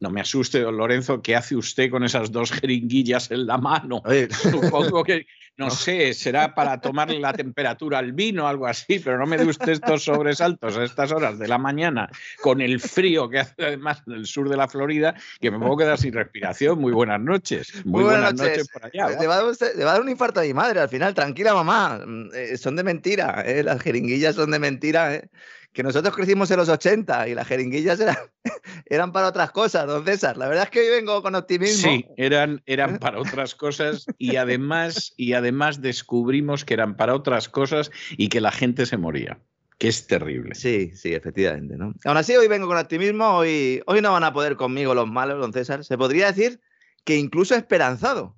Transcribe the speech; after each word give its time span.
No 0.00 0.10
me 0.10 0.20
asuste, 0.20 0.60
don 0.60 0.76
Lorenzo, 0.76 1.20
¿qué 1.22 1.34
hace 1.34 1.56
usted 1.56 1.90
con 1.90 2.04
esas 2.04 2.30
dos 2.30 2.52
jeringuillas 2.52 3.32
en 3.32 3.46
la 3.46 3.58
mano? 3.58 4.00
Supongo 4.30 5.02
que, 5.02 5.26
no 5.56 5.70
sé, 5.70 6.14
será 6.14 6.54
para 6.54 6.80
tomarle 6.80 7.18
la 7.18 7.32
temperatura 7.32 7.98
al 7.98 8.12
vino 8.12 8.44
o 8.44 8.46
algo 8.46 8.66
así, 8.68 9.00
pero 9.00 9.18
no 9.18 9.26
me 9.26 9.36
dé 9.36 9.44
usted 9.44 9.72
estos 9.72 10.04
sobresaltos 10.04 10.76
a 10.76 10.84
estas 10.84 11.10
horas 11.10 11.38
de 11.40 11.48
la 11.48 11.58
mañana, 11.58 12.08
con 12.40 12.60
el 12.60 12.78
frío 12.78 13.28
que 13.28 13.40
hace 13.40 13.54
además 13.58 14.02
en 14.06 14.12
el 14.12 14.26
sur 14.26 14.48
de 14.48 14.56
la 14.56 14.68
Florida, 14.68 15.16
que 15.40 15.50
me 15.50 15.58
puedo 15.58 15.76
quedar 15.78 15.98
sin 15.98 16.12
respiración. 16.12 16.80
Muy 16.80 16.92
buenas 16.92 17.20
noches. 17.20 17.84
Muy, 17.84 18.04
buenas, 18.04 18.34
noches. 18.34 18.68
por 18.68 18.86
allá. 18.86 19.18
Le 19.18 19.26
va, 19.26 19.34
a 19.34 19.38
dar 19.38 19.46
usted- 19.46 19.74
le 19.76 19.84
va 19.84 19.90
a 19.90 19.94
dar 19.94 20.02
un 20.02 20.08
infarto 20.10 20.38
a 20.38 20.44
mi 20.44 20.54
madre 20.54 20.78
al 20.78 20.88
final. 20.88 21.12
Tranquila, 21.12 21.54
mamá. 21.54 22.00
Mm, 22.06 22.28
eh, 22.34 22.56
son 22.56 22.76
de 22.76 22.84
mentira. 22.84 23.42
¿eh? 23.44 23.64
Las 23.64 23.82
jeringuillas 23.82 24.36
son 24.36 24.52
de 24.52 24.60
mentira. 24.60 25.12
¿eh? 25.14 25.28
Que 25.72 25.82
nosotros 25.82 26.14
crecimos 26.14 26.50
en 26.50 26.56
los 26.56 26.68
80 26.68 27.28
y 27.28 27.34
las 27.34 27.46
jeringuillas 27.46 28.00
eran, 28.00 28.16
eran 28.86 29.12
para 29.12 29.28
otras 29.28 29.50
cosas, 29.50 29.86
don 29.86 30.04
César. 30.04 30.36
La 30.36 30.48
verdad 30.48 30.64
es 30.64 30.70
que 30.70 30.80
hoy 30.80 30.88
vengo 30.88 31.22
con 31.22 31.34
optimismo. 31.34 31.90
Sí, 31.90 32.06
eran, 32.16 32.62
eran 32.66 32.98
para 33.00 33.20
otras 33.20 33.54
cosas 33.54 34.06
y 34.18 34.36
además, 34.36 35.12
y 35.16 35.34
además 35.34 35.80
descubrimos 35.82 36.64
que 36.64 36.74
eran 36.74 36.96
para 36.96 37.14
otras 37.14 37.48
cosas 37.48 37.90
y 38.16 38.28
que 38.28 38.40
la 38.40 38.50
gente 38.50 38.86
se 38.86 38.96
moría, 38.96 39.38
que 39.78 39.88
es 39.88 40.06
terrible. 40.06 40.54
Sí, 40.54 40.92
sí, 40.94 41.14
efectivamente. 41.14 41.76
¿no? 41.76 41.94
Aún 42.04 42.16
así, 42.16 42.34
hoy 42.34 42.48
vengo 42.48 42.66
con 42.66 42.78
optimismo. 42.78 43.36
Hoy, 43.36 43.82
hoy 43.86 44.00
no 44.00 44.12
van 44.12 44.24
a 44.24 44.32
poder 44.32 44.56
conmigo 44.56 44.94
los 44.94 45.08
malos, 45.08 45.38
don 45.38 45.52
César. 45.52 45.84
Se 45.84 45.98
podría 45.98 46.32
decir 46.32 46.60
que 47.04 47.16
incluso 47.16 47.54
esperanzado. 47.54 48.37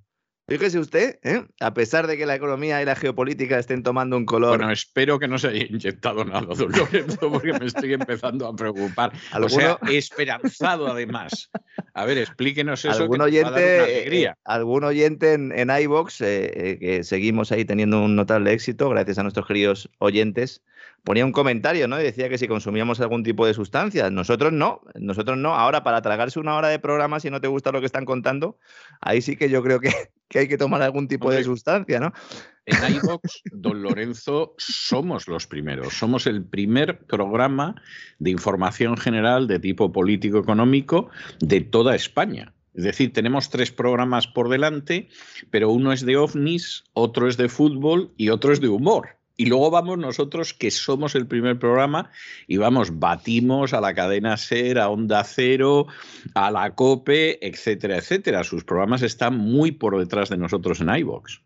Fíjese 0.51 0.81
usted, 0.81 1.20
¿eh? 1.23 1.45
a 1.61 1.73
pesar 1.75 2.09
de 2.09 2.17
que 2.17 2.27
la 2.27 2.34
economía 2.34 2.83
y 2.83 2.84
la 2.84 2.97
geopolítica 2.97 3.56
estén 3.56 3.84
tomando 3.84 4.17
un 4.17 4.27
color. 4.27 4.59
Bueno, 4.59 4.73
espero 4.73 5.20
que 5.20 5.29
no 5.29 5.39
se 5.39 5.47
haya 5.47 5.65
inyectado 5.65 6.25
nada, 6.25 6.41
don 6.56 6.73
Lorenzo, 6.73 7.31
porque 7.31 7.53
me 7.53 7.67
estoy 7.67 7.93
empezando 7.93 8.48
a 8.48 8.56
preocupar. 8.56 9.12
O 9.33 9.37
¿Alguno- 9.37 9.49
sea, 9.50 9.78
esperanzado 9.89 10.89
además. 10.89 11.49
A 11.94 12.05
ver, 12.05 12.19
explíquenos 12.19 12.84
eso. 12.84 13.00
algún 13.00 13.19
que 13.19 13.19
nos 13.19 13.27
va 13.33 13.49
a 13.49 13.50
dar 13.53 13.53
oyente, 13.53 13.77
eh, 13.77 13.97
alegría. 14.00 14.39
algún 14.44 14.83
oyente 14.83 15.34
en, 15.34 15.53
en 15.56 15.71
eh, 15.71 15.81
eh, 16.21 16.78
que 16.81 17.05
seguimos 17.05 17.53
ahí 17.53 17.65
teniendo 17.65 18.03
un 18.03 18.16
notable 18.16 18.53
éxito, 18.53 18.89
gracias 18.91 19.19
a 19.19 19.22
nuestros 19.22 19.47
queridos 19.47 19.89
oyentes, 19.99 20.65
ponía 21.05 21.25
un 21.25 21.33
comentario, 21.33 21.88
¿no? 21.88 22.00
Y 22.00 22.05
decía 22.05 22.28
que 22.28 22.38
si 22.38 22.49
consumíamos 22.49 23.00
algún 23.00 23.22
tipo 23.22 23.47
de 23.47 23.55
sustancia. 23.55 24.11
Nosotros 24.11 24.53
no, 24.53 24.83
nosotros 24.94 25.37
no. 25.38 25.55
Ahora, 25.55 25.83
para 25.83 26.03
tragarse 26.03 26.38
una 26.38 26.55
hora 26.56 26.69
de 26.69 26.78
programa, 26.78 27.21
si 27.21 27.31
no 27.31 27.41
te 27.41 27.49
gusta 27.49 27.72
lo 27.72 27.81
que 27.81 27.87
están 27.87 28.05
contando, 28.05 28.59
ahí 29.00 29.22
sí 29.22 29.37
que 29.37 29.49
yo 29.49 29.62
creo 29.62 29.81
que, 29.81 29.91
que 30.28 30.41
hay 30.41 30.49
que 30.49 30.59
tomar 30.59 30.83
algún 30.83 31.09
tipo 31.09 31.31
de 31.31 31.44
sustancia, 31.44 32.00
¿no? 32.00 32.12
En 32.66 32.94
iVox, 32.94 33.43
don 33.53 33.83
Lorenzo, 33.83 34.55
somos 34.59 35.27
los 35.27 35.47
primeros. 35.47 35.94
Somos 35.94 36.27
el 36.27 36.44
primer 36.44 37.00
programa 37.06 37.75
de 38.19 38.31
información 38.31 38.97
general 38.97 39.49
de 39.49 39.59
tipo 39.59 39.93
político-económico 39.93 41.10
de 41.41 41.60
toda 41.62 41.94
España. 41.94 42.53
Es 42.75 42.84
decir, 42.84 43.12
tenemos 43.12 43.50
tres 43.50 43.72
programas 43.72 44.28
por 44.28 44.49
delante, 44.49 45.09
pero 45.50 45.71
uno 45.71 45.93
es 45.93 46.06
de 46.06 46.16
ovnis, 46.16 46.84
otro 46.93 47.27
es 47.27 47.37
de 47.37 47.49
fútbol 47.49 48.12
y 48.16 48.28
otro 48.28 48.53
es 48.53 48.60
de 48.60 48.69
humor. 48.69 49.19
Y 49.41 49.47
luego 49.47 49.71
vamos 49.71 49.97
nosotros, 49.97 50.53
que 50.53 50.71
somos 50.71 51.15
el 51.15 51.27
primer 51.27 51.59
programa, 51.59 52.11
y 52.47 52.59
vamos, 52.59 52.99
batimos 52.99 53.73
a 53.73 53.81
la 53.81 53.95
cadena 53.95 54.37
SER, 54.37 54.78
a 54.78 54.91
Onda 54.91 55.25
Cero, 55.25 55.87
a 56.34 56.51
la 56.51 56.75
COPE, 56.75 57.39
etcétera, 57.41 57.97
etcétera. 57.97 58.45
Sus 58.45 58.65
programas 58.65 59.01
están 59.01 59.39
muy 59.39 59.73
por 59.73 59.99
detrás 59.99 60.28
de 60.28 60.37
nosotros 60.37 60.83
en 60.83 60.95
iVox. 60.95 61.41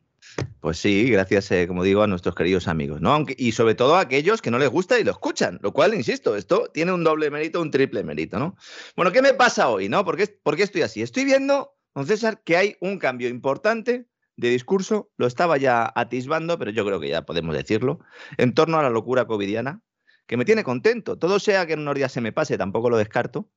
Pues 0.59 0.78
sí, 0.78 1.09
gracias, 1.09 1.53
eh, 1.53 1.69
como 1.69 1.84
digo, 1.84 2.03
a 2.03 2.09
nuestros 2.09 2.34
queridos 2.34 2.66
amigos, 2.66 3.00
¿no? 3.00 3.12
Aunque, 3.12 3.37
y 3.38 3.53
sobre 3.53 3.77
todo 3.77 3.94
a 3.94 4.00
aquellos 4.00 4.43
que 4.43 4.50
no 4.50 4.59
les 4.59 4.71
gusta 4.71 4.99
y 4.99 5.05
lo 5.05 5.12
escuchan, 5.12 5.61
lo 5.62 5.72
cual, 5.72 5.94
insisto, 5.94 6.34
esto 6.34 6.69
tiene 6.75 6.91
un 6.91 7.05
doble 7.05 7.31
mérito, 7.31 7.62
un 7.62 7.71
triple 7.71 8.03
mérito, 8.03 8.41
¿no? 8.41 8.56
Bueno, 8.97 9.12
¿qué 9.12 9.22
me 9.22 9.34
pasa 9.34 9.69
hoy, 9.69 9.88
no? 9.88 10.05
¿Por 10.05 10.19
por 10.43 10.56
qué 10.56 10.65
estoy 10.65 10.82
así? 10.82 11.00
Estoy 11.00 11.26
viendo, 11.26 11.76
don 11.94 12.09
César, 12.09 12.43
que 12.43 12.56
hay 12.56 12.76
un 12.81 12.99
cambio 12.99 13.28
importante 13.28 14.09
de 14.36 14.50
discurso, 14.50 15.10
lo 15.16 15.26
estaba 15.26 15.56
ya 15.56 15.90
atisbando, 15.94 16.58
pero 16.58 16.70
yo 16.70 16.84
creo 16.84 17.00
que 17.00 17.08
ya 17.08 17.22
podemos 17.22 17.54
decirlo, 17.54 18.00
en 18.36 18.54
torno 18.54 18.78
a 18.78 18.82
la 18.82 18.90
locura 18.90 19.26
covidiana, 19.26 19.80
que 20.26 20.36
me 20.36 20.44
tiene 20.44 20.64
contento. 20.64 21.18
Todo 21.18 21.38
sea 21.38 21.66
que 21.66 21.74
en 21.74 21.80
unos 21.80 21.94
días 21.94 22.12
se 22.12 22.20
me 22.20 22.32
pase, 22.32 22.56
tampoco 22.56 22.90
lo 22.90 22.96
descarto, 22.96 23.50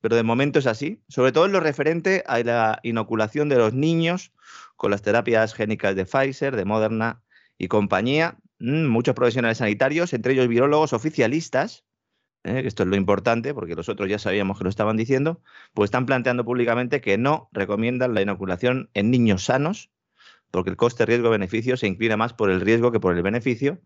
pero 0.00 0.16
de 0.16 0.22
momento 0.22 0.58
es 0.58 0.66
así, 0.66 1.02
sobre 1.08 1.32
todo 1.32 1.46
en 1.46 1.52
lo 1.52 1.60
referente 1.60 2.22
a 2.26 2.42
la 2.42 2.80
inoculación 2.82 3.48
de 3.48 3.56
los 3.56 3.74
niños 3.74 4.32
con 4.76 4.90
las 4.90 5.02
terapias 5.02 5.54
génicas 5.54 5.96
de 5.96 6.06
Pfizer, 6.06 6.56
de 6.56 6.64
Moderna 6.64 7.22
y 7.58 7.68
compañía. 7.68 8.38
Mm, 8.58 8.86
muchos 8.86 9.14
profesionales 9.14 9.58
sanitarios, 9.58 10.12
entre 10.12 10.34
ellos 10.34 10.48
virólogos 10.48 10.92
oficialistas, 10.92 11.84
eh, 12.44 12.62
esto 12.64 12.82
es 12.82 12.88
lo 12.88 12.96
importante, 12.96 13.54
porque 13.54 13.74
los 13.74 13.88
otros 13.88 14.08
ya 14.08 14.18
sabíamos 14.18 14.58
que 14.58 14.64
lo 14.64 14.70
estaban 14.70 14.96
diciendo, 14.96 15.40
pues 15.74 15.88
están 15.88 16.06
planteando 16.06 16.44
públicamente 16.44 17.00
que 17.00 17.18
no 17.18 17.48
recomiendan 17.52 18.14
la 18.14 18.22
inoculación 18.22 18.90
en 18.94 19.10
niños 19.10 19.44
sanos, 19.44 19.90
porque 20.52 20.70
el 20.70 20.76
coste 20.76 21.04
riesgo-beneficio 21.04 21.76
se 21.76 21.88
inclina 21.88 22.16
más 22.16 22.34
por 22.34 22.50
el 22.50 22.60
riesgo 22.60 22.92
que 22.92 23.00
por 23.00 23.16
el 23.16 23.22
beneficio, 23.22 23.80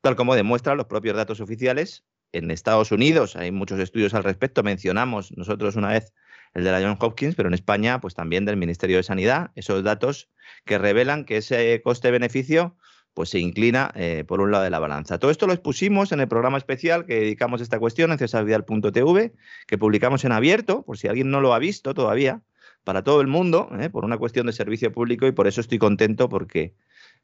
tal 0.00 0.14
como 0.14 0.36
demuestran 0.36 0.76
los 0.76 0.86
propios 0.86 1.16
datos 1.16 1.40
oficiales. 1.40 2.04
En 2.30 2.50
Estados 2.50 2.92
Unidos 2.92 3.34
hay 3.34 3.50
muchos 3.50 3.80
estudios 3.80 4.14
al 4.14 4.22
respecto, 4.22 4.62
mencionamos 4.62 5.36
nosotros 5.36 5.74
una 5.74 5.88
vez 5.88 6.12
el 6.54 6.64
de 6.64 6.70
la 6.70 6.80
Johns 6.80 6.98
Hopkins, 7.00 7.34
pero 7.34 7.48
en 7.48 7.54
España, 7.54 8.00
pues 8.00 8.14
también 8.14 8.44
del 8.44 8.56
Ministerio 8.56 8.98
de 8.98 9.02
Sanidad, 9.02 9.50
esos 9.54 9.82
datos 9.82 10.30
que 10.64 10.78
revelan 10.78 11.24
que 11.24 11.38
ese 11.38 11.80
coste-beneficio 11.82 12.76
pues 13.14 13.30
se 13.30 13.38
inclina 13.38 13.90
eh, 13.94 14.24
por 14.26 14.40
un 14.40 14.50
lado 14.50 14.64
de 14.64 14.70
la 14.70 14.78
balanza. 14.78 15.18
Todo 15.18 15.30
esto 15.30 15.46
lo 15.46 15.52
expusimos 15.52 16.12
en 16.12 16.20
el 16.20 16.28
programa 16.28 16.58
especial 16.58 17.04
que 17.04 17.20
dedicamos 17.20 17.60
a 17.60 17.64
esta 17.64 17.78
cuestión 17.78 18.12
en 18.12 18.18
cesarvidal.tv, 18.18 19.32
que 19.66 19.78
publicamos 19.78 20.24
en 20.24 20.32
abierto, 20.32 20.82
por 20.84 20.98
si 20.98 21.08
alguien 21.08 21.30
no 21.30 21.40
lo 21.40 21.54
ha 21.54 21.58
visto 21.58 21.94
todavía, 21.94 22.42
para 22.84 23.02
todo 23.02 23.20
el 23.20 23.26
mundo, 23.26 23.68
eh, 23.78 23.90
por 23.90 24.04
una 24.04 24.18
cuestión 24.18 24.46
de 24.46 24.52
servicio 24.52 24.92
público 24.92 25.26
y 25.26 25.32
por 25.32 25.46
eso 25.46 25.60
estoy 25.60 25.78
contento 25.78 26.28
porque 26.28 26.74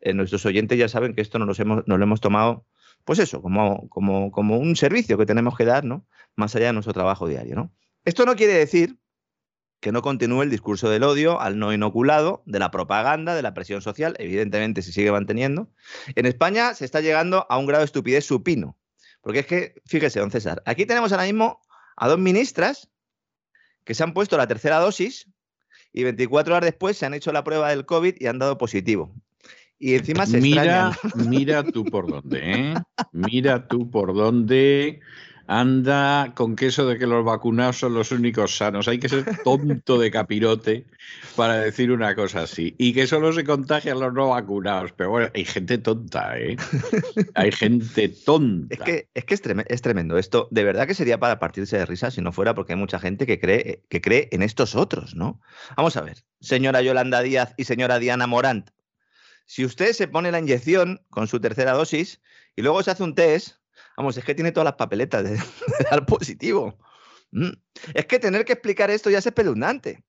eh, 0.01 0.15
nuestros 0.15 0.45
oyentes 0.47 0.79
ya 0.79 0.89
saben 0.89 1.15
que 1.15 1.21
esto 1.21 1.39
nos, 1.39 1.59
lo 1.59 2.03
hemos 2.03 2.21
tomado, 2.21 2.67
pues 3.05 3.19
eso, 3.19 3.43
como, 3.43 3.89
como, 3.89 4.31
como 4.31 4.59
un 4.59 4.77
servicio 4.77 5.19
que 5.19 5.27
tenemos 5.27 5.57
que 5.57 5.65
dar, 5.65 5.85
¿no? 5.85 6.07
Más 6.37 6.55
allá 6.55 6.67
de 6.67 6.73
nuestro 6.75 6.93
trabajo 6.93 7.27
diario, 7.27 7.57
¿no? 7.57 7.73
Esto 8.05 8.25
no 8.25 8.37
quiere 8.37 8.55
decir 8.55 8.99
que 9.81 9.93
no 9.93 10.03
continúe 10.03 10.43
el 10.43 10.51
discurso 10.51 10.91
del 10.91 11.05
odio 11.05 11.41
al 11.41 11.59
no 11.59 11.73
inoculado, 11.73 12.43
de 12.47 12.59
la 12.59 12.71
propaganda, 12.71 13.35
de 13.35 13.43
la 13.43 13.55
presión 13.55 13.81
social, 13.81 14.17
evidentemente 14.19 14.83
se 14.83 14.93
sigue 14.93 15.13
manteniendo. 15.13 15.71
En 16.17 16.27
España 16.27 16.75
se 16.75 16.85
está 16.85 17.01
llegando 17.01 17.47
a 17.49 17.59
un 17.59 17.67
grado 17.67 17.83
de 17.83 17.87
estupidez 17.87 18.25
supino, 18.25 18.77
porque 19.21 19.41
es 19.41 19.47
que, 19.47 19.75
fíjese, 19.87 20.21
don 20.21 20.31
César, 20.31 20.63
aquí 20.67 20.85
tenemos 20.87 21.13
ahora 21.13 21.25
mismo 21.25 21.61
a 21.97 22.09
dos 22.09 22.19
ministras 22.19 22.91
que 23.85 23.95
se 23.95 24.03
han 24.03 24.15
puesto 24.15 24.37
la 24.37 24.47
tercera 24.47 24.79
dosis 24.79 25.29
y 25.93 26.05
24 26.05 26.55
horas 26.57 26.67
después 26.71 26.97
se 26.97 27.07
han 27.07 27.15
hecho 27.15 27.33
la 27.33 27.45
prueba 27.45 27.71
del 27.71 27.87
COVID 27.87 28.15
y 28.19 28.27
han 28.27 28.39
dado 28.39 28.59
positivo. 28.59 29.13
Y 29.79 29.95
encima 29.95 30.27
se 30.27 30.41
Mira, 30.41 30.91
extrañan. 30.91 31.31
mira 31.31 31.63
tú 31.63 31.85
por 31.85 32.09
dónde, 32.09 32.41
¿eh? 32.43 32.75
Mira 33.13 33.69
tú 33.69 33.89
por 33.91 34.13
dónde. 34.13 35.01
Anda 35.51 36.33
con 36.35 36.57
queso 36.57 36.87
de 36.87 36.99
que 36.99 37.07
los 37.07 37.25
vacunados 37.25 37.79
son 37.79 37.95
los 37.95 38.13
únicos 38.13 38.55
sanos. 38.59 38.87
Hay 38.87 38.99
que 38.99 39.09
ser 39.09 39.25
tonto 39.43 39.99
de 39.99 40.11
capirote 40.11 40.85
para 41.37 41.55
decir 41.55 41.91
una 41.91 42.15
cosa 42.15 42.43
así. 42.43 42.75
Y 42.77 42.93
que 42.93 43.07
solo 43.07 43.33
se 43.33 43.45
contagian 43.45 43.99
los 43.99 44.13
no 44.13 44.29
vacunados. 44.29 44.93
Pero 44.93 45.09
bueno, 45.09 45.31
hay 45.35 45.47
gente 45.47 45.79
tonta, 45.79 46.39
¿eh? 46.39 46.59
Hay 47.35 47.51
gente 47.51 48.11
tonta. 48.11 48.75
Es 48.75 48.81
que, 48.81 49.09
es, 49.15 49.25
que 49.25 49.35
es, 49.35 49.81
tremendo, 49.81 50.19
Esto 50.19 50.49
de 50.51 50.65
verdad 50.65 50.87
que 50.87 50.93
sería 50.93 51.19
para 51.19 51.39
partirse 51.39 51.79
de 51.79 51.87
risa 51.87 52.11
si 52.11 52.21
no 52.21 52.31
fuera 52.31 52.55
porque 52.55 52.75
hay 52.75 52.79
mucha 52.79 52.99
gente 52.99 53.27
que 53.27 53.41
cree, 53.41 53.85
que 53.89 54.03
cree 54.03 54.29
en 54.33 54.43
estos 54.43 54.75
otros, 54.75 55.15
¿no? 55.15 55.41
Vamos 55.79 55.97
a 55.97 56.03
ver, 56.03 56.25
señora 56.41 56.83
Yolanda 56.83 57.23
Díaz 57.23 57.55
y 57.57 57.65
señora 57.65 57.99
Diana 57.99 58.27
Morant. 58.27 58.69
Si 59.47 59.65
usted 59.65 59.95
se 59.95 60.09
pone 60.09 60.31
la 60.31 60.41
inyección 60.41 61.01
con 61.09 61.27
su 61.27 61.41
tercera 61.41 61.73
dosis 61.73 62.21
y 62.55 62.61
luego 62.61 62.83
se 62.83 62.91
hace 62.91 63.03
un 63.03 63.15
test 63.15 63.57
Vamos, 63.99 64.17
es 64.17 64.25
que 64.25 64.37
tiene 64.37 64.53
todas 64.53 64.65
las 64.65 64.77
papeletas 64.77 65.25
de, 65.25 65.41
dar 65.91 66.07
positivo. 66.07 66.79
Mm. 67.33 67.51
Es 67.95 68.07
que 68.07 68.21
tener 68.21 68.45
que 68.45 68.53
explicar 68.53 68.93
esto 68.93 69.11
ya 69.11 69.19
es 69.19 69.27
espeluznante. 69.27 70.05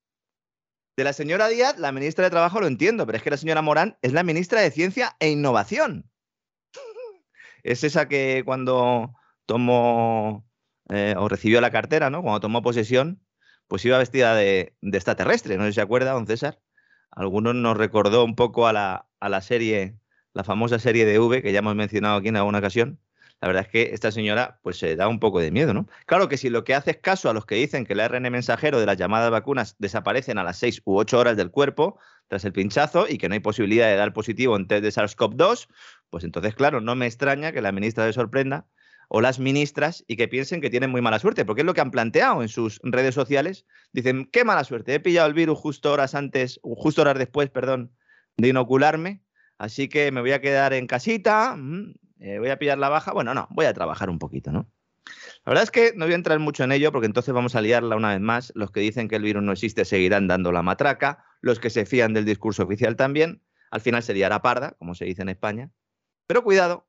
De 0.95 1.03
la 1.03 1.11
señora 1.11 1.47
Díaz, 1.47 1.79
la 1.79 1.91
ministra 1.91 2.25
de 2.25 2.29
Trabajo 2.29 2.61
lo 2.61 2.67
entiendo, 2.67 3.07
pero 3.07 3.17
es 3.17 3.23
que 3.23 3.31
la 3.31 3.37
señora 3.37 3.63
Morán 3.63 3.97
es 4.03 4.13
la 4.13 4.21
ministra 4.21 4.61
de 4.61 4.69
Ciencia 4.69 5.15
e 5.19 5.31
Innovación. 5.31 6.07
Es 7.63 7.83
esa 7.83 8.07
que 8.07 8.43
cuando 8.45 9.15
tomó 9.47 10.47
eh, 10.89 11.15
o 11.17 11.27
recibió 11.27 11.59
la 11.59 11.71
cartera, 11.71 12.11
¿no? 12.11 12.21
Cuando 12.21 12.41
tomó 12.41 12.61
posesión, 12.61 13.25
pues 13.67 13.83
iba 13.85 13.97
vestida 13.97 14.35
de, 14.35 14.75
extraterrestre, 14.83 15.57
no 15.57 15.63
sé 15.63 15.71
si 15.71 15.75
se 15.75 15.81
acuerda, 15.81 16.11
don 16.11 16.27
César. 16.27 16.61
Algunos 17.09 17.55
nos 17.55 17.75
recordó 17.75 18.23
un 18.23 18.35
poco 18.35 18.67
a 18.67 18.73
la, 18.73 19.09
a 19.19 19.29
la 19.29 19.41
serie, 19.41 19.97
la 20.33 20.43
famosa 20.43 20.77
serie 20.77 21.05
de 21.05 21.17
V, 21.17 21.41
que 21.41 21.51
ya 21.51 21.59
hemos 21.59 21.75
mencionado 21.75 22.17
aquí 22.17 22.27
en 22.27 22.37
alguna 22.37 22.59
ocasión, 22.59 22.99
la 23.41 23.47
verdad 23.47 23.65
es 23.65 23.71
que 23.71 23.93
esta 23.93 24.11
señora 24.11 24.59
pues 24.61 24.77
se 24.77 24.95
da 24.95 25.07
un 25.07 25.19
poco 25.19 25.39
de 25.39 25.51
miedo, 25.51 25.73
¿no? 25.73 25.87
Claro 26.05 26.27
que 26.27 26.37
si 26.37 26.49
lo 26.49 26.63
que 26.63 26.75
hace 26.75 26.91
es 26.91 26.97
caso 26.97 27.29
a 27.29 27.33
los 27.33 27.45
que 27.45 27.55
dicen 27.55 27.85
que 27.85 27.93
el 27.93 28.01
ARN 28.01 28.29
mensajero 28.31 28.79
de 28.79 28.85
las 28.85 28.97
llamadas 28.97 29.31
vacunas 29.31 29.75
desaparecen 29.79 30.37
a 30.37 30.43
las 30.43 30.57
6 30.57 30.81
u 30.85 30.97
8 30.97 31.17
horas 31.17 31.37
del 31.37 31.49
cuerpo 31.49 31.97
tras 32.27 32.43
el 32.45 32.51
pinchazo 32.51 33.07
y 33.07 33.17
que 33.17 33.29
no 33.29 33.33
hay 33.33 33.39
posibilidad 33.39 33.87
de 33.87 33.95
dar 33.95 34.13
positivo 34.13 34.55
en 34.55 34.67
test 34.67 34.83
de 34.83 34.89
SARS-CoV-2, 34.89 35.67
pues 36.09 36.23
entonces, 36.23 36.53
claro, 36.53 36.81
no 36.81 36.95
me 36.95 37.05
extraña 37.05 37.51
que 37.51 37.61
la 37.61 37.71
ministra 37.71 38.05
se 38.05 38.13
sorprenda 38.13 38.67
o 39.07 39.21
las 39.21 39.39
ministras 39.39 40.03
y 40.07 40.15
que 40.15 40.27
piensen 40.27 40.61
que 40.61 40.69
tienen 40.69 40.91
muy 40.91 41.01
mala 41.01 41.17
suerte, 41.17 41.43
porque 41.43 41.61
es 41.61 41.65
lo 41.65 41.73
que 41.73 41.81
han 41.81 41.91
planteado 41.91 42.43
en 42.43 42.49
sus 42.49 42.79
redes 42.83 43.15
sociales. 43.15 43.65
Dicen, 43.91 44.29
qué 44.31 44.43
mala 44.43 44.63
suerte, 44.63 44.93
he 44.93 44.99
pillado 44.99 45.27
el 45.27 45.33
virus 45.33 45.57
justo 45.57 45.91
horas 45.91 46.13
antes, 46.13 46.59
justo 46.61 47.01
horas 47.01 47.17
después, 47.17 47.49
perdón, 47.49 47.91
de 48.37 48.49
inocularme, 48.49 49.23
así 49.57 49.89
que 49.89 50.11
me 50.11 50.21
voy 50.21 50.31
a 50.31 50.41
quedar 50.41 50.73
en 50.73 50.85
casita, 50.85 51.55
mm, 51.57 51.93
eh, 52.19 52.39
voy 52.39 52.49
a 52.49 52.59
pillar 52.59 52.77
la 52.77 52.89
baja, 52.89 53.13
bueno, 53.13 53.33
no, 53.33 53.47
voy 53.51 53.65
a 53.65 53.73
trabajar 53.73 54.09
un 54.09 54.19
poquito, 54.19 54.51
¿no? 54.51 54.69
La 55.45 55.51
verdad 55.51 55.63
es 55.63 55.71
que 55.71 55.93
no 55.95 56.05
voy 56.05 56.13
a 56.13 56.17
entrar 56.17 56.37
mucho 56.39 56.63
en 56.63 56.71
ello 56.71 56.91
porque 56.91 57.07
entonces 57.07 57.33
vamos 57.33 57.55
a 57.55 57.61
liarla 57.61 57.95
una 57.95 58.09
vez 58.09 58.19
más. 58.19 58.51
Los 58.55 58.71
que 58.71 58.81
dicen 58.81 59.07
que 59.07 59.15
el 59.15 59.23
virus 59.23 59.41
no 59.41 59.51
existe 59.51 59.85
seguirán 59.85 60.27
dando 60.27 60.51
la 60.51 60.61
matraca, 60.61 61.23
los 61.41 61.59
que 61.59 61.69
se 61.69 61.85
fían 61.85 62.13
del 62.13 62.25
discurso 62.25 62.63
oficial 62.63 62.95
también. 62.95 63.41
Al 63.71 63.81
final 63.81 64.03
se 64.03 64.13
liará 64.13 64.41
parda, 64.41 64.75
como 64.77 64.95
se 64.95 65.05
dice 65.05 65.21
en 65.21 65.29
España. 65.29 65.71
Pero 66.27 66.43
cuidado, 66.43 66.87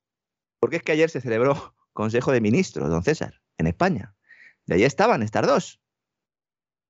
porque 0.58 0.76
es 0.76 0.82
que 0.82 0.92
ayer 0.92 1.08
se 1.08 1.20
celebró 1.20 1.74
Consejo 1.92 2.32
de 2.32 2.40
Ministros, 2.40 2.88
don 2.88 3.02
César, 3.02 3.40
en 3.58 3.66
España. 3.66 4.14
De 4.66 4.74
allí 4.74 4.84
estaban 4.84 5.22
estas 5.22 5.46
dos. 5.46 5.80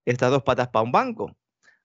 Estas 0.04 0.30
dos 0.30 0.42
patas 0.42 0.68
para 0.68 0.82
un 0.82 0.92
banco. 0.92 1.36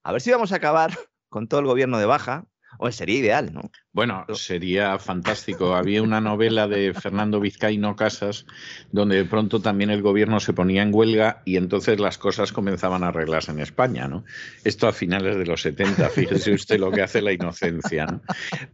A 0.02 0.12
ver 0.12 0.20
si 0.20 0.30
vamos 0.30 0.52
a 0.52 0.56
acabar 0.56 0.90
con 1.28 1.48
todo 1.48 1.60
el 1.60 1.66
gobierno 1.66 1.98
de 1.98 2.06
baja, 2.06 2.46
o 2.78 2.90
sería 2.90 3.18
ideal, 3.18 3.52
¿no? 3.52 3.70
Bueno, 3.92 4.26
sería 4.34 4.98
fantástico. 4.98 5.74
Había 5.74 6.02
una 6.02 6.20
novela 6.20 6.68
de 6.68 6.92
Fernando 6.92 7.40
Vizcaíno 7.40 7.96
Casas 7.96 8.46
donde 8.92 9.16
de 9.16 9.24
pronto 9.24 9.60
también 9.60 9.90
el 9.90 10.02
gobierno 10.02 10.40
se 10.40 10.52
ponía 10.52 10.82
en 10.82 10.94
huelga 10.94 11.42
y 11.44 11.56
entonces 11.56 11.98
las 11.98 12.18
cosas 12.18 12.52
comenzaban 12.52 13.02
a 13.04 13.08
arreglarse 13.08 13.52
en 13.52 13.60
España, 13.60 14.06
¿no? 14.08 14.24
Esto 14.64 14.88
a 14.88 14.92
finales 14.92 15.36
de 15.36 15.46
los 15.46 15.62
70, 15.62 16.08
fíjese 16.10 16.52
usted 16.52 16.78
lo 16.78 16.90
que 16.90 17.02
hace 17.02 17.22
la 17.22 17.32
inocencia, 17.32 18.06
¿no? 18.06 18.20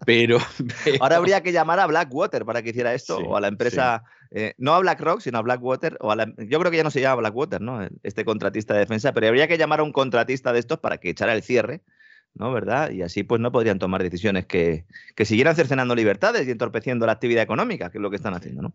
Pero, 0.04 0.38
Ahora 1.00 1.16
habría 1.16 1.42
que 1.42 1.52
llamar 1.52 1.80
a 1.80 1.86
Blackwater 1.86 2.44
para 2.44 2.62
que 2.62 2.70
hiciera 2.70 2.94
esto, 2.94 3.18
o 3.18 3.36
a 3.36 3.40
la 3.40 3.48
empresa, 3.48 4.04
eh, 4.30 4.54
no 4.58 4.74
a 4.74 4.80
BlackRock, 4.80 5.20
sino 5.20 5.38
a 5.38 5.42
Blackwater, 5.42 5.96
o 6.00 6.10
a 6.10 6.16
la, 6.16 6.26
yo 6.38 6.58
creo 6.58 6.70
que 6.70 6.78
ya 6.78 6.84
no 6.84 6.90
se 6.90 7.00
llama 7.00 7.16
Blackwater, 7.16 7.60
¿no? 7.60 7.86
Este 8.02 8.24
contratista 8.24 8.74
de 8.74 8.80
defensa, 8.80 9.12
pero 9.12 9.28
habría 9.28 9.48
que 9.48 9.58
llamar 9.58 9.80
a 9.80 9.84
un 9.84 9.92
contratista 9.92 10.52
de 10.52 10.58
estos 10.58 10.78
para 10.78 10.98
que 10.98 11.10
echara 11.10 11.32
el 11.34 11.42
cierre 11.42 11.82
¿no? 12.34 12.52
¿Verdad? 12.52 12.90
Y 12.90 13.02
así 13.02 13.22
pues 13.22 13.40
no 13.40 13.52
podrían 13.52 13.78
tomar 13.78 14.02
decisiones 14.02 14.46
que, 14.46 14.86
siguieran 15.24 15.56
cercenando 15.56 15.94
libertades 15.94 16.46
y 16.46 16.50
entorpeciendo 16.50 17.06
la 17.06 17.12
actividad 17.12 17.42
económica, 17.42 17.90
que 17.90 17.98
es 17.98 18.02
lo 18.02 18.10
que 18.10 18.16
están 18.16 18.34
haciendo, 18.34 18.62
¿no? 18.62 18.74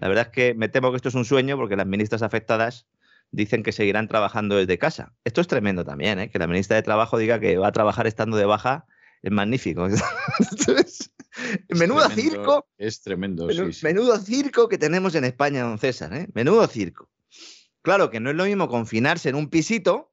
La 0.00 0.08
verdad 0.08 0.26
es 0.26 0.32
que 0.32 0.54
me 0.54 0.68
temo 0.68 0.90
que 0.90 0.96
esto 0.96 1.08
es 1.08 1.14
un 1.14 1.24
sueño 1.24 1.56
porque 1.56 1.76
las 1.76 1.86
ministras 1.86 2.22
afectadas 2.22 2.86
dicen 3.30 3.62
que 3.62 3.72
seguirán 3.72 4.08
trabajando 4.08 4.56
desde 4.56 4.78
casa. 4.78 5.12
Esto 5.24 5.40
es 5.40 5.48
tremendo 5.48 5.84
también, 5.84 6.18
¿eh? 6.18 6.30
que 6.30 6.38
la 6.38 6.46
ministra 6.46 6.76
de 6.76 6.82
Trabajo 6.82 7.18
diga 7.18 7.40
que 7.40 7.58
va 7.58 7.68
a 7.68 7.72
trabajar 7.72 8.06
estando 8.06 8.36
de 8.36 8.46
baja 8.46 8.86
es 9.22 9.32
magnífico. 9.32 9.88
menudo 11.68 12.08
circo. 12.10 12.66
Es 12.78 13.02
tremendo. 13.02 13.48
Menudo 13.82 14.18
circo 14.18 14.68
que 14.68 14.78
tenemos 14.78 15.14
en 15.14 15.24
España, 15.24 15.62
don 15.62 15.78
César. 15.78 16.14
¿eh? 16.14 16.28
Menudo 16.32 16.66
circo. 16.68 17.10
Claro 17.82 18.10
que 18.10 18.20
no 18.20 18.30
es 18.30 18.36
lo 18.36 18.44
mismo 18.44 18.68
confinarse 18.68 19.28
en 19.28 19.34
un 19.34 19.48
pisito, 19.48 20.12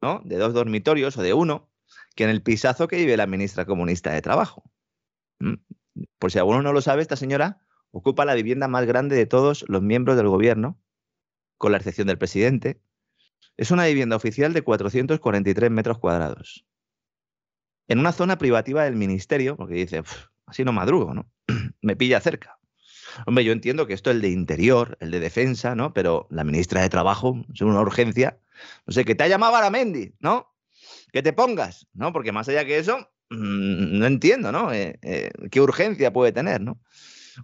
¿no? 0.00 0.20
De 0.24 0.36
dos 0.36 0.54
dormitorios 0.54 1.16
o 1.16 1.22
de 1.22 1.32
uno, 1.34 1.71
que 2.14 2.24
en 2.24 2.30
el 2.30 2.42
pisazo 2.42 2.88
que 2.88 2.96
vive 2.96 3.16
la 3.16 3.26
ministra 3.26 3.64
comunista 3.64 4.12
de 4.12 4.22
Trabajo. 4.22 4.70
¿Mm? 5.38 5.54
Por 6.18 6.32
si 6.32 6.38
alguno 6.38 6.62
no 6.62 6.72
lo 6.72 6.80
sabe, 6.80 7.02
esta 7.02 7.16
señora 7.16 7.62
ocupa 7.90 8.24
la 8.24 8.34
vivienda 8.34 8.68
más 8.68 8.86
grande 8.86 9.16
de 9.16 9.26
todos 9.26 9.64
los 9.68 9.82
miembros 9.82 10.16
del 10.16 10.28
gobierno, 10.28 10.80
con 11.58 11.72
la 11.72 11.78
excepción 11.78 12.06
del 12.06 12.18
presidente. 12.18 12.80
Es 13.56 13.70
una 13.70 13.86
vivienda 13.86 14.16
oficial 14.16 14.52
de 14.52 14.62
443 14.62 15.70
metros 15.70 15.98
cuadrados. 15.98 16.66
En 17.88 17.98
una 17.98 18.12
zona 18.12 18.38
privativa 18.38 18.84
del 18.84 18.96
ministerio, 18.96 19.56
porque 19.56 19.74
dice, 19.74 20.02
así 20.46 20.64
no 20.64 20.72
madrugo, 20.72 21.12
¿no? 21.14 21.30
Me 21.82 21.96
pilla 21.96 22.20
cerca. 22.20 22.58
Hombre, 23.26 23.44
yo 23.44 23.52
entiendo 23.52 23.86
que 23.86 23.92
esto 23.92 24.10
es 24.10 24.16
el 24.16 24.22
de 24.22 24.30
interior, 24.30 24.96
el 25.00 25.10
de 25.10 25.20
defensa, 25.20 25.74
¿no? 25.74 25.92
Pero 25.92 26.26
la 26.30 26.44
ministra 26.44 26.80
de 26.80 26.88
Trabajo, 26.88 27.44
es 27.52 27.60
una 27.60 27.80
urgencia. 27.80 28.40
No 28.86 28.92
sé, 28.92 29.04
que 29.04 29.14
te 29.14 29.24
ha 29.24 29.28
llamado 29.28 29.56
Aramendi, 29.56 30.14
¿no? 30.20 30.51
Que 31.12 31.22
te 31.22 31.32
pongas, 31.32 31.86
¿no? 31.92 32.12
Porque 32.12 32.32
más 32.32 32.48
allá 32.48 32.64
que 32.64 32.78
eso, 32.78 32.98
mm, 33.30 33.98
no 33.98 34.06
entiendo, 34.06 34.50
¿no? 34.50 34.72
Eh, 34.72 34.98
eh, 35.02 35.30
¿Qué 35.50 35.60
urgencia 35.60 36.12
puede 36.12 36.32
tener, 36.32 36.60
¿no? 36.60 36.80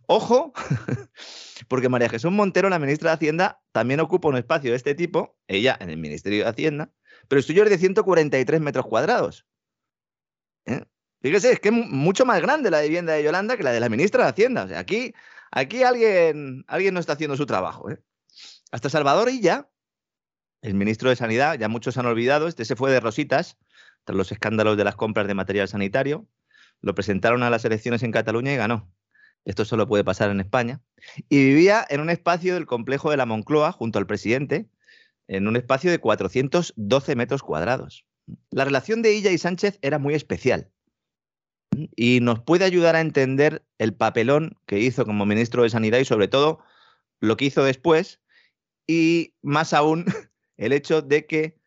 Ojo, 0.06 0.52
porque 1.68 1.88
María 1.88 2.08
Jesús 2.08 2.32
Montero, 2.32 2.68
la 2.68 2.78
ministra 2.78 3.10
de 3.10 3.14
Hacienda, 3.14 3.60
también 3.72 4.00
ocupa 4.00 4.28
un 4.28 4.36
espacio 4.36 4.70
de 4.70 4.76
este 4.76 4.94
tipo, 4.94 5.38
ella 5.46 5.76
en 5.80 5.90
el 5.90 5.98
Ministerio 5.98 6.44
de 6.44 6.50
Hacienda, 6.50 6.90
pero 7.28 7.38
el 7.38 7.44
suyo 7.44 7.62
es 7.64 7.70
de 7.70 7.78
143 7.78 8.60
metros 8.60 8.86
cuadrados. 8.86 9.46
¿eh? 10.66 10.84
Fíjese, 11.20 11.52
es 11.52 11.60
que 11.60 11.68
es 11.68 11.74
mucho 11.74 12.24
más 12.24 12.40
grande 12.40 12.70
la 12.70 12.80
vivienda 12.80 13.12
de 13.12 13.22
Yolanda 13.22 13.56
que 13.56 13.62
la 13.62 13.72
de 13.72 13.80
la 13.80 13.88
ministra 13.88 14.24
de 14.24 14.30
Hacienda. 14.30 14.64
O 14.64 14.68
sea, 14.68 14.78
aquí, 14.78 15.12
aquí 15.50 15.82
alguien, 15.82 16.64
alguien 16.68 16.94
no 16.94 17.00
está 17.00 17.14
haciendo 17.14 17.36
su 17.36 17.44
trabajo. 17.44 17.88
Hasta 18.70 18.88
Salvador 18.88 19.30
ya 19.30 19.68
el 20.62 20.74
ministro 20.74 21.10
de 21.10 21.16
Sanidad, 21.16 21.58
ya 21.58 21.68
muchos 21.68 21.96
han 21.98 22.06
olvidado, 22.06 22.48
este 22.48 22.64
se 22.64 22.76
fue 22.76 22.90
de 22.90 23.00
rositas 23.00 23.56
los 24.16 24.32
escándalos 24.32 24.76
de 24.76 24.84
las 24.84 24.96
compras 24.96 25.26
de 25.26 25.34
material 25.34 25.68
sanitario. 25.68 26.26
Lo 26.80 26.94
presentaron 26.94 27.42
a 27.42 27.50
las 27.50 27.64
elecciones 27.64 28.02
en 28.02 28.12
Cataluña 28.12 28.52
y 28.52 28.56
ganó. 28.56 28.90
Esto 29.44 29.64
solo 29.64 29.88
puede 29.88 30.04
pasar 30.04 30.30
en 30.30 30.40
España. 30.40 30.80
Y 31.28 31.44
vivía 31.44 31.84
en 31.88 32.00
un 32.00 32.10
espacio 32.10 32.54
del 32.54 32.66
complejo 32.66 33.10
de 33.10 33.16
la 33.16 33.26
Moncloa, 33.26 33.72
junto 33.72 33.98
al 33.98 34.06
presidente, 34.06 34.68
en 35.26 35.46
un 35.48 35.56
espacio 35.56 35.90
de 35.90 35.98
412 35.98 37.16
metros 37.16 37.42
cuadrados. 37.42 38.04
La 38.50 38.64
relación 38.64 39.02
de 39.02 39.16
ella 39.16 39.30
y 39.30 39.38
Sánchez 39.38 39.78
era 39.82 39.98
muy 39.98 40.14
especial 40.14 40.70
y 41.96 42.20
nos 42.20 42.40
puede 42.40 42.64
ayudar 42.64 42.96
a 42.96 43.00
entender 43.00 43.64
el 43.78 43.94
papelón 43.94 44.56
que 44.66 44.80
hizo 44.80 45.04
como 45.04 45.26
ministro 45.26 45.62
de 45.62 45.70
Sanidad 45.70 45.98
y 45.98 46.04
sobre 46.04 46.28
todo 46.28 46.60
lo 47.20 47.36
que 47.36 47.46
hizo 47.46 47.64
después 47.64 48.20
y 48.86 49.34
más 49.42 49.72
aún 49.72 50.06
el 50.56 50.72
hecho 50.72 51.02
de 51.02 51.26
que 51.26 51.58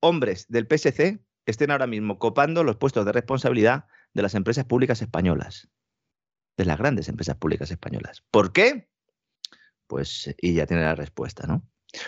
hombres 0.00 0.46
del 0.48 0.66
PSC 0.66 1.20
estén 1.50 1.70
ahora 1.70 1.86
mismo 1.86 2.18
copando 2.18 2.64
los 2.64 2.76
puestos 2.76 3.04
de 3.04 3.12
responsabilidad 3.12 3.86
de 4.14 4.22
las 4.22 4.34
empresas 4.34 4.64
públicas 4.64 5.02
españolas, 5.02 5.68
de 6.56 6.64
las 6.64 6.78
grandes 6.78 7.08
empresas 7.08 7.36
públicas 7.36 7.70
españolas. 7.70 8.22
¿Por 8.30 8.52
qué? 8.52 8.88
Pues, 9.86 10.34
y 10.40 10.54
ya 10.54 10.66
tiene 10.66 10.82
la 10.82 10.94
respuesta, 10.94 11.46
¿no? 11.46 11.62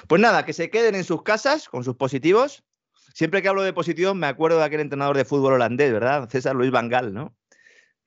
Pues 0.06 0.20
nada, 0.20 0.44
que 0.44 0.52
se 0.52 0.70
queden 0.70 0.94
en 0.94 1.04
sus 1.04 1.22
casas 1.22 1.68
con 1.68 1.84
sus 1.84 1.96
positivos. 1.96 2.64
Siempre 3.14 3.42
que 3.42 3.48
hablo 3.48 3.62
de 3.62 3.72
positivos 3.72 4.14
me 4.14 4.26
acuerdo 4.26 4.58
de 4.58 4.64
aquel 4.64 4.80
entrenador 4.80 5.16
de 5.16 5.24
fútbol 5.24 5.54
holandés, 5.54 5.92
¿verdad? 5.92 6.28
César 6.30 6.54
Luis 6.54 6.70
Van 6.70 6.88
¿no? 7.12 7.36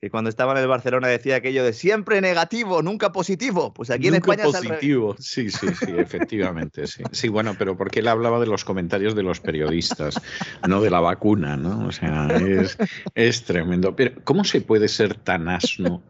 Que 0.01 0.09
cuando 0.09 0.29
estaba 0.29 0.51
en 0.51 0.59
el 0.59 0.67
Barcelona 0.67 1.07
decía 1.07 1.37
aquello 1.37 1.63
de 1.63 1.73
siempre 1.73 2.19
negativo, 2.21 2.81
nunca 2.81 3.11
positivo. 3.11 3.73
Pues 3.73 3.89
aquí 3.89 4.09
nunca 4.09 4.33
en 4.33 4.39
España 4.39 4.43
positivo. 4.43 5.15
Sí, 5.19 5.49
sí, 5.49 5.67
sí, 5.79 5.93
efectivamente, 5.97 6.85
sí. 6.87 7.03
Sí, 7.11 7.29
bueno, 7.29 7.55
pero 7.57 7.77
porque 7.77 7.99
él 7.99 8.07
hablaba 8.07 8.39
de 8.39 8.47
los 8.47 8.65
comentarios 8.65 9.15
de 9.15 9.23
los 9.23 9.39
periodistas, 9.39 10.21
no 10.67 10.81
de 10.81 10.89
la 10.89 10.99
vacuna, 10.99 11.55
¿no? 11.55 11.87
O 11.87 11.91
sea, 11.91 12.27
es, 12.27 12.77
es 13.15 13.43
tremendo. 13.45 13.95
Pero 13.95 14.21
¿cómo 14.23 14.43
se 14.43 14.61
puede 14.61 14.89
ser 14.89 15.15
tan 15.15 15.47
asno 15.47 16.03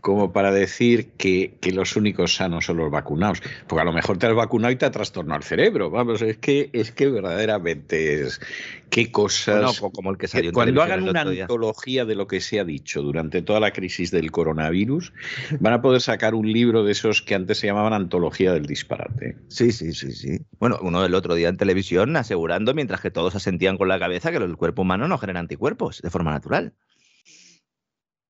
como 0.00 0.32
para 0.32 0.50
decir 0.50 1.10
que, 1.18 1.58
que, 1.60 1.72
los 1.72 1.94
únicos 1.96 2.34
sanos 2.34 2.64
son 2.64 2.78
los 2.78 2.90
vacunados? 2.90 3.42
Porque 3.66 3.82
a 3.82 3.84
lo 3.84 3.92
mejor 3.92 4.18
te 4.18 4.26
has 4.26 4.34
vacunado 4.34 4.72
y 4.72 4.76
te 4.76 4.86
ha 4.86 4.90
trastornado 4.90 5.38
el 5.38 5.44
cerebro. 5.44 5.90
Vamos, 5.90 6.22
es 6.22 6.38
que, 6.38 6.70
es 6.72 6.90
que 6.90 7.08
verdaderamente 7.08 8.22
es 8.22 8.40
qué 8.96 9.12
cosas. 9.12 9.78
como 9.78 10.10
el 10.10 10.16
que 10.16 10.26
salió 10.26 10.52
Cuando 10.52 10.80
hagan 10.80 11.02
una 11.06 11.20
antología 11.20 12.06
de 12.06 12.14
lo 12.14 12.26
que 12.26 12.40
se 12.40 12.58
ha 12.60 12.64
dicho 12.64 13.02
durante 13.02 13.42
toda 13.42 13.60
la 13.60 13.70
crisis 13.70 14.10
del 14.10 14.30
coronavirus, 14.30 15.12
van 15.60 15.74
a 15.74 15.82
poder 15.82 16.00
sacar 16.00 16.34
un 16.34 16.50
libro 16.50 16.82
de 16.82 16.92
esos 16.92 17.20
que 17.20 17.34
antes 17.34 17.58
se 17.58 17.66
llamaban 17.66 17.92
antología 17.92 18.54
del 18.54 18.64
disparate. 18.64 19.36
Sí, 19.48 19.70
sí, 19.70 19.92
sí, 19.92 20.12
sí. 20.12 20.38
Bueno, 20.58 20.78
uno 20.80 21.02
del 21.02 21.14
otro 21.14 21.34
día 21.34 21.50
en 21.50 21.58
televisión 21.58 22.16
asegurando, 22.16 22.72
mientras 22.72 23.02
que 23.02 23.10
todos 23.10 23.34
asentían 23.34 23.76
con 23.76 23.88
la 23.88 23.98
cabeza, 23.98 24.30
que 24.30 24.38
el 24.38 24.56
cuerpo 24.56 24.80
humano 24.80 25.08
no 25.08 25.18
genera 25.18 25.40
anticuerpos 25.40 26.00
de 26.00 26.08
forma 26.08 26.30
natural. 26.30 26.72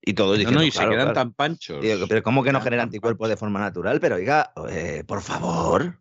Y 0.02 0.14
todos 0.14 0.38
diciendo, 0.38 0.58
no, 0.58 0.62
no, 0.62 0.66
y 0.66 0.72
se 0.72 0.88
quedan 0.88 1.12
tan 1.12 1.32
panchos. 1.32 1.84
pero 2.08 2.22
¿cómo 2.24 2.42
que 2.42 2.52
no 2.52 2.60
genera 2.60 2.82
anticuerpos 2.82 3.28
de 3.28 3.36
forma 3.36 3.60
natural? 3.60 4.00
Pero 4.00 4.16
oiga, 4.16 4.52
eh, 4.68 5.04
por 5.06 5.22
favor. 5.22 6.00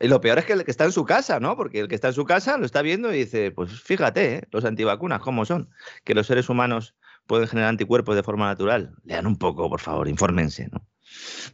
Y 0.00 0.08
lo 0.08 0.20
peor 0.20 0.38
es 0.38 0.44
que 0.46 0.54
el 0.54 0.64
que 0.64 0.70
está 0.70 0.84
en 0.84 0.92
su 0.92 1.04
casa, 1.04 1.38
¿no? 1.38 1.56
Porque 1.56 1.80
el 1.80 1.88
que 1.88 1.94
está 1.94 2.08
en 2.08 2.14
su 2.14 2.24
casa 2.24 2.56
lo 2.56 2.64
está 2.64 2.82
viendo 2.82 3.12
y 3.12 3.18
dice, 3.18 3.50
pues 3.50 3.80
fíjate, 3.80 4.34
¿eh? 4.34 4.42
los 4.50 4.64
antivacunas, 4.64 5.20
¿cómo 5.20 5.44
son? 5.44 5.70
Que 6.04 6.14
los 6.14 6.26
seres 6.26 6.48
humanos 6.48 6.94
pueden 7.26 7.46
generar 7.46 7.70
anticuerpos 7.70 8.16
de 8.16 8.22
forma 8.22 8.46
natural. 8.46 8.94
Lean 9.04 9.26
un 9.26 9.36
poco, 9.36 9.68
por 9.68 9.80
favor, 9.80 10.08
infórmense, 10.08 10.68
¿no? 10.72 10.86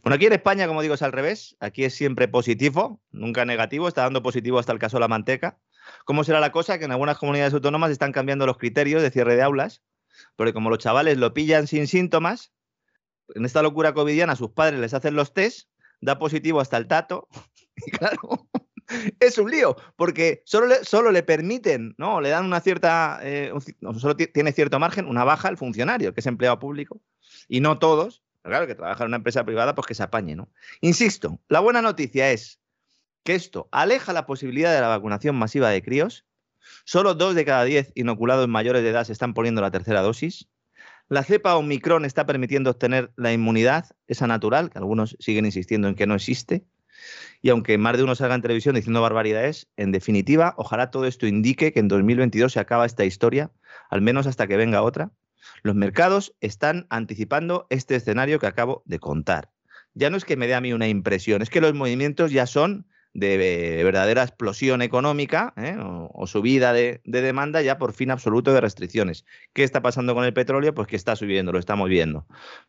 Bueno, 0.01 0.15
aquí 0.15 0.25
en 0.25 0.33
España, 0.33 0.67
como 0.67 0.81
digo, 0.81 0.93
es 0.93 1.01
al 1.01 1.11
revés. 1.11 1.55
Aquí 1.59 1.83
es 1.83 1.93
siempre 1.93 2.27
positivo, 2.27 3.01
nunca 3.11 3.45
negativo. 3.45 3.87
Está 3.87 4.03
dando 4.03 4.23
positivo 4.23 4.59
hasta 4.59 4.71
el 4.71 4.79
caso 4.79 4.97
de 4.97 5.01
la 5.01 5.07
manteca. 5.07 5.59
¿Cómo 6.05 6.23
será 6.23 6.39
la 6.39 6.51
cosa? 6.51 6.79
Que 6.79 6.85
en 6.85 6.91
algunas 6.91 7.17
comunidades 7.17 7.53
autónomas 7.53 7.91
están 7.91 8.11
cambiando 8.11 8.45
los 8.45 8.57
criterios 8.57 9.01
de 9.01 9.11
cierre 9.11 9.35
de 9.35 9.43
aulas, 9.43 9.83
porque 10.35 10.53
como 10.53 10.69
los 10.69 10.79
chavales 10.79 11.17
lo 11.17 11.33
pillan 11.33 11.67
sin 11.67 11.87
síntomas, 11.87 12.53
en 13.35 13.45
esta 13.45 13.61
locura 13.61 13.93
covidiana 13.93 14.35
sus 14.35 14.51
padres 14.51 14.79
les 14.79 14.93
hacen 14.93 15.15
los 15.15 15.33
test, 15.33 15.69
da 16.01 16.19
positivo 16.19 16.59
hasta 16.59 16.77
el 16.77 16.87
tato, 16.87 17.27
claro, 17.97 18.47
es 19.19 19.37
un 19.37 19.49
lío, 19.49 19.75
porque 19.95 20.43
solo 20.45 20.67
le, 20.67 20.83
solo 20.83 21.11
le 21.11 21.23
permiten, 21.23 21.95
¿no? 21.97 22.21
Le 22.21 22.29
dan 22.29 22.45
una 22.45 22.59
cierta, 22.59 23.19
eh, 23.23 23.51
solo 23.97 24.15
tiene 24.15 24.51
cierto 24.51 24.79
margen, 24.79 25.07
una 25.07 25.23
baja 25.23 25.47
al 25.47 25.57
funcionario, 25.57 26.13
que 26.13 26.19
es 26.19 26.27
empleado 26.27 26.59
público, 26.59 27.01
y 27.47 27.61
no 27.61 27.79
todos, 27.79 28.23
claro, 28.41 28.67
que 28.67 28.75
trabaja 28.75 29.03
en 29.03 29.09
una 29.09 29.17
empresa 29.17 29.43
privada, 29.45 29.75
pues 29.75 29.87
que 29.87 29.95
se 29.95 30.03
apañe, 30.03 30.35
¿no? 30.35 30.49
Insisto, 30.81 31.39
la 31.47 31.59
buena 31.59 31.81
noticia 31.81 32.31
es 32.31 32.59
que 33.23 33.35
esto 33.35 33.69
aleja 33.71 34.13
la 34.13 34.25
posibilidad 34.25 34.73
de 34.73 34.81
la 34.81 34.89
vacunación 34.89 35.35
masiva 35.35 35.69
de 35.69 35.81
críos, 35.81 36.25
solo 36.85 37.13
dos 37.15 37.35
de 37.35 37.45
cada 37.45 37.63
diez 37.63 37.91
inoculados 37.95 38.47
mayores 38.47 38.83
de 38.83 38.89
edad 38.89 39.05
se 39.05 39.13
están 39.13 39.33
poniendo 39.33 39.61
la 39.61 39.71
tercera 39.71 40.01
dosis, 40.01 40.49
la 41.09 41.23
cepa 41.23 41.55
Omicron 41.55 42.05
está 42.05 42.25
permitiendo 42.25 42.71
obtener 42.71 43.11
la 43.17 43.33
inmunidad, 43.33 43.85
esa 44.07 44.25
natural, 44.27 44.69
que 44.69 44.77
algunos 44.77 45.15
siguen 45.19 45.45
insistiendo 45.45 45.87
en 45.87 45.95
que 45.95 46.07
no 46.07 46.15
existe, 46.15 46.65
y 47.41 47.49
aunque 47.49 47.77
más 47.77 47.97
de 47.97 48.03
uno 48.03 48.15
salga 48.15 48.35
en 48.35 48.41
televisión 48.41 48.75
diciendo 48.75 49.01
barbaridades, 49.01 49.67
en 49.77 49.91
definitiva, 49.91 50.53
ojalá 50.57 50.91
todo 50.91 51.05
esto 51.05 51.27
indique 51.27 51.73
que 51.73 51.79
en 51.79 51.87
2022 51.87 52.53
se 52.53 52.59
acaba 52.59 52.85
esta 52.85 53.05
historia, 53.05 53.51
al 53.89 54.01
menos 54.01 54.27
hasta 54.27 54.47
que 54.47 54.57
venga 54.57 54.81
otra. 54.81 55.11
Los 55.61 55.75
mercados 55.75 56.35
están 56.41 56.87
anticipando 56.89 57.67
este 57.69 57.95
escenario 57.95 58.39
que 58.39 58.47
acabo 58.47 58.83
de 58.85 58.99
contar. 58.99 59.49
Ya 59.93 60.09
no 60.09 60.17
es 60.17 60.25
que 60.25 60.37
me 60.37 60.47
dé 60.47 60.55
a 60.55 60.61
mí 60.61 60.73
una 60.73 60.87
impresión, 60.87 61.41
es 61.41 61.49
que 61.49 61.61
los 61.61 61.73
movimientos 61.73 62.31
ya 62.31 62.47
son 62.47 62.87
de 63.13 63.81
verdadera 63.83 64.23
explosión 64.23 64.81
económica 64.81 65.53
¿eh? 65.55 65.77
o, 65.79 66.25
subida 66.25 66.73
de, 66.73 67.01
demanda 67.03 67.61
ya 67.61 67.77
por 67.77 67.93
fin 67.93 68.09
absoluto 68.09 68.53
de 68.53 68.61
restricciones. 68.61 69.25
¿Qué 69.53 69.63
está 69.63 69.81
pasando 69.81 70.15
con 70.15 70.25
el 70.25 70.33
petróleo? 70.33 70.73
Pues 70.73 70.87
que 70.87 70.95
está 70.95 71.15
subiendo, 71.15 71.51
lo 71.51 71.59
estamos 71.59 71.89
viendo. 71.89 72.25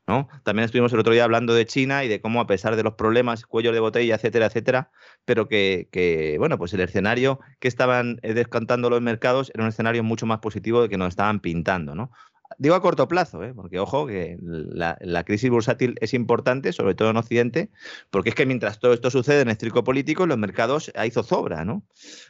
¿no? 0.06 0.28
También 0.42 0.64
estuvimos 0.64 0.92
el 0.92 1.00
otro 1.00 1.14
día 1.14 1.24
hablando 1.24 1.54
de 1.54 1.64
China 1.64 2.04
y 2.04 2.08
de 2.08 2.20
cómo 2.20 2.40
a 2.40 2.46
pesar 2.46 2.76
de 2.76 2.82
los 2.82 2.94
problemas, 2.94 3.46
cuello 3.46 3.72
de 3.72 3.80
botella, 3.80 4.16
etcétera, 4.16 4.46
etcétera, 4.46 4.90
pero 5.24 5.48
que, 5.48 5.88
que 5.90 6.36
bueno, 6.38 6.58
pues 6.58 6.74
el 6.74 6.80
escenario 6.80 7.40
que 7.58 7.68
estaban 7.68 8.18
eh, 8.22 8.34
descantando 8.34 8.90
los 8.90 9.00
mercados 9.00 9.50
era 9.54 9.64
un 9.64 9.70
escenario 9.70 10.02
mucho 10.02 10.26
más 10.26 10.40
positivo 10.40 10.82
de 10.82 10.90
que 10.90 10.98
nos 10.98 11.08
estaban 11.08 11.40
pintando. 11.40 11.94
¿no? 11.94 12.10
Digo 12.58 12.75
a 12.75 12.82
corto 12.82 13.08
plazo, 13.08 13.42
¿eh? 13.42 13.52
porque 13.54 13.78
ojo, 13.78 14.06
que 14.06 14.37
la, 14.40 15.25
crisis 15.25 15.50
bursátil 15.50 15.96
es 16.00 16.14
importante, 16.14 16.73
sobre 16.73 16.94
todo 16.94 17.11
en 17.11 17.16
Occidente, 17.16 17.70
porque 18.11 18.30
es 18.30 18.34
que 18.34 18.46
mientras 18.46 18.78
todo 18.78 18.92
esto 18.92 19.11
sucede 19.11 19.40
en 19.40 19.49
el 19.49 19.56
circo 19.56 19.84
político, 19.84 20.25
en 20.25 20.30
los 20.30 20.38
mercados 20.38 20.92
hay 20.94 21.11
zozobra, 21.11 21.64
¿no? 21.64 21.84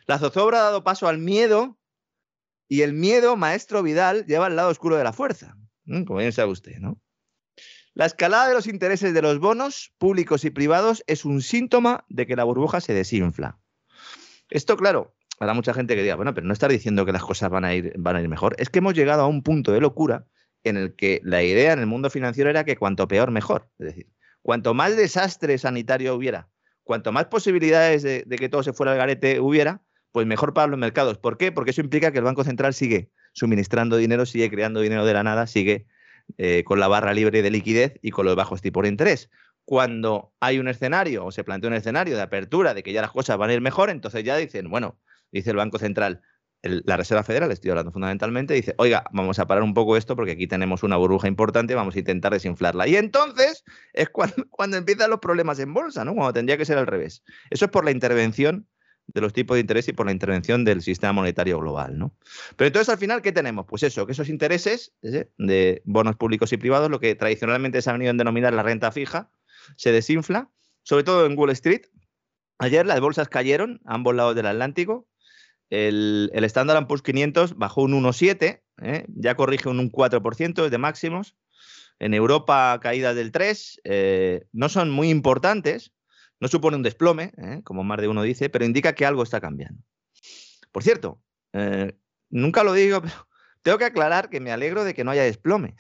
La 0.07 0.19
zozobra 0.19 0.61
ha 0.61 0.63
dado 0.65 0.85
paso 0.85 1.09
al 1.09 1.19
miedo 1.19 1.79
y 2.69 2.83
el 2.83 2.95
miedo, 2.95 3.37
maestro 3.37 3.83
Vidal, 3.83 4.27
lleva 4.27 4.47
al 4.47 4.57
lado 4.57 4.71
oscuro 4.71 4.97
de 4.97 5.05
la 5.05 5.13
fuerza, 5.13 5.57
como 5.87 6.19
bien 6.19 6.33
sabe 6.33 6.51
usted, 6.51 6.79
¿no? 6.79 7.01
La 7.95 8.07
escalada 8.07 8.49
de 8.49 8.55
los 8.55 8.67
intereses 8.67 9.15
de 9.15 9.23
los 9.23 9.39
bonos 9.39 9.95
públicos 9.99 10.45
y 10.45 10.51
privados 10.51 11.05
es 11.07 11.25
un 11.25 11.43
síntoma 11.43 12.05
de 12.09 12.27
que 12.27 12.35
la 12.35 12.43
burbuja 12.43 12.81
se 12.81 12.93
desinfla. 12.93 13.61
Esto, 14.51 14.77
claro, 14.77 15.15
habrá 15.41 15.55
mucha 15.55 15.75
gente 15.75 15.95
que 15.95 16.03
diga, 16.03 16.17
bueno, 16.17 16.35
pero 16.35 16.47
no 16.47 16.53
estar 16.53 16.71
diciendo 16.71 17.05
que 17.05 17.13
las 17.13 17.23
cosas 17.23 17.51
van 17.51 17.65
a, 17.65 17.75
ir, 17.75 17.93
van 17.99 18.17
a 18.17 18.23
ir 18.23 18.29
mejor. 18.29 18.55
Es 18.59 18.71
que 18.71 18.79
hemos 18.79 18.95
llegado 18.95 19.23
a 19.23 19.27
un 19.27 19.43
punto 19.43 19.73
de 19.73 19.81
locura 19.81 20.27
en 20.63 20.77
el 20.77 20.95
que 20.97 21.21
la 21.23 21.43
idea 21.43 21.73
en 21.73 21.79
el 21.79 21.87
mundo 21.87 22.11
financiero 22.11 22.51
era 22.51 22.65
que 22.65 22.77
cuanto 22.77 23.07
peor, 23.07 23.31
mejor. 23.31 23.69
Es 23.79 23.87
decir, 23.87 24.09
cuanto 24.43 24.75
más 24.75 24.97
desastre 24.97 25.59
sanitario 25.59 26.15
hubiera, 26.15 26.49
cuanto 26.83 27.13
más 27.13 27.27
posibilidades 27.27 28.03
de, 28.03 28.25
que 28.25 28.49
todo 28.49 28.63
se 28.63 28.73
fuera 28.73 28.93
al 28.93 28.99
garete 28.99 29.41
hubiera, 29.41 29.83
pues 30.13 30.27
mejor 30.27 30.55
para 30.55 30.69
los 30.69 30.79
mercados. 30.79 31.19
¿Por 31.19 31.37
qué? 31.37 31.53
Porque 31.53 31.73
eso 31.73 31.81
implica 31.81 32.13
que 32.13 32.19
el 32.19 32.25
Banco 32.25 32.45
Central 32.45 32.73
sigue 32.73 33.11
suministrando 33.33 33.97
dinero, 33.97 34.27
sigue 34.27 34.51
creando 34.51 34.81
dinero 34.81 35.05
de 35.05 35.13
la 35.13 35.23
nada, 35.23 35.47
sigue 35.47 35.87
eh, 36.39 36.63
con 36.65 36.81
la 36.81 36.89
barra 36.89 37.13
libre 37.13 37.43
de 37.43 37.51
liquidez 37.51 37.99
y 38.01 38.11
con 38.11 38.25
los 38.25 38.37
bajos 38.37 38.63
tipos 38.63 38.83
de 38.85 38.89
interés. 38.89 39.31
Cuando 39.65 40.33
hay 40.41 40.59
un 40.59 40.69
escenario 40.69 41.25
o 41.25 41.33
se 41.33 41.43
plantea 41.43 41.69
un 41.69 41.75
escenario 41.75 42.17
de 42.17 42.23
apertura 42.23 42.75
de 42.75 42.83
que 42.83 42.93
ya 42.93 43.01
las 43.03 43.11
cosas 43.11 43.37
van 43.39 43.51
a 43.51 43.55
ir 43.55 43.61
mejor, 43.61 43.91
entonces 43.91 44.23
ya 44.25 44.37
dicen, 44.37 44.71
bueno, 44.71 44.99
dice 45.39 45.51
el 45.51 45.57
Banco 45.57 45.79
Central, 45.79 46.23
la 46.65 46.97
Reserva 46.97 47.23
Federal, 47.23 47.53
estoy 47.53 47.71
hablando 47.71 47.93
fundamentalmente, 47.93 48.55
dice, 48.55 48.75
oiga, 48.79 49.05
vamos 49.13 49.39
a 49.39 49.47
parar 49.47 49.63
un 49.63 49.75
poco 49.75 49.97
esto 49.97 50.17
porque 50.17 50.33
aquí 50.33 50.47
tenemos 50.47 50.83
una 50.83 50.97
burbuja 50.97 51.29
importante, 51.29 51.75
vamos 51.75 51.95
a 51.95 51.99
intentar 51.99 52.33
desinflarla. 52.33 52.89
Y 52.89 52.97
entonces 52.97 53.65
es 53.93 54.09
cuando, 54.11 54.77
empiezan 54.77 55.11
los 55.11 55.21
problemas 55.21 55.59
en 55.59 55.75
bolsa, 55.75 56.05
¿no? 56.05 56.15
Cuando 56.15 56.33
tendría 56.33 56.57
que 56.57 56.65
ser 56.65 56.79
al 56.79 56.87
revés. 56.87 57.23
Eso 57.51 57.67
es 57.67 57.71
por 57.71 57.85
la 57.85 57.91
intervención 57.91 58.67
de 59.07 59.21
los 59.21 59.35
tipos 59.35 59.57
de 59.57 59.61
interés 59.61 59.87
y 59.89 59.93
por 59.93 60.07
la 60.07 60.13
intervención 60.13 60.65
del 60.65 60.81
sistema 60.81 61.13
monetario 61.13 61.59
global, 61.59 61.99
¿no? 61.99 62.17
Pero 62.57 62.69
entonces 62.69 62.89
al 62.89 62.99
final, 62.99 63.21
¿qué 63.21 63.33
tenemos? 63.33 63.67
Pues 63.67 63.83
eso, 63.83 64.07
que 64.07 64.13
esos 64.13 64.31
intereses 64.31 64.95
de 65.03 65.83
bonos 65.85 66.17
públicos 66.17 66.51
y 66.55 66.57
privados, 66.57 66.91
lo 66.91 67.01
que 67.01 67.15
tradicionalmente 67.15 67.83
se 67.83 67.91
ha 67.91 67.93
venido 67.93 68.13
a 68.13 68.15
denominar 68.15 68.55
la 68.55 68.63
renta 68.63 68.91
fija, 68.91 69.31
se 69.77 69.93
desinfla, 69.93 70.51
sobre 70.83 71.05
todo 71.05 71.27
en 71.27 71.39
Wall 71.39 71.51
Street. 71.51 71.83
Ayer 72.59 72.87
las 72.87 73.01
bolsas 73.01 73.29
cayeron 73.29 73.83
a 73.85 73.95
ambos 73.95 74.15
lados 74.15 74.35
del 74.35 74.47
Atlántico, 74.47 75.07
el, 75.75 76.31
el 76.33 76.45
Standard 76.45 76.87
Poor's 76.87 77.03
500 77.03 77.57
bajó 77.57 77.83
un 77.83 77.93
1,7, 77.93 78.63
¿eh? 78.83 79.05
ya 79.09 79.35
corrige 79.35 79.69
un 79.69 79.91
4% 79.91 80.69
de 80.69 80.79
máximos. 80.79 81.37
En 81.99 82.13
Europa, 82.13 82.79
caídas 82.83 83.15
del 83.15 83.31
3, 83.31 83.81
eh, 83.85 84.47
no 84.53 84.69
son 84.69 84.91
muy 84.91 85.11
importantes, 85.11 85.93
no 86.41 86.49
supone 86.49 86.77
un 86.77 86.83
desplome, 86.83 87.33
¿eh? 87.37 87.61
como 87.65 87.85
más 87.85 88.01
de 88.01 88.09
uno 88.09 88.23
dice, 88.23 88.49
pero 88.49 88.65
indica 88.65 88.95
que 88.95 89.07
algo 89.07 89.23
está 89.23 89.41
cambiando. 89.41 89.83
Por 90.73 90.83
cierto, 90.83 91.21
nunca 92.31 92.65
lo 92.65 92.73
digo, 92.73 93.01
pero 93.03 93.15
tengo 93.63 93.79
que 93.79 93.85
aclarar 93.87 94.29
que 94.29 94.41
me 94.41 94.53
alegro 94.53 94.85
de 94.85 94.95
que 94.95 95.05
no 95.05 95.11
haya 95.11 95.23
desplome. 95.23 95.75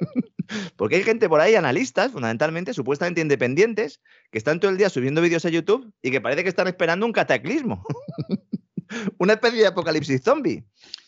Porque 0.76 0.96
hay 0.96 1.02
gente 1.02 1.28
por 1.28 1.40
ahí, 1.40 1.54
analistas, 1.54 2.12
fundamentalmente, 2.12 2.74
supuestamente 2.74 3.20
independientes, 3.20 4.00
que 4.30 4.38
están 4.38 4.60
todo 4.60 4.70
el 4.70 4.76
día 4.76 4.90
subiendo 4.90 5.22
vídeos 5.22 5.44
a 5.44 5.48
YouTube 5.48 5.92
y 6.02 6.10
que 6.10 6.20
parece 6.20 6.42
que 6.42 6.48
están 6.48 6.68
esperando 6.68 7.06
un 7.06 7.12
cataclismo. 7.12 7.84
una 9.18 9.34
especie 9.34 9.60
de 9.60 9.66
apocalipsis 9.66 10.22
zombie. 10.22 10.64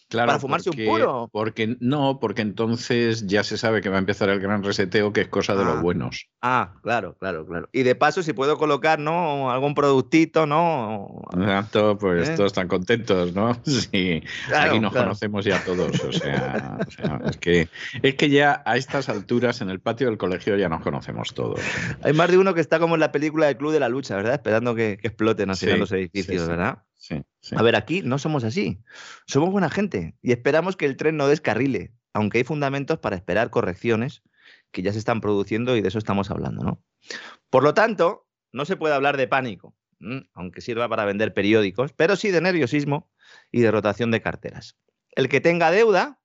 Claro, 0.09 0.29
para 0.29 0.39
fumarse 0.39 0.71
un 0.71 0.77
puro. 0.77 1.29
Porque 1.33 1.77
no, 1.81 2.21
porque 2.21 2.43
entonces 2.43 3.27
ya 3.27 3.43
se 3.43 3.57
sabe 3.57 3.81
que 3.81 3.89
va 3.89 3.97
a 3.97 3.99
empezar 3.99 4.29
el 4.29 4.39
gran 4.39 4.63
reseteo, 4.63 5.13
que 5.13 5.23
es 5.23 5.29
cosa 5.29 5.57
de 5.57 5.65
los 5.65 5.79
ah. 5.79 5.81
buenos. 5.81 6.29
Ah, 6.41 6.75
claro, 6.83 7.17
claro, 7.19 7.47
claro. 7.47 7.69
Y 7.73 7.83
de 7.83 7.95
paso, 7.95 8.23
si 8.23 8.33
puedo 8.33 8.59
colocar, 8.59 8.99
¿no? 8.99 9.51
Algún 9.51 9.75
productito, 9.75 10.47
¿no? 10.47 11.23
Exacto, 11.33 11.99
pues 11.99 12.29
¿Eh? 12.29 12.35
todos 12.37 12.49
están 12.49 12.69
contentos, 12.69 13.35
¿no? 13.35 13.59
Sí. 13.65 14.23
Aquí 14.55 14.79
nos 14.79 14.93
conocemos 14.93 15.45
ya 15.45 15.63
todos. 15.65 15.99
O 16.05 16.13
sea, 16.13 16.79
es, 17.27 17.37
que, 17.39 17.69
es 18.03 18.15
que 18.15 18.29
ya 18.31 18.63
a 18.65 18.77
estas 18.77 19.09
alturas 19.09 19.61
en 19.63 19.71
el 19.71 19.81
patio 19.81 20.07
del 20.07 20.19
colegio 20.19 20.57
ya 20.57 20.69
nos 20.69 20.83
conocemos 20.83 21.35
todos. 21.35 21.61
Hay 22.03 22.13
más 22.13 22.31
de 22.31 22.39
uno 22.39 22.55
que 22.55 22.61
está 22.61 22.79
como 22.79 22.95
en 22.95 23.01
la 23.01 23.11
película 23.11 23.47
del 23.47 23.57
Club 23.57 23.73
de 23.73 23.81
la 23.81 23.89
Lucha, 23.89 24.17
¿verdad? 24.17 24.35
Esperando 24.35 24.75
que, 24.75 24.99
exploten 25.03 25.51
así 25.51 25.67
los 25.67 25.91
edificios, 25.93 26.47
¿verdad? 26.47 26.83
A 27.53 27.63
ver, 27.63 27.77
aquí 27.77 28.03
no 28.03 28.19
somos 28.19 28.45
así. 28.45 28.81
Somos 29.27 29.51
buena 29.51 29.71
gente 29.71 30.17
y 30.23 30.33
esperamos 30.33 30.77
que 30.77 30.87
el 30.87 30.97
tren 30.97 31.17
no 31.17 31.29
descarrile. 31.29 31.93
aunque 32.13 32.39
hay 32.39 32.45
fundamentos 32.45 32.99
para 32.99 33.17
esperar 33.17 33.51
correcciones 33.51 34.23
que 34.71 34.83
ya 34.83 34.93
se 34.93 34.99
están 34.99 35.21
produciendo 35.21 35.77
y 35.77 35.81
de 35.81 35.89
eso 35.89 35.99
estamos 35.99 36.31
hablando, 36.31 36.63
¿no? 36.63 36.83
Por 37.51 37.65
lo 37.65 37.75
tanto, 37.75 38.29
no 38.53 38.65
se 38.65 38.77
puede 38.77 38.95
hablar 38.95 39.17
de 39.17 39.27
pánico, 39.27 39.75
aunque 40.33 40.61
sirva 40.61 40.89
para 40.89 41.05
vender 41.05 41.35
periódicos, 41.35 41.93
pero 41.93 42.17
sí 42.17 42.31
de 42.31 42.41
nerviosismo 42.41 43.11
y 43.51 43.61
de 43.61 43.71
rotación 43.71 44.11
de 44.11 44.23
carteras. 44.23 44.77
El 45.11 45.29
que 45.29 45.41
tenga 45.41 45.71
deuda, 45.71 46.21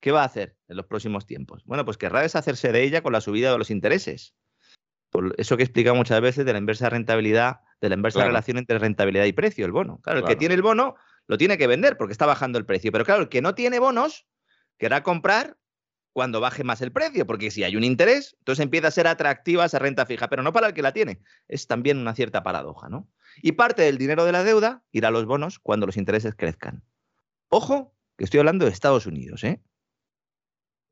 ¿qué 0.00 0.12
va 0.12 0.22
a 0.22 0.26
hacer 0.26 0.56
en 0.68 0.76
los 0.76 0.86
próximos 0.86 1.26
tiempos? 1.26 1.62
Bueno, 1.64 1.84
pues 1.84 1.98
querrá 1.98 2.22
deshacerse 2.22 2.72
de 2.72 2.82
ella 2.82 3.02
con 3.02 3.12
la 3.12 3.20
subida 3.20 3.52
de 3.52 3.58
los 3.58 3.70
intereses. 3.70 4.34
Por 5.10 5.34
eso 5.38 5.56
que 5.56 5.62
explica 5.62 5.94
muchas 5.94 6.20
veces 6.20 6.44
de 6.44 6.52
la 6.52 6.58
inversa 6.58 6.90
rentabilidad, 6.90 7.60
de 7.80 7.88
la 7.88 7.94
inversa 7.94 8.24
relación 8.24 8.58
entre 8.58 8.78
rentabilidad 8.78 9.24
y 9.24 9.32
precio, 9.32 9.64
el 9.64 9.72
bono. 9.72 10.00
Claro, 10.02 10.20
el 10.20 10.24
que 10.26 10.36
tiene 10.36 10.54
el 10.54 10.62
bono 10.62 10.96
lo 11.26 11.38
tiene 11.38 11.56
que 11.56 11.66
vender 11.66 11.96
porque 11.96 12.12
está 12.12 12.26
bajando 12.26 12.58
el 12.58 12.66
precio. 12.66 12.92
Pero 12.92 13.04
claro, 13.04 13.22
el 13.22 13.28
que 13.28 13.42
no 13.42 13.54
tiene 13.54 13.78
bonos 13.78 14.26
querrá 14.78 15.02
comprar 15.02 15.56
cuando 16.12 16.40
baje 16.40 16.64
más 16.64 16.82
el 16.82 16.90
precio, 16.90 17.26
porque 17.26 17.50
si 17.50 17.62
hay 17.62 17.76
un 17.76 17.84
interés, 17.84 18.34
entonces 18.40 18.64
empieza 18.64 18.88
a 18.88 18.90
ser 18.90 19.06
atractiva 19.06 19.64
esa 19.64 19.78
renta 19.78 20.04
fija, 20.04 20.28
pero 20.28 20.42
no 20.42 20.52
para 20.52 20.68
el 20.68 20.74
que 20.74 20.82
la 20.82 20.92
tiene. 20.92 21.20
Es 21.46 21.68
también 21.68 21.98
una 21.98 22.14
cierta 22.14 22.42
paradoja, 22.42 22.88
¿no? 22.88 23.08
Y 23.40 23.52
parte 23.52 23.82
del 23.82 23.98
dinero 23.98 24.24
de 24.24 24.32
la 24.32 24.42
deuda 24.42 24.82
irá 24.90 25.08
a 25.08 25.10
los 25.12 25.26
bonos 25.26 25.58
cuando 25.60 25.86
los 25.86 25.96
intereses 25.96 26.34
crezcan. 26.34 26.82
Ojo, 27.50 27.94
que 28.16 28.24
estoy 28.24 28.40
hablando 28.40 28.64
de 28.64 28.72
Estados 28.72 29.06
Unidos, 29.06 29.44
¿eh? 29.44 29.62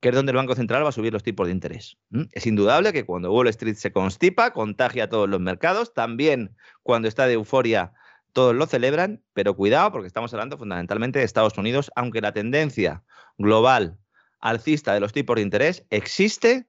Que 0.01 0.11
es 0.11 0.15
donde 0.15 0.31
el 0.31 0.37
Banco 0.37 0.55
Central 0.55 0.85
va 0.85 0.91
a 0.91 0.93
subir 0.93 1.13
los 1.13 1.23
tipos 1.23 1.47
de 1.47 1.53
interés. 1.53 1.97
Es 2.33 2.47
indudable 2.47 2.93
que 2.93 3.05
cuando 3.05 3.33
Wall 3.33 3.49
Street 3.49 3.77
se 3.77 3.93
constipa, 3.93 4.53
contagia 4.53 5.05
a 5.05 5.09
todos 5.09 5.29
los 5.29 5.41
mercados, 5.41 5.95
también 5.95 6.55
cuando 6.83 7.09
está 7.09 7.27
de 7.27 7.35
euforia 7.35 7.93
todos 8.33 8.55
lo 8.55 8.67
celebran, 8.67 9.23
pero 9.33 9.57
cuidado 9.57 9.91
porque 9.93 10.07
estamos 10.07 10.33
hablando 10.35 10.59
fundamentalmente 10.59 11.19
de 11.19 11.25
Estados 11.25 11.57
Unidos, 11.57 11.91
aunque 11.97 12.21
la 12.21 12.33
tendencia 12.33 13.03
global 13.39 13.99
alcista 14.41 14.93
de 14.93 15.01
los 15.01 15.15
tipos 15.15 15.37
de 15.37 15.43
interés 15.43 15.87
existe 15.89 16.67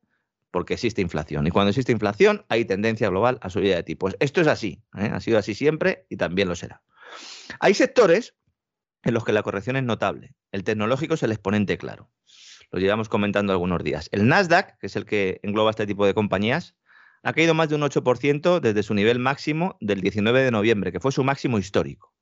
porque 0.50 0.76
existe 0.76 1.02
inflación. 1.02 1.46
Y 1.46 1.52
cuando 1.52 1.70
existe 1.70 1.92
inflación 1.92 2.46
hay 2.48 2.64
tendencia 2.64 3.10
global 3.10 3.38
a 3.42 3.50
subida 3.50 3.76
de 3.76 3.84
tipos. 3.84 4.16
Esto 4.22 4.40
es 4.40 4.48
así, 4.48 4.82
¿eh? 4.98 5.12
ha 5.14 5.20
sido 5.20 5.38
así 5.38 5.54
siempre 5.54 6.06
y 6.10 6.16
también 6.16 6.48
lo 6.48 6.56
será. 6.56 6.82
Hay 7.60 7.74
sectores 7.74 8.34
en 9.04 9.14
los 9.14 9.26
que 9.26 9.34
la 9.34 9.44
corrección 9.44 9.76
es 9.76 9.84
notable. 9.84 10.36
El 10.52 10.64
tecnológico 10.64 11.16
es 11.16 11.24
el 11.24 11.32
exponente 11.32 11.78
claro. 11.78 12.10
Lo 12.72 12.80
llevamos 12.80 13.10
comentando 13.10 13.54
algunos 13.54 13.84
días. 13.84 14.10
El 14.12 14.28
Nasdaq, 14.28 14.78
que 14.80 14.88
es 14.88 14.96
el 14.96 15.06
que 15.06 15.40
engloba 15.44 15.70
este 15.70 15.88
tipo 15.88 16.06
de 16.06 16.14
compañías, 16.14 16.76
ha 17.24 17.34
caído 17.34 17.54
más 17.54 17.70
de 17.70 17.76
un 17.76 17.82
8% 17.82 18.60
desde 18.60 18.84
su 18.84 18.94
nivel 18.94 19.20
máximo 19.20 19.78
del 19.80 20.02
19 20.02 20.44
de 20.44 20.52
noviembre, 20.52 20.92
que 20.92 21.00
fue 21.00 21.12
su 21.12 21.24
máximo 21.24 21.58
histórico. 21.58 22.14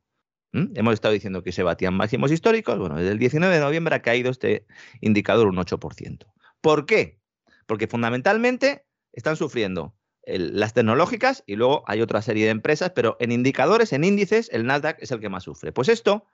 ¿Mm? 0.52 0.68
Hemos 0.76 0.94
estado 0.94 1.14
diciendo 1.14 1.44
que 1.44 1.52
se 1.52 1.64
batían 1.64 1.96
máximos 1.96 2.32
históricos. 2.32 2.78
Bueno, 2.78 2.96
desde 2.96 3.12
el 3.12 3.20
19 3.20 3.56
de 3.56 3.62
noviembre 3.62 3.96
ha 3.96 4.02
caído 4.02 4.32
este 4.32 4.66
indicador 5.02 5.48
un 5.48 5.58
8%. 5.58 6.26
¿Por 6.62 6.86
qué? 6.86 7.20
Porque 7.66 7.88
fundamentalmente 7.88 8.86
están 9.12 9.36
sufriendo 9.36 9.96
las 10.26 10.74
tecnológicas 10.74 11.44
y 11.46 11.56
luego 11.56 11.84
hay 11.88 12.02
otra 12.02 12.22
serie 12.22 12.46
de 12.46 12.52
empresas, 12.52 12.92
pero 12.96 13.16
en 13.20 13.32
indicadores, 13.32 13.94
en 13.94 14.04
índices, 14.04 14.50
el 14.52 14.66
Nasdaq 14.66 14.98
es 15.00 15.12
el 15.12 15.20
que 15.20 15.30
más 15.30 15.44
sufre. 15.44 15.72
Pues 15.72 15.90
esto 15.90 16.26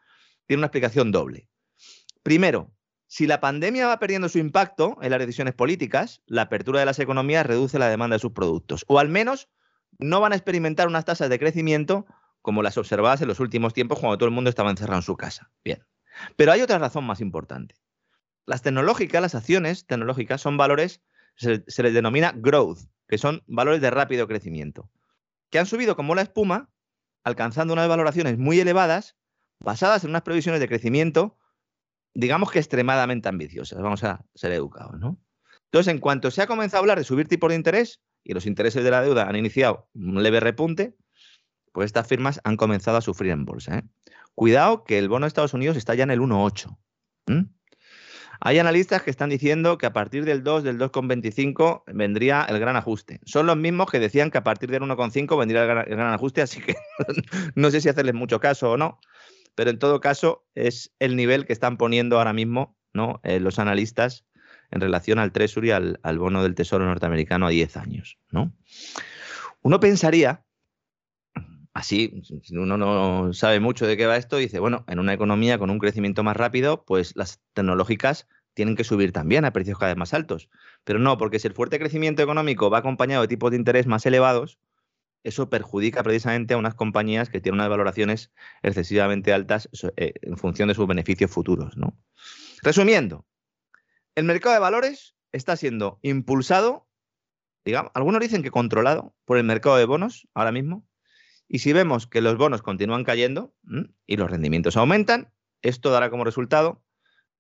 tiene 0.46 0.60
una 0.60 0.68
explicación 0.68 1.12
doble. 1.12 1.50
Primero, 2.24 2.72
si 3.12 3.28
la 3.28 3.42
pandemia 3.42 3.88
va 3.88 4.00
perdiendo 4.00 4.30
su 4.30 4.40
impacto 4.40 4.98
en 5.02 5.12
las 5.12 5.20
decisiones 5.20 5.54
políticas, 5.54 6.22
la 6.28 6.44
apertura 6.44 6.80
de 6.80 6.86
las 6.86 6.98
economías 6.98 7.46
reduce 7.46 7.78
la 7.78 7.90
demanda 7.90 8.16
de 8.16 8.22
sus 8.22 8.32
productos, 8.32 8.86
o 8.88 9.00
al 9.00 9.10
menos 9.10 9.50
no 10.00 10.22
van 10.22 10.32
a 10.32 10.38
experimentar 10.38 10.88
unas 10.88 11.04
tasas 11.04 11.30
de 11.30 11.38
crecimiento 11.38 12.06
como 12.42 12.64
las 12.64 12.78
observadas 12.78 13.22
en 13.22 13.28
los 13.28 13.42
últimos 13.42 13.74
tiempos 13.74 14.00
cuando 14.00 14.18
todo 14.18 14.30
el 14.30 14.34
mundo 14.34 14.50
estaba 14.50 14.70
encerrado 14.70 15.00
en 15.00 15.04
su 15.04 15.18
casa. 15.18 15.52
Bien. 15.62 15.84
Pero 16.38 16.54
hay 16.54 16.62
otra 16.62 16.80
razón 16.80 17.04
más 17.04 17.20
importante. 17.20 17.76
Las 18.46 18.62
tecnológicas, 18.62 19.22
las 19.22 19.36
acciones 19.36 19.86
tecnológicas 19.86 20.40
son 20.40 20.56
valores, 20.56 21.02
se, 21.36 21.66
se 21.68 21.84
les 21.84 21.94
denomina 21.94 22.32
growth, 22.34 22.80
que 23.10 23.18
son 23.18 23.44
valores 23.46 23.82
de 23.82 23.92
rápido 23.92 24.26
crecimiento, 24.26 24.90
que 25.50 25.60
han 25.60 25.66
subido 25.66 25.98
como 25.98 26.16
la 26.16 26.22
espuma, 26.22 26.70
alcanzando 27.26 27.74
unas 27.74 27.90
valoraciones 27.90 28.38
muy 28.38 28.62
elevadas, 28.62 29.18
basadas 29.60 30.06
en 30.06 30.12
unas 30.12 30.22
previsiones 30.22 30.62
de 30.62 30.70
crecimiento 30.70 31.38
digamos 32.14 32.52
que 32.52 32.60
extremadamente 32.60 33.30
ambiciosas, 33.30 33.82
vamos 33.82 34.04
a 34.04 34.26
ser 34.36 34.52
educados, 34.52 35.00
¿no? 35.00 35.20
Entonces, 35.66 35.94
en 35.94 36.00
cuanto 36.00 36.32
se 36.32 36.42
ha 36.42 36.48
comenzado 36.48 36.80
a 36.80 36.82
hablar 36.82 36.98
de 36.98 37.06
subir 37.06 37.28
tipos 37.28 37.50
de 37.50 37.56
interés 37.56 38.02
y 38.24 38.34
los 38.34 38.46
intereses 38.46 38.84
de 38.84 38.92
la 38.92 39.02
deuda 39.02 39.28
han 39.28 39.38
iniciado 39.38 39.88
un 39.94 40.22
leve 40.22 40.42
repunte, 40.42 40.96
pues 41.72 41.86
estas 41.86 42.08
firmas 42.08 42.42
han 42.44 42.58
comenzado 42.58 42.98
a 42.98 43.02
sufrir 43.02 43.32
en 43.32 43.46
bolsa. 43.46 43.78
¿eh? 43.78 43.84
Cuidado 44.36 44.84
que 44.84 44.98
el 44.98 45.08
bono 45.08 45.26
de 45.26 45.30
Estados 45.30 45.54
Unidos 45.54 45.78
está 45.78 45.96
ya 45.96 46.04
en 46.04 46.12
el 46.12 46.20
1,8. 46.20 46.78
Hay 48.44 48.58
analistas 48.58 49.04
que 49.04 49.12
están 49.12 49.30
diciendo 49.30 49.78
que 49.78 49.86
a 49.86 49.94
partir 49.94 50.26
del 50.26 50.44
2, 50.44 50.64
del 50.64 50.80
2,25 50.80 51.84
vendría 51.94 52.44
el 52.50 52.60
gran 52.60 52.76
ajuste. 52.76 53.22
Son 53.24 53.46
los 53.46 53.56
mismos 53.56 53.90
que 53.90 54.00
decían 54.00 54.32
que 54.32 54.40
a 54.40 54.44
partir 54.44 54.72
del 54.72 54.82
1,5 54.82 55.38
vendría 55.38 55.62
el 55.62 55.68
gran, 55.68 55.88
el 55.88 55.96
gran, 55.96 56.14
ajuste, 56.14 56.42
así 56.42 56.60
que 56.60 56.76
no 57.56 57.72
sé 57.72 57.80
si 57.80 57.88
hacerles 57.88 58.16
mucho 58.16 58.40
caso 58.40 58.72
o 58.72 58.78
no 58.78 59.00
pero 59.56 59.70
en 59.70 59.80
todo 59.80 60.00
caso 60.00 60.46
es 60.56 60.94
el 61.00 61.16
nivel 61.16 61.46
que 61.46 61.54
están 61.54 61.78
poniendo 61.78 62.18
ahora 62.18 62.34
mismo 62.34 62.78
¿no? 62.94 63.20
Eh, 63.24 63.40
los 63.40 63.60
analistas 63.60 64.26
en 64.72 64.82
relación 64.82 65.20
al 65.20 65.32
Treasury, 65.32 65.72
al, 65.72 66.00
al, 66.04 66.20
bono 66.20 66.44
del 66.44 66.56
Tesoro 66.56 66.86
norteamericano 66.86 67.48
a 67.48 67.50
10 67.50 67.78
años. 67.78 68.18
¿no? 68.32 68.54
Uno 69.62 69.80
pensaría, 69.80 70.44
así, 71.74 72.24
uno 72.52 72.78
no 72.78 73.34
sabe 73.34 73.60
mucho 73.60 73.86
de 73.86 73.98
qué 73.98 74.06
va 74.06 74.18
esto, 74.18 74.38
dice, 74.38 74.60
bueno, 74.60 74.86
en 74.88 75.00
una 75.00 75.14
economía 75.14 75.58
con 75.58 75.70
un 75.70 75.80
crecimiento 75.80 76.24
más 76.24 76.38
rápido, 76.38 76.84
pues 76.86 77.16
las 77.16 77.42
tecnológicas 77.54 78.28
tienen 78.54 78.76
que 78.76 78.84
subir 78.84 79.12
también 79.12 79.46
a 79.46 79.54
precios 79.54 79.78
cada 79.78 79.92
vez 79.92 79.98
más 79.98 80.14
altos. 80.14 80.50
Pero 80.84 81.00
no, 81.00 81.18
porque 81.18 81.40
si 81.40 81.48
el 81.48 81.54
fuerte 81.54 81.80
crecimiento 81.80 82.22
económico 82.22 82.70
va 82.70 82.80
acompañado 82.80 83.22
de 83.22 83.28
tipos 83.28 83.52
de 83.52 83.58
interés 83.58 83.88
más 83.88 84.06
elevados, 84.06 84.60
eso 85.24 85.50
perjudica 85.50 86.04
precisamente 86.04 86.54
a 86.54 86.58
unas 86.58 86.76
compañías 86.76 87.30
que 87.30 87.42
tienen 87.42 87.60
unas 87.60 87.70
valoraciones 87.70 88.32
excesivamente 88.64 89.34
altas 89.34 89.70
eh, 89.98 90.14
en 90.22 90.38
función 90.38 90.68
de 90.68 90.76
sus 90.76 90.88
beneficios 90.88 91.30
futuros. 91.30 91.78
¿no? 91.78 91.98
Resumiendo, 92.62 93.26
el 94.16 94.26
mercado 94.26 94.54
de 94.54 94.60
valores 94.60 95.16
está 95.32 95.56
siendo 95.56 96.00
impulsado, 96.02 96.88
digamos, 97.64 97.92
algunos 97.94 98.22
dicen 98.22 98.44
que 98.44 98.52
controlado 98.52 99.16
por 99.26 99.38
el 99.38 99.44
mercado 99.44 99.78
de 99.78 99.86
bonos 99.86 100.28
ahora 100.34 100.52
mismo, 100.52 100.88
y 101.48 101.60
si 101.60 101.74
vemos 101.74 102.08
que 102.08 102.22
los 102.22 102.38
bonos 102.38 102.62
continúan 102.62 103.04
cayendo 103.04 103.54
y 104.08 104.16
los 104.16 104.32
rendimientos 104.32 104.78
aumentan, 104.78 105.34
esto 105.62 105.92
dará 105.92 106.10
como 106.10 106.24
resultado, 106.24 106.82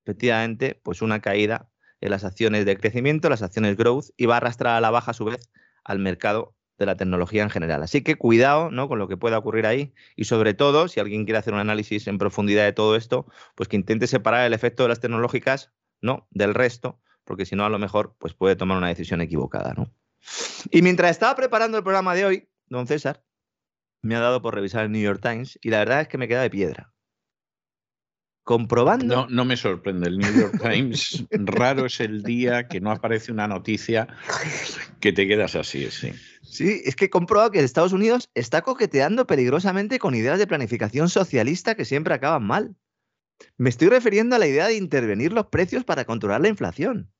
efectivamente, 0.04 0.80
pues 0.84 1.02
una 1.02 1.22
caída 1.22 1.70
en 2.02 2.12
las 2.12 2.26
acciones 2.26 2.66
de 2.66 2.76
crecimiento, 2.76 3.30
las 3.30 3.42
acciones 3.42 3.78
growth, 3.78 4.08
y 4.18 4.26
va 4.26 4.36
a 4.36 4.38
arrastrar 4.38 4.76
a 4.76 4.82
la 4.82 4.90
baja 4.90 5.12
a 5.12 5.14
su 5.14 5.26
vez 5.26 5.50
al 5.84 6.00
mercado 6.00 6.56
de 6.82 6.86
la 6.88 6.98
tecnología 6.98 7.44
en 7.44 7.50
general. 7.50 7.84
Así 7.84 8.02
que 8.02 8.16
cuidado 8.16 8.72
¿no? 8.72 8.90
con 8.90 9.00
lo 9.00 9.08
que 9.08 9.16
pueda 9.16 9.38
ocurrir 9.38 9.66
ahí 9.66 9.94
y 10.16 10.26
sobre 10.26 10.54
todo, 10.54 10.88
si 10.88 11.00
alguien 11.00 11.24
quiere 11.24 11.38
hacer 11.38 11.54
un 11.54 11.60
análisis 11.60 12.08
en 12.08 12.18
profundidad 12.18 12.66
de 12.66 12.74
todo 12.74 12.96
esto, 12.96 13.26
pues 13.56 13.70
que 13.70 13.78
intente 13.78 14.08
separar 14.08 14.46
el 14.46 14.54
efecto 14.54 14.84
de 14.84 14.90
las 14.90 15.00
tecnológicas 15.00 15.72
¿no? 16.02 16.28
del 16.32 16.54
resto, 16.54 17.00
porque 17.24 17.46
si 17.46 17.56
no, 17.56 17.64
a 17.64 17.70
lo 17.70 17.80
mejor 17.80 18.16
pues 18.18 18.34
puede 18.34 18.56
tomar 18.56 18.78
una 18.78 18.90
decisión 18.90 19.22
equivocada. 19.22 19.74
¿no? 19.74 19.94
Y 20.72 20.82
mientras 20.82 21.12
estaba 21.12 21.36
preparando 21.36 21.78
el 21.78 21.84
programa 21.84 22.16
de 22.16 22.26
hoy, 22.26 22.50
don 22.68 22.88
César, 22.88 23.24
me 24.02 24.16
ha 24.16 24.20
dado 24.20 24.42
por 24.42 24.56
revisar 24.56 24.84
el 24.84 24.92
New 24.92 25.02
York 25.02 25.22
Times 25.22 25.60
y 25.62 25.70
la 25.70 25.80
verdad 25.80 26.02
es 26.02 26.08
que 26.08 26.18
me 26.18 26.28
queda 26.28 26.42
de 26.42 26.50
piedra 26.50 26.92
comprobando. 28.44 29.16
No, 29.16 29.28
no 29.28 29.46
me 29.46 29.58
sorprende. 29.58 30.10
El 30.10 30.18
New 30.18 30.34
York 30.34 30.60
Times, 30.62 31.26
raro 31.32 31.86
es 31.86 32.00
el 32.00 32.24
día 32.24 32.68
que 32.68 32.82
no 32.82 32.92
aparece 32.92 33.32
una 33.32 33.48
noticia 33.48 34.08
que 35.00 35.14
te 35.14 35.28
quedas 35.28 35.56
así, 35.56 35.90
sí. 35.92 36.12
Sí, 36.42 36.82
es 36.84 36.96
que 36.96 37.06
he 37.06 37.10
comprobado 37.10 37.52
que 37.52 37.60
Estados 37.60 37.94
Unidos 37.94 38.30
está 38.34 38.62
coqueteando 38.62 39.26
peligrosamente 39.28 40.00
con 40.00 40.16
ideas 40.16 40.40
de 40.40 40.48
planificación 40.48 41.10
socialista 41.10 41.76
que 41.76 41.86
siempre 41.86 42.14
acaban 42.14 42.44
mal. 42.44 42.76
Me 43.58 43.70
estoy 43.70 43.90
refiriendo 43.90 44.36
a 44.36 44.40
la 44.40 44.48
idea 44.48 44.68
de 44.68 44.76
intervenir 44.76 45.34
los 45.34 45.48
precios 45.48 45.84
para 45.84 46.06
controlar 46.06 46.42
la 46.42 46.50
inflación. 46.50 47.12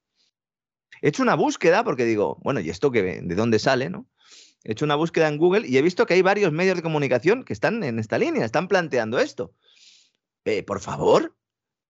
He 1.02 1.10
hecho 1.10 1.24
una 1.24 1.36
búsqueda 1.36 1.84
porque 1.84 2.06
digo, 2.06 2.40
bueno, 2.44 2.60
¿y 2.60 2.70
esto 2.70 2.92
qué, 2.92 3.22
de 3.24 3.36
dónde 3.36 3.60
sale, 3.60 3.90
no? 3.90 4.08
He 4.64 4.74
hecho 4.74 4.86
una 4.86 4.96
búsqueda 4.96 5.28
en 5.28 5.38
Google 5.38 5.68
y 5.68 5.78
he 5.78 5.82
visto 5.82 6.06
que 6.06 6.14
hay 6.14 6.22
varios 6.22 6.52
medios 6.52 6.76
de 6.76 6.84
comunicación 6.84 7.44
que 7.44 7.54
están 7.54 7.84
en 7.84 7.98
esta 7.98 8.20
línea, 8.20 8.46
están 8.46 8.68
planteando 8.68 9.20
esto. 9.20 9.56
Eh, 10.46 10.64
por 10.64 10.80
favor, 10.80 11.36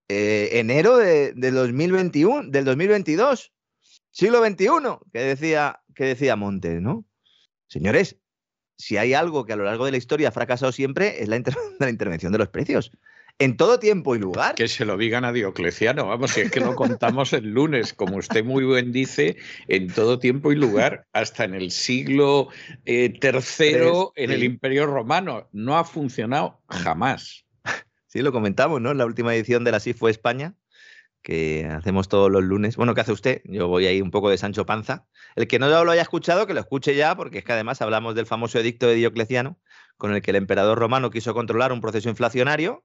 eh, 0.09 0.49
enero 0.59 0.97
de, 0.97 1.33
2021, 1.33 2.49
del 2.49 2.65
2022, 2.65 3.53
siglo 4.11 4.45
XXI, 4.45 4.67
que 5.13 5.19
decía, 5.19 5.81
que 5.95 6.05
decía 6.05 6.35
Montes, 6.35 6.81
¿no? 6.81 7.05
Señores, 7.67 8.17
si 8.77 8.97
hay 8.97 9.13
algo 9.13 9.45
que 9.45 9.53
a 9.53 9.55
lo 9.55 9.63
largo 9.63 9.85
de 9.85 9.91
la 9.91 9.97
historia 9.97 10.29
ha 10.29 10.31
fracasado 10.31 10.71
siempre 10.71 11.21
es 11.21 11.29
la, 11.29 11.41
la 11.79 11.89
intervención 11.89 12.31
de 12.31 12.39
los 12.39 12.49
precios 12.49 12.91
en 13.41 13.57
todo 13.57 13.79
tiempo 13.79 14.15
y 14.15 14.19
lugar. 14.19 14.55
Que 14.55 14.67
se 14.67 14.85
lo 14.85 14.97
digan 14.97 15.25
a 15.25 15.31
Diocleciano, 15.31 16.07
vamos, 16.07 16.31
si 16.31 16.41
es 16.41 16.51
que 16.51 16.59
lo 16.59 16.75
contamos 16.75 17.33
el 17.33 17.49
lunes, 17.49 17.93
como 17.93 18.17
usted 18.17 18.43
muy 18.43 18.63
bien 18.63 18.91
dice, 18.91 19.37
en 19.67 19.87
todo 19.87 20.19
tiempo 20.19 20.51
y 20.51 20.55
lugar, 20.55 21.07
hasta 21.11 21.45
en 21.45 21.55
el 21.55 21.71
siglo 21.71 22.49
eh, 22.85 23.17
tercero 23.19 24.13
en 24.15 24.31
el 24.31 24.43
Imperio 24.43 24.85
Romano. 24.85 25.49
No 25.53 25.77
ha 25.77 25.83
funcionado 25.83 26.61
jamás. 26.69 27.45
Sí, 28.11 28.21
lo 28.21 28.33
comentamos, 28.33 28.81
¿no? 28.81 28.93
La 28.93 29.05
última 29.05 29.33
edición 29.33 29.63
de 29.63 29.71
la 29.71 29.79
fue 29.79 30.11
España, 30.11 30.53
que 31.21 31.65
hacemos 31.65 32.09
todos 32.09 32.29
los 32.29 32.43
lunes. 32.43 32.75
Bueno, 32.75 32.93
¿qué 32.93 32.99
hace 32.99 33.13
usted? 33.13 33.41
Yo 33.45 33.69
voy 33.69 33.85
ahí 33.85 34.01
un 34.01 34.11
poco 34.11 34.29
de 34.29 34.37
Sancho 34.37 34.65
Panza. 34.65 35.07
El 35.37 35.47
que 35.47 35.59
no 35.59 35.69
lo 35.69 35.91
haya 35.91 36.01
escuchado, 36.01 36.45
que 36.45 36.53
lo 36.53 36.59
escuche 36.59 36.93
ya, 36.93 37.15
porque 37.15 37.37
es 37.37 37.45
que 37.45 37.53
además 37.53 37.81
hablamos 37.81 38.13
del 38.13 38.25
famoso 38.25 38.59
edicto 38.59 38.85
de 38.87 38.95
Diocleciano, 38.95 39.61
con 39.95 40.13
el 40.13 40.21
que 40.21 40.31
el 40.31 40.35
emperador 40.35 40.77
romano 40.77 41.09
quiso 41.09 41.33
controlar 41.33 41.71
un 41.71 41.79
proceso 41.79 42.09
inflacionario. 42.09 42.83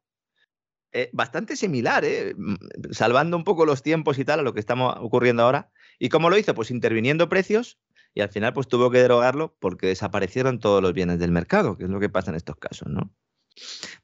Eh, 0.92 1.10
bastante 1.12 1.56
similar, 1.56 2.04
¿eh? 2.04 2.34
Mm, 2.36 2.54
salvando 2.92 3.36
un 3.36 3.42
poco 3.42 3.66
los 3.66 3.82
tiempos 3.82 4.20
y 4.20 4.24
tal 4.24 4.38
a 4.40 4.42
lo 4.44 4.54
que 4.54 4.60
estamos 4.60 4.94
ocurriendo 5.00 5.42
ahora. 5.42 5.72
¿Y 5.98 6.08
cómo 6.08 6.30
lo 6.30 6.38
hizo? 6.38 6.54
Pues 6.54 6.70
interviniendo 6.70 7.28
precios 7.28 7.80
y 8.14 8.20
al 8.20 8.28
final 8.28 8.52
pues 8.52 8.68
tuvo 8.68 8.92
que 8.92 8.98
derogarlo 8.98 9.56
porque 9.58 9.88
desaparecieron 9.88 10.60
todos 10.60 10.80
los 10.80 10.92
bienes 10.92 11.18
del 11.18 11.32
mercado, 11.32 11.76
que 11.76 11.84
es 11.84 11.90
lo 11.90 11.98
que 11.98 12.08
pasa 12.08 12.30
en 12.30 12.36
estos 12.36 12.56
casos, 12.56 12.88
¿no? 12.88 13.12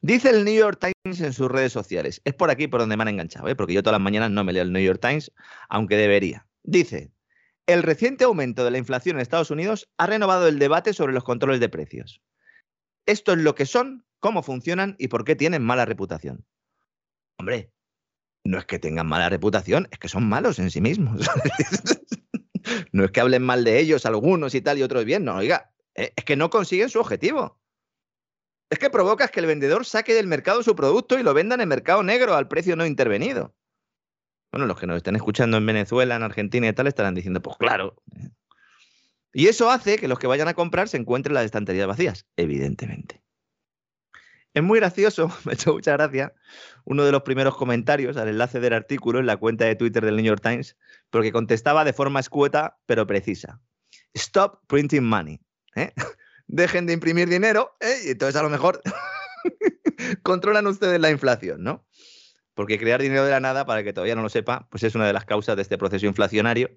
Dice 0.01 0.31
el 0.31 0.45
New 0.45 0.55
York 0.55 0.81
Times 0.81 1.21
en 1.21 1.33
sus 1.33 1.51
redes 1.51 1.73
sociales. 1.73 2.21
Es 2.25 2.35
por 2.35 2.51
aquí 2.51 2.69
por 2.69 2.81
donde 2.81 2.97
me 2.97 3.03
han 3.03 3.09
enganchado, 3.09 3.49
¿eh? 3.49 3.57
porque 3.57 3.75
yo 3.75 3.83
todas 3.83 3.99
las 3.99 4.05
mañanas 4.05 4.31
no 4.31 4.45
me 4.45 4.53
leo 4.53 4.62
el 4.62 4.73
New 4.73 4.83
York 4.83 5.01
Times, 5.01 5.33
aunque 5.69 5.97
debería. 5.97 6.47
Dice, 6.62 7.12
el 7.67 7.83
reciente 7.83 8.25
aumento 8.25 8.65
de 8.65 8.71
la 8.71 8.79
inflación 8.79 9.17
en 9.17 9.23
Estados 9.23 9.51
Unidos 9.51 9.91
ha 9.99 10.07
renovado 10.07 10.49
el 10.49 10.59
debate 10.59 10.93
sobre 10.93 11.12
los 11.12 11.25
controles 11.25 11.61
de 11.61 11.69
precios. 11.69 12.21
Esto 13.07 13.33
es 13.33 13.38
lo 13.38 13.55
que 13.55 13.67
son, 13.67 14.05
cómo 14.21 14.43
funcionan 14.43 14.97
y 14.99 15.09
por 15.09 15.25
qué 15.25 15.37
tienen 15.37 15.62
mala 15.62 15.85
reputación. 15.85 16.45
Hombre, 17.38 17.73
no 18.45 18.59
es 18.59 18.65
que 18.65 18.79
tengan 18.79 19.07
mala 19.07 19.29
reputación, 19.29 19.88
es 19.91 19.99
que 19.99 20.09
son 20.09 20.29
malos 20.29 20.59
en 20.59 20.71
sí 20.71 20.81
mismos. 20.81 21.29
no 22.93 23.05
es 23.05 23.11
que 23.11 23.21
hablen 23.21 23.43
mal 23.43 23.65
de 23.65 23.79
ellos 23.79 24.07
algunos 24.07 24.55
y 24.55 24.61
tal 24.61 24.79
y 24.79 24.83
otros 24.83 25.05
bien, 25.05 25.25
no, 25.25 25.37
oiga, 25.37 25.73
eh, 25.95 26.12
es 26.17 26.25
que 26.25 26.37
no 26.37 26.51
consiguen 26.51 26.88
su 26.88 27.01
objetivo. 27.01 27.62
Es 28.73 28.79
que 28.79 28.89
provocas 28.89 29.31
que 29.31 29.41
el 29.41 29.45
vendedor 29.45 29.85
saque 29.85 30.15
del 30.15 30.27
mercado 30.27 30.63
su 30.63 30.75
producto 30.75 31.19
y 31.19 31.23
lo 31.23 31.35
venda 31.35 31.57
en 31.57 31.61
el 31.61 31.67
mercado 31.67 32.03
negro 32.03 32.35
al 32.35 32.49
precio 32.49 32.75
no 32.75 32.87
intervenido. 32.87 33.55
Bueno, 34.51 34.65
los 34.65 34.81
que 34.81 34.87
nos 34.87 34.97
estén 34.97 35.15
escuchando 35.15 35.59
en 35.59 35.67
Venezuela, 35.67 36.17
en 36.17 36.23
Argentina 36.23 36.67
y 36.67 36.73
tal, 36.73 36.87
estarán 36.87 37.15
diciendo, 37.15 37.43
pues 37.43 37.59
claro. 37.59 38.03
Y 39.35 39.49
eso 39.49 39.71
hace 39.71 39.99
que 39.99 40.09
los 40.09 40.19
que 40.19 40.27
vayan 40.27 40.49
a 40.49 40.55
comprar 40.55 40.89
se 40.89 40.97
encuentren 40.97 41.35
las 41.35 41.45
estanterías 41.45 41.87
vacías, 41.87 42.25
evidentemente. 42.37 43.23
Es 44.55 44.63
muy 44.63 44.79
gracioso, 44.79 45.29
me 45.45 45.53
ha 45.53 45.55
hecho 45.55 45.75
mucha 45.75 45.93
gracia, 45.93 46.33
uno 46.87 47.05
de 47.05 47.13
los 47.13 47.25
primeros 47.25 47.59
comentarios 47.59 48.17
al 48.17 48.29
enlace 48.29 48.59
del 48.59 48.73
artículo 48.73 49.19
en 49.19 49.27
la 49.27 49.37
cuenta 49.37 49.67
de 49.67 49.77
Twitter 49.77 50.03
del 50.03 50.17
New 50.17 50.25
York 50.25 50.41
Times, 50.43 50.79
porque 51.11 51.31
contestaba 51.31 51.85
de 51.85 51.93
forma 51.93 52.21
escueta 52.21 52.79
pero 52.87 53.07
precisa. 53.07 53.61
Stop 54.15 54.61
printing 54.67 55.05
money. 55.05 55.43
¿eh? 55.77 55.93
Dejen 56.53 56.87
de 56.87 56.93
imprimir 56.93 57.29
dinero 57.29 57.77
¿eh? 57.81 57.97
y 58.05 58.11
entonces 58.11 58.37
a 58.37 58.43
lo 58.43 58.51
mejor 58.51 58.83
controlan 60.23 60.67
ustedes 60.67 61.01
la 61.01 61.11
inflación, 61.11 61.65
¿no? 61.65 61.85
Porque 62.55 62.79
crear 62.79 63.01
dinero 63.01 63.25
de 63.25 63.31
la 63.31 63.41
nada, 63.41 63.65
para 63.65 63.83
que 63.83 63.95
todavía 63.95 64.15
no 64.15 64.23
lo 64.23 64.29
sepa, 64.29 64.69
pues 64.71 64.83
es 64.83 64.95
una 64.95 65.07
de 65.07 65.15
las 65.15 65.25
causas 65.25 65.57
de 65.57 65.62
este 65.62 65.79
proceso 65.79 66.05
inflacionario. 66.07 66.71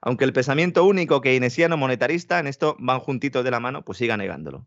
Aunque 0.00 0.24
el 0.24 0.32
pensamiento 0.32 0.84
único 0.84 1.20
keynesiano 1.20 1.76
monetarista 1.76 2.38
en 2.38 2.46
esto 2.46 2.74
van 2.78 3.00
juntitos 3.00 3.44
de 3.44 3.50
la 3.50 3.60
mano, 3.60 3.84
pues 3.84 3.98
siga 3.98 4.16
negándolo. 4.16 4.66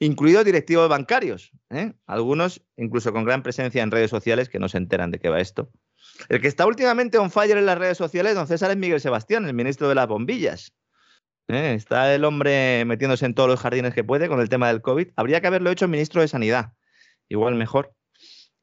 Incluidos 0.00 0.44
directivos 0.44 0.88
bancarios, 0.88 1.52
¿eh? 1.70 1.92
algunos 2.06 2.66
incluso 2.76 3.12
con 3.12 3.24
gran 3.24 3.44
presencia 3.44 3.84
en 3.84 3.92
redes 3.92 4.10
sociales 4.10 4.48
que 4.48 4.58
no 4.58 4.68
se 4.68 4.78
enteran 4.78 5.12
de 5.12 5.20
qué 5.20 5.28
va 5.28 5.40
esto. 5.40 5.70
El 6.28 6.40
que 6.40 6.48
está 6.48 6.66
últimamente 6.66 7.18
on 7.18 7.30
fire 7.30 7.56
en 7.56 7.66
las 7.66 7.78
redes 7.78 7.96
sociales, 7.96 8.34
don 8.34 8.48
César, 8.48 8.72
es 8.72 8.76
Miguel 8.76 9.00
Sebastián, 9.00 9.46
el 9.46 9.54
ministro 9.54 9.88
de 9.88 9.94
las 9.94 10.08
bombillas. 10.08 10.74
¿Eh? 11.48 11.74
Está 11.74 12.14
el 12.14 12.24
hombre 12.24 12.84
metiéndose 12.84 13.26
en 13.26 13.34
todos 13.34 13.48
los 13.48 13.60
jardines 13.60 13.94
que 13.94 14.04
puede 14.04 14.28
con 14.28 14.40
el 14.40 14.48
tema 14.48 14.68
del 14.68 14.82
COVID. 14.82 15.08
Habría 15.16 15.40
que 15.40 15.46
haberlo 15.46 15.70
hecho 15.70 15.88
ministro 15.88 16.20
de 16.20 16.28
Sanidad. 16.28 16.72
Igual 17.28 17.54
mejor. 17.54 17.92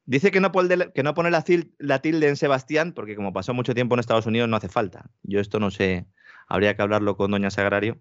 Dice 0.06 0.30
que 0.30 0.40
no, 0.40 0.52
que 0.52 1.02
no 1.02 1.14
pone 1.14 1.30
la, 1.30 1.42
tilde 1.42 2.28
en 2.28 2.36
Sebastián 2.36 2.92
porque 2.92 3.16
como 3.16 3.32
pasó 3.32 3.54
mucho 3.54 3.74
tiempo 3.74 3.94
en 3.94 4.00
Estados 4.00 4.26
Unidos 4.26 4.48
no 4.48 4.56
hace 4.56 4.68
falta. 4.68 5.10
Yo 5.22 5.40
esto 5.40 5.60
no 5.60 5.70
sé, 5.70 6.06
habría 6.46 6.76
que 6.76 6.82
hablarlo 6.82 7.16
con 7.16 7.30
Doña 7.30 7.50
Sagrario, 7.50 8.00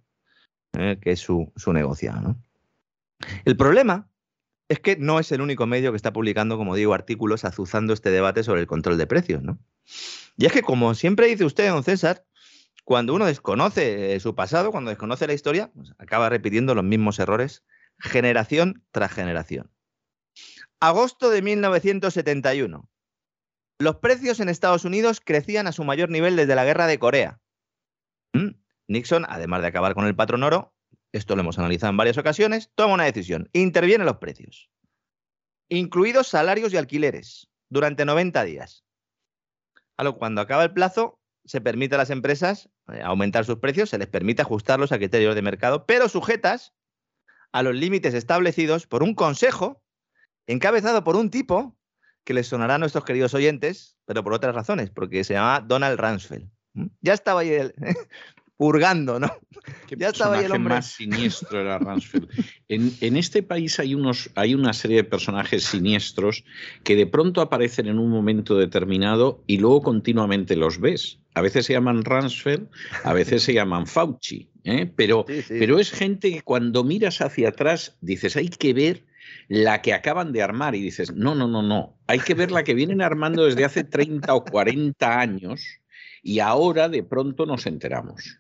¿eh? 0.74 0.98
que 1.02 1.12
es 1.12 1.19
su, 1.19 1.54
su 1.56 1.72
negocio. 1.72 2.13
El 3.46 3.56
problema 3.56 4.10
es 4.67 4.80
que 4.80 4.98
no 4.98 5.19
es 5.19 5.32
el 5.32 5.39
único 5.39 5.65
medio 5.65 5.91
que 5.91 5.96
está 5.96 6.12
publicando, 6.12 6.58
como 6.58 6.76
digo, 6.76 6.93
artículos 6.93 7.46
azuzando 7.46 7.93
este 7.93 8.10
debate 8.10 8.43
sobre 8.43 8.62
el 8.62 8.67
control 8.67 8.98
de 8.98 9.08
precios. 9.08 9.41
¿no? 9.41 9.60
Y 10.38 10.46
es 10.46 10.52
que, 10.52 10.62
como 10.62 10.96
siempre 10.96 11.28
dice 11.28 11.46
usted, 11.46 11.69
don 11.69 11.84
César, 11.84 12.26
cuando 12.84 13.13
uno 13.13 13.26
desconoce 13.26 14.19
su 14.19 14.36
pasado, 14.36 14.72
cuando 14.72 14.89
desconoce 14.89 15.28
la 15.28 15.34
historia, 15.34 15.72
pues 15.74 15.93
acaba 15.98 16.30
repitiendo 16.30 16.76
los 16.76 16.84
mismos 16.84 17.19
errores 17.19 17.63
generación 18.00 18.84
tras 18.91 19.12
generación. 19.12 19.72
Agosto 20.80 21.30
de 21.30 21.41
1971. 21.41 22.89
Los 23.80 23.96
precios 23.98 24.39
en 24.39 24.50
Estados 24.50 24.86
Unidos 24.86 25.22
crecían 25.24 25.67
a 25.67 25.72
su 25.72 25.84
mayor 25.84 26.10
nivel 26.10 26.36
desde 26.36 26.56
la 26.56 26.65
guerra 26.65 26.88
de 26.88 27.00
Corea. 27.00 27.39
¿Mm? 28.34 28.56
Nixon, 28.88 29.26
además 29.30 29.62
de 29.62 29.67
acabar 29.67 29.93
con 29.93 30.06
el 30.06 30.15
patrón 30.15 30.43
oro, 30.43 30.74
esto 31.13 31.36
lo 31.36 31.41
hemos 31.41 31.60
analizado 31.60 31.91
en 31.91 31.98
varias 31.98 32.17
ocasiones, 32.17 32.72
toma 32.76 32.96
una 32.96 33.06
decisión, 33.06 33.50
interviene 33.54 34.04
los 34.04 34.17
precios, 34.17 34.69
incluidos 35.69 36.28
salarios 36.28 36.74
y 36.74 36.78
alquileres, 36.78 37.50
durante 37.69 38.04
90 38.04 38.43
días. 38.43 38.84
Cuando 40.17 40.41
acaba 40.41 40.63
el 40.63 40.74
plazo, 40.74 41.22
se 41.46 41.62
permite 41.62 41.96
a 41.96 42.00
las 42.00 42.10
empresas 42.10 42.69
aumentar 43.04 43.46
sus 43.46 43.58
precios, 43.58 43.89
se 43.89 43.98
les 43.98 44.08
permite 44.08 44.41
ajustarlos 44.41 44.91
a 44.91 44.98
criterios 44.98 45.36
de 45.36 45.41
mercado, 45.41 45.86
pero 45.86 46.10
sujetas 46.10 46.74
a 47.52 47.63
los 47.63 47.76
límites 47.76 48.13
establecidos 48.13 48.88
por 48.88 49.04
un 49.04 49.15
consejo 49.15 49.84
encabezado 50.48 51.04
por 51.04 51.15
un 51.15 51.30
tipo 51.30 51.78
que 52.24 52.34
les 52.34 52.48
sonará 52.48 52.76
a 52.76 52.78
nuestros 52.78 53.06
queridos 53.06 53.34
oyentes, 53.34 53.98
pero 54.06 54.24
por 54.24 54.34
otras 54.34 54.56
razones, 54.56 54.89
porque 54.89 55.24
se 55.24 55.34
llama 55.34 55.62
Donald 55.62 56.00
Rumsfeld. 56.00 56.50
Ya 57.02 57.13
estaba 57.13 57.41
ahí 57.41 57.50
el, 57.50 57.74
purgando, 58.58 59.20
¿no? 59.20 59.32
ya 59.98 60.10
estaba 60.10 60.38
ahí 60.38 60.46
el 60.46 60.52
hombre. 60.52 60.76
más 60.76 60.92
siniestro 60.92 61.62
era 61.62 61.78
Rumsfeld. 61.80 62.30
En, 62.68 63.18
este 63.18 63.44
país 63.44 63.80
hay, 63.80 63.96
unos, 63.96 64.30
hay 64.36 64.54
una 64.56 64.74
serie 64.74 64.98
de 64.98 65.04
personajes 65.04 65.63
siniestros 65.63 66.44
que 66.84 66.96
de 66.96 67.08
pronto 67.08 67.42
aparecen 67.42 67.88
en 67.88 68.00
un 68.00 68.10
momento 68.10 68.58
determinado 68.58 69.44
y 69.48 69.58
luego 69.58 69.82
continuamente 69.82 70.56
los 70.56 70.80
ves. 70.80 71.20
A 71.36 71.42
veces 71.42 71.66
se 71.66 71.74
llaman 71.74 72.04
Rumsfeld, 72.04 72.70
a 73.04 73.13
veces 73.13 73.44
se 73.44 73.54
llaman 73.54 73.88
Fauci, 73.88 74.50
¿eh? 74.63 74.92
pero, 74.96 75.26
pero 75.48 75.80
es 75.80 75.92
gente 75.92 76.32
que 76.32 76.42
cuando 76.42 76.84
miras 76.84 77.22
hacia 77.22 77.50
atrás 77.50 77.98
dices, 78.02 78.36
hay 78.36 78.50
que 78.50 78.74
ver 78.74 79.04
la 79.48 79.82
que 79.82 79.94
acaban 79.94 80.32
de 80.32 80.42
armar 80.42 80.76
y 80.76 80.82
dices, 80.82 81.13
no, 81.13 81.34
no, 81.34 81.48
no, 81.48 81.63
no, 81.63 81.98
hay 82.08 82.20
que 82.20 82.34
ver 82.34 82.52
la 82.52 82.63
que 82.63 82.74
vienen 82.74 83.02
armando 83.02 83.46
desde 83.46 83.66
hace 83.66 83.84
30 83.84 84.34
o 84.34 84.46
40 84.46 85.20
años 85.20 85.63
y 86.22 86.39
ahora 86.39 86.88
de 86.89 87.04
pronto 87.04 87.46
nos 87.46 87.66
enteramos. 87.66 88.39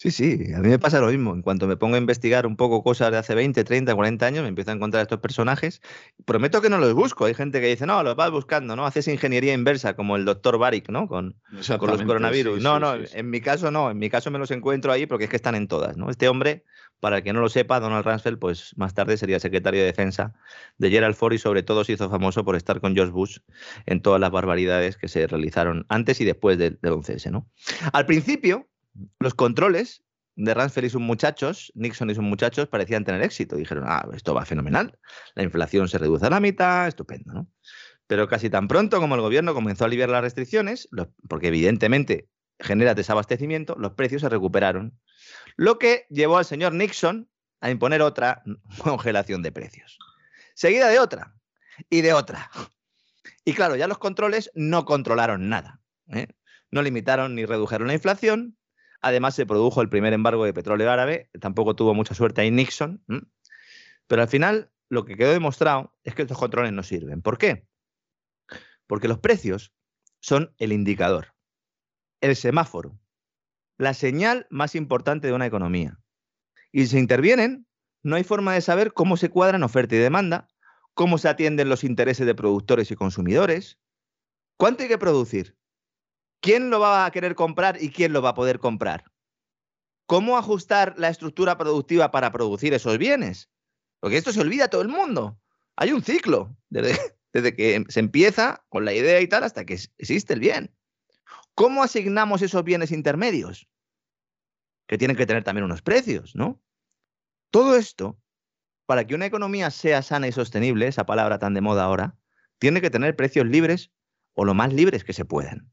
Sí, 0.00 0.10
sí, 0.12 0.54
a 0.54 0.60
mí 0.60 0.68
me 0.70 0.78
pasa 0.78 0.98
lo 0.98 1.08
mismo. 1.08 1.34
En 1.34 1.42
cuanto 1.42 1.66
me 1.66 1.76
pongo 1.76 1.96
a 1.96 1.98
investigar 1.98 2.46
un 2.46 2.56
poco 2.56 2.82
cosas 2.82 3.10
de 3.10 3.18
hace 3.18 3.34
20, 3.34 3.64
30, 3.64 3.94
40 3.94 4.24
años, 4.24 4.42
me 4.42 4.48
empiezo 4.48 4.70
a 4.70 4.74
encontrar 4.74 5.02
estos 5.02 5.20
personajes. 5.20 5.82
Prometo 6.24 6.62
que 6.62 6.70
no 6.70 6.78
los 6.78 6.94
busco. 6.94 7.26
Hay 7.26 7.34
gente 7.34 7.60
que 7.60 7.66
dice, 7.66 7.84
no, 7.84 8.02
los 8.02 8.16
vas 8.16 8.30
buscando, 8.30 8.76
¿no? 8.76 8.86
Haces 8.86 9.08
ingeniería 9.08 9.52
inversa, 9.52 9.96
como 9.96 10.16
el 10.16 10.24
doctor 10.24 10.56
Baric, 10.56 10.88
¿no? 10.88 11.06
Con, 11.06 11.36
con 11.78 11.90
los 11.90 12.02
coronavirus. 12.02 12.62
no, 12.62 12.80
no, 12.80 12.94
en 12.94 13.28
mi 13.28 13.42
caso 13.42 13.70
no. 13.70 13.90
En 13.90 13.98
mi 13.98 14.08
caso 14.08 14.30
me 14.30 14.38
los 14.38 14.50
encuentro 14.52 14.90
ahí 14.90 15.04
porque 15.04 15.24
es 15.24 15.30
que 15.30 15.36
están 15.36 15.54
en 15.54 15.68
todas, 15.68 15.98
¿no? 15.98 16.08
Este 16.08 16.30
hombre, 16.30 16.64
para 16.98 17.18
el 17.18 17.22
que 17.22 17.34
no 17.34 17.42
lo 17.42 17.50
sepa, 17.50 17.78
Donald 17.78 18.06
Rumsfeld, 18.06 18.38
pues 18.38 18.72
más 18.78 18.94
tarde 18.94 19.18
sería 19.18 19.38
secretario 19.38 19.80
de 19.80 19.86
defensa 19.86 20.32
de 20.78 20.88
Gerald 20.88 21.14
Ford 21.14 21.34
y 21.34 21.38
sobre 21.38 21.62
todo 21.62 21.84
se 21.84 21.92
hizo 21.92 22.08
famoso 22.08 22.42
por 22.42 22.56
estar 22.56 22.80
con 22.80 22.94
George 22.94 23.12
Bush 23.12 23.40
en 23.84 24.00
todas 24.00 24.18
las 24.18 24.30
barbaridades 24.30 24.96
que 24.96 25.08
se 25.08 25.26
realizaron 25.26 25.84
antes 25.90 26.22
y 26.22 26.24
después 26.24 26.56
del, 26.56 26.78
del 26.80 26.94
11S, 26.94 27.30
¿no? 27.30 27.46
Al 27.92 28.06
principio, 28.06 28.66
los 29.18 29.34
controles 29.34 30.04
de 30.36 30.54
Rumsfeld 30.54 30.86
y 30.86 30.90
sus 30.90 31.00
muchachos, 31.00 31.72
Nixon 31.74 32.10
y 32.10 32.14
sus 32.14 32.24
muchachos, 32.24 32.68
parecían 32.68 33.04
tener 33.04 33.22
éxito. 33.22 33.56
Dijeron, 33.56 33.84
ah, 33.86 34.08
esto 34.14 34.34
va 34.34 34.44
fenomenal, 34.44 34.98
la 35.34 35.42
inflación 35.42 35.88
se 35.88 35.98
reduce 35.98 36.26
a 36.26 36.30
la 36.30 36.40
mitad, 36.40 36.88
estupendo, 36.88 37.32
¿no? 37.32 37.48
Pero 38.06 38.28
casi 38.28 38.50
tan 38.50 38.66
pronto 38.66 39.00
como 39.00 39.14
el 39.14 39.20
gobierno 39.20 39.54
comenzó 39.54 39.84
a 39.84 39.86
aliviar 39.86 40.08
las 40.08 40.22
restricciones, 40.22 40.88
porque 41.28 41.48
evidentemente 41.48 42.28
genera 42.58 42.94
desabastecimiento, 42.94 43.76
los 43.78 43.92
precios 43.92 44.22
se 44.22 44.28
recuperaron, 44.28 44.98
lo 45.56 45.78
que 45.78 46.06
llevó 46.10 46.38
al 46.38 46.44
señor 46.44 46.74
Nixon 46.74 47.28
a 47.60 47.70
imponer 47.70 48.02
otra 48.02 48.42
congelación 48.78 49.42
de 49.42 49.52
precios, 49.52 49.98
seguida 50.54 50.88
de 50.88 50.98
otra 50.98 51.34
y 51.88 52.00
de 52.00 52.12
otra. 52.12 52.50
Y 53.44 53.54
claro, 53.54 53.76
ya 53.76 53.86
los 53.86 53.98
controles 53.98 54.50
no 54.54 54.84
controlaron 54.84 55.48
nada. 55.48 55.80
¿eh? 56.08 56.28
No 56.70 56.82
limitaron 56.82 57.34
ni 57.34 57.46
redujeron 57.46 57.88
la 57.88 57.94
inflación, 57.94 58.56
Además, 59.00 59.34
se 59.34 59.46
produjo 59.46 59.80
el 59.80 59.88
primer 59.88 60.12
embargo 60.12 60.44
de 60.44 60.52
petróleo 60.52 60.90
árabe, 60.90 61.30
tampoco 61.40 61.74
tuvo 61.74 61.94
mucha 61.94 62.14
suerte 62.14 62.42
ahí 62.42 62.50
Nixon, 62.50 63.02
pero 64.06 64.22
al 64.22 64.28
final 64.28 64.72
lo 64.88 65.04
que 65.04 65.16
quedó 65.16 65.32
demostrado 65.32 65.94
es 66.04 66.14
que 66.14 66.22
estos 66.22 66.38
controles 66.38 66.72
no 66.72 66.82
sirven. 66.82 67.22
¿Por 67.22 67.38
qué? 67.38 67.66
Porque 68.86 69.08
los 69.08 69.18
precios 69.18 69.72
son 70.20 70.54
el 70.58 70.72
indicador, 70.72 71.34
el 72.20 72.36
semáforo, 72.36 72.98
la 73.78 73.94
señal 73.94 74.46
más 74.50 74.74
importante 74.74 75.28
de 75.28 75.32
una 75.32 75.46
economía. 75.46 75.98
Y 76.72 76.82
si 76.82 76.88
se 76.88 76.98
intervienen, 76.98 77.66
no 78.02 78.16
hay 78.16 78.24
forma 78.24 78.52
de 78.52 78.60
saber 78.60 78.92
cómo 78.92 79.16
se 79.16 79.30
cuadran 79.30 79.62
oferta 79.62 79.94
y 79.94 79.98
demanda, 79.98 80.48
cómo 80.94 81.18
se 81.18 81.28
atienden 81.28 81.68
los 81.68 81.84
intereses 81.84 82.26
de 82.26 82.34
productores 82.34 82.90
y 82.90 82.96
consumidores, 82.96 83.78
cuánto 84.56 84.82
hay 84.82 84.88
que 84.88 84.98
producir 84.98 85.56
¿Quién 86.40 86.70
lo 86.70 86.80
va 86.80 87.04
a 87.04 87.10
querer 87.10 87.34
comprar 87.34 87.82
y 87.82 87.90
quién 87.90 88.12
lo 88.12 88.22
va 88.22 88.30
a 88.30 88.34
poder 88.34 88.58
comprar? 88.58 89.04
¿Cómo 90.06 90.36
ajustar 90.36 90.94
la 90.98 91.08
estructura 91.08 91.56
productiva 91.58 92.10
para 92.10 92.32
producir 92.32 92.74
esos 92.74 92.98
bienes? 92.98 93.50
Porque 94.00 94.16
esto 94.16 94.32
se 94.32 94.40
olvida 94.40 94.64
a 94.64 94.68
todo 94.68 94.82
el 94.82 94.88
mundo. 94.88 95.38
Hay 95.76 95.92
un 95.92 96.02
ciclo, 96.02 96.56
desde, 96.68 96.98
que 97.56 97.84
se 97.88 98.00
empieza 98.00 98.64
con 98.68 98.84
la 98.84 98.94
idea 98.94 99.20
y 99.20 99.28
tal 99.28 99.44
hasta 99.44 99.64
que 99.64 99.78
existe 99.98 100.32
el 100.32 100.40
bien. 100.40 100.74
¿Cómo 101.54 101.82
asignamos 101.82 102.42
esos 102.42 102.64
bienes 102.64 102.90
intermedios? 102.90 103.68
Que 104.88 104.98
tienen 104.98 105.16
que 105.16 105.26
tener 105.26 105.44
también 105.44 105.64
unos 105.64 105.82
precios, 105.82 106.34
¿no? 106.34 106.60
Todo 107.50 107.76
esto, 107.76 108.18
para 108.86 109.06
que 109.06 109.14
una 109.14 109.26
economía 109.26 109.70
sea 109.70 110.02
sana 110.02 110.26
y 110.26 110.32
sostenible, 110.32 110.86
esa 110.86 111.04
palabra 111.04 111.38
tan 111.38 111.54
de 111.54 111.60
moda 111.60 111.84
ahora, 111.84 112.16
tiene 112.58 112.80
que 112.80 112.90
tener 112.90 113.14
precios 113.14 113.46
libres 113.46 113.92
o 114.32 114.44
lo 114.44 114.54
más 114.54 114.72
libres 114.72 115.04
que 115.04 115.12
se 115.12 115.24
puedan. 115.24 115.70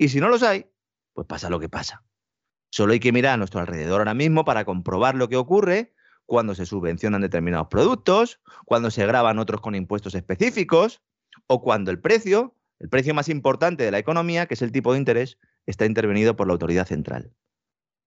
Y 0.00 0.08
si 0.08 0.18
no 0.18 0.30
los 0.30 0.42
hay, 0.42 0.64
pues 1.12 1.26
pasa 1.26 1.50
lo 1.50 1.60
que 1.60 1.68
pasa. 1.68 2.02
Solo 2.70 2.94
hay 2.94 3.00
que 3.00 3.12
mirar 3.12 3.34
a 3.34 3.36
nuestro 3.36 3.60
alrededor 3.60 4.00
ahora 4.00 4.14
mismo 4.14 4.46
para 4.46 4.64
comprobar 4.64 5.14
lo 5.14 5.28
que 5.28 5.36
ocurre 5.36 5.92
cuando 6.24 6.54
se 6.54 6.64
subvencionan 6.64 7.20
determinados 7.20 7.68
productos, 7.68 8.40
cuando 8.64 8.90
se 8.90 9.04
graban 9.04 9.38
otros 9.38 9.60
con 9.60 9.74
impuestos 9.74 10.14
específicos 10.14 11.02
o 11.48 11.60
cuando 11.60 11.90
el 11.90 12.00
precio, 12.00 12.56
el 12.78 12.88
precio 12.88 13.12
más 13.12 13.28
importante 13.28 13.84
de 13.84 13.90
la 13.90 13.98
economía, 13.98 14.46
que 14.46 14.54
es 14.54 14.62
el 14.62 14.72
tipo 14.72 14.94
de 14.94 15.00
interés, 15.00 15.36
está 15.66 15.84
intervenido 15.84 16.34
por 16.34 16.46
la 16.46 16.54
autoridad 16.54 16.86
central. 16.86 17.34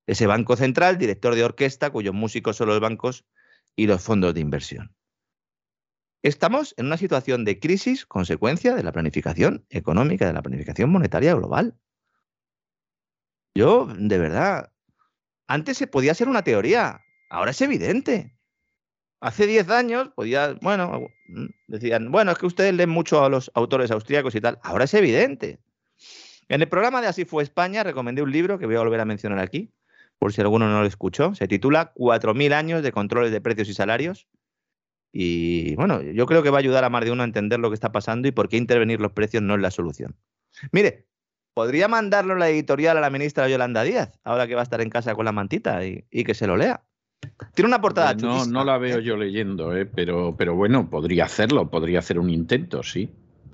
Ese 0.08 0.26
banco 0.26 0.56
central, 0.56 0.98
director 0.98 1.36
de 1.36 1.44
orquesta, 1.44 1.92
cuyos 1.92 2.16
músicos 2.16 2.58
son 2.58 2.70
los 2.70 2.80
bancos 2.80 3.24
y 3.76 3.86
los 3.86 4.02
fondos 4.02 4.34
de 4.34 4.40
inversión. 4.40 4.96
Estamos 6.24 6.74
en 6.78 6.86
una 6.86 6.96
situación 6.96 7.44
de 7.44 7.60
crisis 7.60 8.06
consecuencia 8.06 8.76
de 8.76 8.84
la 8.84 8.94
planificación 8.94 9.66
económica, 9.70 10.26
de 10.26 10.32
la 10.32 10.42
planificación 10.42 10.90
monetaria 10.90 11.36
global. 11.36 11.76
Yo, 13.54 13.88
de 13.94 14.18
verdad, 14.18 14.72
antes 15.48 15.78
se 15.78 15.86
podía 15.86 16.14
ser 16.14 16.30
una 16.30 16.42
teoría, 16.42 17.02
ahora 17.30 17.52
es 17.52 17.62
evidente. 17.62 18.38
Hace 19.20 19.48
10 19.48 19.70
años 19.70 20.10
podía, 20.16 20.54
bueno, 20.62 21.10
mm, 21.28 21.46
decían, 21.68 22.10
bueno, 22.10 22.32
es 22.32 22.38
que 22.38 22.46
ustedes 22.46 22.74
leen 22.74 22.90
mucho 22.90 23.26
a 23.26 23.30
los 23.30 23.52
autores 23.54 23.92
austríacos 23.92 24.34
y 24.36 24.40
tal, 24.40 24.60
ahora 24.64 24.86
es 24.86 24.94
evidente. 24.94 25.60
En 26.48 26.62
el 26.62 26.70
programa 26.70 27.02
de 27.02 27.08
Así 27.08 27.26
fue 27.26 27.44
España 27.44 27.84
recomendé 27.84 28.22
un 28.22 28.32
libro 28.32 28.58
que 28.58 28.66
voy 28.66 28.76
a 28.76 28.80
volver 28.80 29.02
a 29.02 29.06
mencionar 29.06 29.40
aquí, 29.40 29.74
por 30.20 30.32
si 30.32 30.40
alguno 30.40 30.70
no 30.70 30.80
lo 30.80 30.88
escuchó. 30.88 31.36
Se 31.36 31.50
titula 31.50 31.94
4.000 31.96 32.54
años 32.54 32.82
de 32.82 32.94
controles 32.94 33.34
de 33.34 33.42
precios 33.42 33.68
y 33.68 33.74
salarios. 33.74 34.26
Y 35.16 35.76
bueno, 35.76 36.02
yo 36.02 36.26
creo 36.26 36.42
que 36.42 36.50
va 36.50 36.58
a 36.58 36.60
ayudar 36.60 36.84
a 36.84 36.90
más 36.90 37.06
de 37.06 37.12
uno 37.12 37.22
a 37.22 37.26
entender 37.26 37.60
lo 37.60 37.70
que 37.70 37.76
está 37.76 37.92
pasando 37.92 38.28
y 38.28 38.32
por 38.32 38.50
qué 38.50 38.58
intervenir 38.58 39.00
los 39.00 39.12
precios 39.12 39.44
no 39.44 39.54
es 39.54 39.62
la 39.62 39.70
solución. 39.70 40.16
Mire, 40.72 41.06
podría 41.54 41.88
mandarlo 41.88 42.36
la 42.36 42.50
editorial 42.50 42.98
a 42.98 43.02
la 43.02 43.12
ministra 43.12 43.48
Yolanda 43.48 43.84
Díaz, 43.84 44.20
ahora 44.24 44.48
que 44.48 44.56
va 44.56 44.62
a 44.62 44.64
estar 44.64 44.82
en 44.82 44.90
casa 44.90 45.14
con 45.14 45.26
la 45.26 45.32
mantita 45.32 45.86
y, 45.86 46.02
que 46.10 46.34
se 46.34 46.48
lo 46.48 46.58
lea. 46.58 46.82
Tiene 47.54 47.68
una 47.68 47.80
portada 47.80 48.14
pues 48.14 48.24
no, 48.24 48.46
No 48.48 48.66
la 48.66 48.80
veo 48.80 49.00
yo 49.00 49.16
leyendo, 49.16 49.78
¿eh? 49.78 49.86
pero, 49.86 50.36
pero 50.36 50.56
bueno, 50.56 50.90
podría 50.90 51.26
hacerlo, 51.26 51.70
podría 51.70 52.00
hacer 52.00 52.18
un 52.18 52.32
intento, 52.32 52.82
sí. 52.82 53.12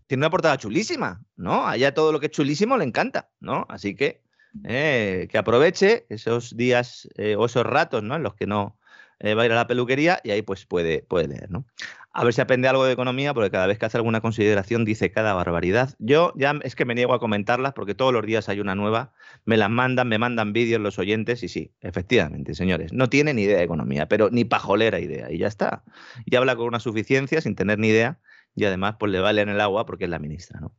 Tiene 0.08 0.24
una 0.24 0.32
portada 0.32 0.58
chulísima, 0.58 1.22
¿no? 1.36 1.68
Allá 1.68 1.94
todo 1.94 2.14
lo 2.14 2.22
que 2.22 2.28
es 2.28 2.32
chulísimo 2.32 2.78
le 2.78 2.86
encanta, 2.86 3.30
¿no? 3.42 3.66
Así 3.70 3.96
que 3.96 4.24
eh, 4.64 5.28
que 5.30 5.38
aproveche 5.38 6.06
esos 6.10 6.56
días 6.56 7.08
eh, 7.16 7.36
o 7.36 7.46
esos 7.46 7.64
ratos, 7.64 8.02
¿no? 8.02 8.16
En 8.16 8.24
los 8.24 8.34
que 8.34 8.48
no 8.48 8.79
va 9.24 9.44
a 9.44 9.46
ir 9.46 9.52
a 9.52 9.56
la 9.56 9.68
peluquería 9.68 10.20
y 10.24 10.32
ahí 10.32 10.42
pues 10.42 10.66
puede, 10.66 11.02
puede 11.04 11.28
leer, 11.28 11.52
¿no? 11.52 11.66
a 12.12 12.24
ver 12.24 12.34
si 12.34 12.42
aprende 12.42 12.68
algo 12.68 12.86
de 12.86 12.94
economía, 12.94 13.34
porque 13.34 13.52
cada 13.52 13.68
vez 13.68 13.78
que 13.78 13.86
hace 13.86 13.98
alguna 13.98 14.22
consideración 14.22 14.84
dice 14.84 15.12
cada 15.12 15.34
barbaridad. 15.34 15.96
Yo 16.00 16.34
ya 16.36 16.60
es 16.64 16.76
que 16.76 16.86
me 16.86 16.96
niego 16.96 17.14
a 17.14 17.20
comentarlas 17.20 17.74
porque 17.74 17.94
todos 17.94 18.12
los 18.12 18.26
días 18.26 18.50
hay 18.50 18.60
una 18.60 18.76
nueva, 18.76 19.14
me 19.46 19.58
las 19.58 19.70
mandan, 19.70 20.08
me 20.08 20.18
mandan 20.18 20.52
vídeos 20.52 20.82
los 20.82 20.98
oyentes 20.98 21.44
y 21.44 21.48
sí, 21.48 21.72
efectivamente, 21.82 22.56
señores, 22.56 22.94
no 22.94 23.10
tiene 23.10 23.34
ni 23.34 23.44
idea 23.44 23.58
de 23.58 23.64
economía, 23.64 24.08
pero 24.08 24.30
ni 24.32 24.44
pajolera 24.44 25.00
idea 25.00 25.32
y 25.32 25.38
ya 25.38 25.48
está. 25.48 25.84
Y 26.26 26.36
habla 26.36 26.56
con 26.56 26.66
una 26.68 26.80
suficiencia 26.80 27.42
sin 27.42 27.56
tener 27.56 27.78
ni 27.78 27.90
idea 27.90 28.20
y 28.56 28.66
además 28.66 28.96
pues 29.00 29.12
le 29.12 29.20
vale 29.20 29.42
en 29.42 29.50
el 29.50 29.62
agua 29.62 29.86
porque 29.86 30.06
es 30.06 30.10
la 30.10 30.20
ministra, 30.20 30.60
¿no? 30.60 30.76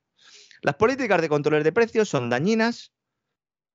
Las 0.62 0.74
políticas 0.74 1.22
de 1.22 1.30
control 1.30 1.62
de 1.62 1.72
precios 1.72 2.08
son 2.08 2.28
dañinas 2.28 2.92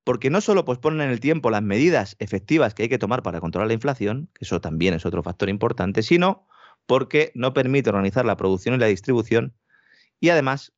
porque 0.06 0.30
no 0.30 0.39
solo 0.39 0.63
posponen 0.63 1.02
en 1.02 1.10
el 1.10 1.20
tiempo 1.20 1.50
las 1.50 1.63
medidas 1.63 2.15
efectivas 2.20 2.74
que 2.74 2.84
hay 2.84 2.89
que 2.89 3.00
tomar 3.00 3.24
para 3.24 3.41
controlar 3.41 3.68
la 3.68 3.74
inflación, 3.74 4.30
que 4.34 4.46
eso 4.46 4.62
también 4.62 4.94
es 4.94 5.06
otro 5.06 5.24
factor 5.24 5.50
importante, 5.50 6.04
sino 6.04 6.48
porque 6.86 7.32
no 7.36 7.54
permite 7.54 7.89
organizar 7.89 8.24
la 8.24 8.38
producción 8.38 8.76
y 8.76 8.78
la 8.78 8.86
distribución 8.86 9.56
y 10.20 10.30
además, 10.30 10.74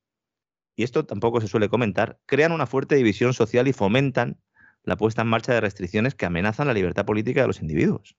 y 0.76 0.84
esto 0.84 1.06
tampoco 1.06 1.42
se 1.42 1.48
suele 1.48 1.70
comentar, 1.70 2.20
crean 2.26 2.54
una 2.54 2.66
fuerte 2.66 2.96
división 2.96 3.34
social 3.34 3.68
y 3.68 3.74
fomentan 3.74 4.40
la 4.84 4.96
puesta 4.96 5.24
en 5.24 5.28
marcha 5.28 5.54
de 5.54 5.60
restricciones 5.62 6.16
que 6.16 6.26
amenazan 6.26 6.68
la 6.68 6.74
libertad 6.74 7.06
política 7.06 7.42
de 7.42 7.48
los 7.48 7.62
individuos. 7.62 8.16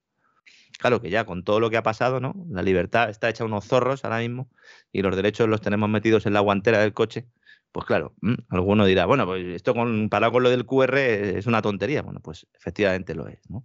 Claro 0.78 1.00
que 1.00 1.08
ya 1.08 1.24
con 1.24 1.42
todo 1.42 1.58
lo 1.58 1.70
que 1.70 1.78
ha 1.78 1.82
pasado, 1.82 2.20
¿no? 2.20 2.34
La 2.50 2.62
libertad 2.62 3.08
está 3.08 3.30
hecha 3.30 3.44
unos 3.44 3.64
zorros 3.64 4.04
ahora 4.04 4.18
mismo 4.18 4.50
y 4.92 5.00
los 5.00 5.16
derechos 5.16 5.48
los 5.48 5.62
tenemos 5.62 5.88
metidos 5.88 6.26
en 6.26 6.34
la 6.34 6.40
guantera 6.40 6.78
del 6.78 6.92
coche. 6.92 7.26
Pues 7.72 7.86
claro, 7.86 8.14
alguno 8.48 8.86
dirá, 8.86 9.06
bueno, 9.06 9.26
pues 9.26 9.44
esto 9.46 9.74
comparado 9.74 10.32
con 10.32 10.42
lo 10.42 10.50
del 10.50 10.64
QR 10.64 10.98
es 10.98 11.46
una 11.46 11.62
tontería. 11.62 12.02
Bueno, 12.02 12.20
pues 12.20 12.46
efectivamente 12.54 13.14
lo 13.14 13.28
es, 13.28 13.48
¿no? 13.50 13.64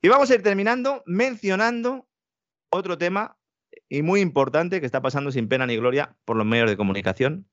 Y 0.00 0.08
vamos 0.08 0.30
a 0.30 0.34
ir 0.34 0.42
terminando 0.42 1.02
mencionando 1.06 2.08
otro 2.70 2.98
tema 2.98 3.38
y 3.88 4.02
muy 4.02 4.20
importante 4.20 4.80
que 4.80 4.86
está 4.86 5.02
pasando 5.02 5.32
sin 5.32 5.48
pena 5.48 5.66
ni 5.66 5.76
gloria 5.76 6.16
por 6.24 6.36
los 6.36 6.46
medios 6.46 6.70
de 6.70 6.76
comunicación. 6.76 7.48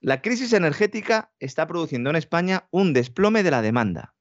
La 0.00 0.20
crisis 0.20 0.52
energética 0.52 1.32
está 1.38 1.66
produciendo 1.66 2.10
en 2.10 2.16
España 2.16 2.68
un 2.70 2.92
desplome 2.92 3.42
de 3.42 3.50
la 3.50 3.62
demanda. 3.62 4.14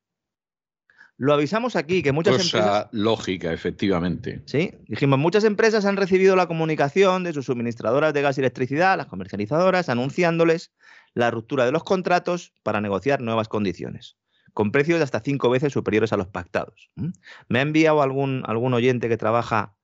Lo 1.21 1.36
avisamos 1.36 1.75
aquí, 1.75 2.01
que 2.01 2.12
muchas 2.12 2.38
Cosa 2.38 2.57
empresas... 2.57 2.88
lógica, 2.93 3.53
efectivamente. 3.53 4.41
Sí, 4.45 4.71
dijimos, 4.88 5.19
muchas 5.19 5.43
empresas 5.43 5.86
han 5.86 5.95
recibido 5.95 6.36
la 6.36 6.47
comunicación 6.47 7.23
de 7.23 7.31
sus 7.31 7.45
suministradoras 7.45 8.12
de 8.15 8.23
gas 8.23 8.39
y 8.39 8.41
electricidad, 8.41 8.97
las 8.97 9.05
comercializadoras, 9.05 9.88
anunciándoles 9.88 10.71
la 11.13 11.29
ruptura 11.29 11.63
de 11.63 11.71
los 11.71 11.84
contratos 11.84 12.53
para 12.63 12.81
negociar 12.81 13.21
nuevas 13.21 13.49
condiciones, 13.49 14.17
con 14.53 14.71
precios 14.71 14.97
de 14.97 15.03
hasta 15.03 15.19
cinco 15.19 15.51
veces 15.51 15.71
superiores 15.71 16.12
a 16.12 16.17
los 16.17 16.25
pactados. 16.25 16.89
Me 17.47 17.60
ha 17.60 17.62
enviado 17.62 18.01
algún, 18.01 18.41
algún 18.47 18.73
oyente 18.73 19.07
que 19.07 19.17
trabaja 19.17 19.75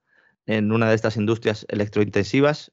en 0.47 0.71
una 0.71 0.89
de 0.89 0.95
estas 0.95 1.17
industrias 1.17 1.67
electrointensivas 1.69 2.71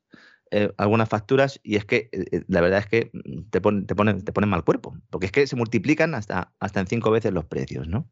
eh, 0.57 0.73
algunas 0.77 1.09
facturas 1.09 1.59
y 1.65 1.75
es 1.75 1.85
que 1.85 2.09
eh, 2.13 2.27
eh, 2.31 2.45
la 2.47 2.61
verdad 2.61 2.79
es 2.79 2.87
que 2.87 3.11
te, 3.51 3.61
ponen, 3.61 3.89
te, 3.89 3.97
ponen, 3.97 4.23
te 4.23 4.33
ponen 4.33 4.49
mal 4.49 4.63
cuerpo, 4.63 4.97
porque 5.11 5.27
es 5.27 5.33
que 5.33 5.49
se 5.49 5.57
multiplican 5.57 6.15
hasta, 6.15 6.55
hasta 6.61 6.79
en 6.79 6.87
cinco 6.87 7.11
veces 7.11 7.33
los 7.33 7.45
precios, 7.45 7.89
¿no? 7.89 8.09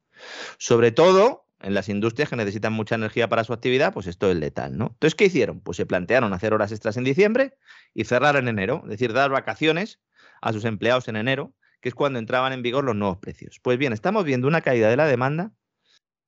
Sobre 0.58 0.90
todo 0.90 1.46
en 1.60 1.72
las 1.72 1.88
industrias 1.88 2.28
que 2.28 2.34
necesitan 2.34 2.72
mucha 2.72 2.96
energía 2.96 3.28
para 3.28 3.44
su 3.44 3.52
actividad, 3.52 3.92
pues 3.92 4.08
esto 4.08 4.28
es 4.28 4.36
letal, 4.36 4.76
¿no? 4.76 4.86
Entonces, 4.86 5.14
¿qué 5.14 5.26
hicieron? 5.26 5.60
Pues 5.60 5.76
se 5.76 5.86
plantearon 5.86 6.32
hacer 6.32 6.52
horas 6.52 6.72
extras 6.72 6.96
en 6.96 7.04
diciembre 7.04 7.56
y 7.94 8.06
cerrar 8.06 8.34
en 8.34 8.48
enero, 8.48 8.80
es 8.86 8.90
decir, 8.90 9.12
dar 9.12 9.30
vacaciones 9.30 10.00
a 10.40 10.52
sus 10.52 10.64
empleados 10.64 11.06
en 11.06 11.14
enero, 11.14 11.54
que 11.80 11.90
es 11.90 11.94
cuando 11.94 12.18
entraban 12.18 12.52
en 12.52 12.62
vigor 12.62 12.82
los 12.82 12.96
nuevos 12.96 13.18
precios. 13.18 13.60
Pues 13.62 13.78
bien, 13.78 13.92
estamos 13.92 14.24
viendo 14.24 14.48
una 14.48 14.62
caída 14.62 14.90
de 14.90 14.96
la 14.96 15.06
demanda 15.06 15.52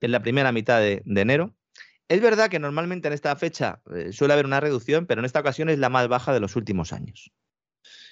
en 0.00 0.12
la 0.12 0.22
primera 0.22 0.52
mitad 0.52 0.78
de 0.78 1.02
enero 1.06 1.56
es 2.08 2.20
verdad 2.20 2.50
que 2.50 2.58
normalmente 2.58 3.08
en 3.08 3.14
esta 3.14 3.34
fecha 3.36 3.80
eh, 3.94 4.12
suele 4.12 4.34
haber 4.34 4.46
una 4.46 4.60
reducción, 4.60 5.06
pero 5.06 5.20
en 5.20 5.24
esta 5.24 5.40
ocasión 5.40 5.68
es 5.68 5.78
la 5.78 5.88
más 5.88 6.08
baja 6.08 6.32
de 6.32 6.40
los 6.40 6.56
últimos 6.56 6.92
años. 6.92 7.32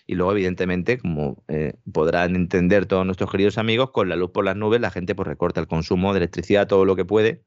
Y 0.07 0.15
luego, 0.15 0.33
evidentemente, 0.33 0.99
como 0.99 1.45
eh, 1.49 1.75
podrán 1.93 2.35
entender 2.35 2.87
todos 2.87 3.07
nuestros 3.07 3.31
queridos 3.31 3.59
amigos, 3.59 3.91
con 3.91 4.09
la 4.09 4.17
luz 4.17 4.31
por 4.33 4.45
las 4.45 4.57
nubes 4.57 4.81
la 4.81 4.91
gente 4.91 5.15
pues, 5.15 5.29
recorta 5.29 5.61
el 5.61 5.69
consumo 5.69 6.13
de 6.13 6.19
electricidad 6.19 6.67
todo 6.67 6.85
lo 6.85 6.97
que 6.97 7.05
puede. 7.05 7.45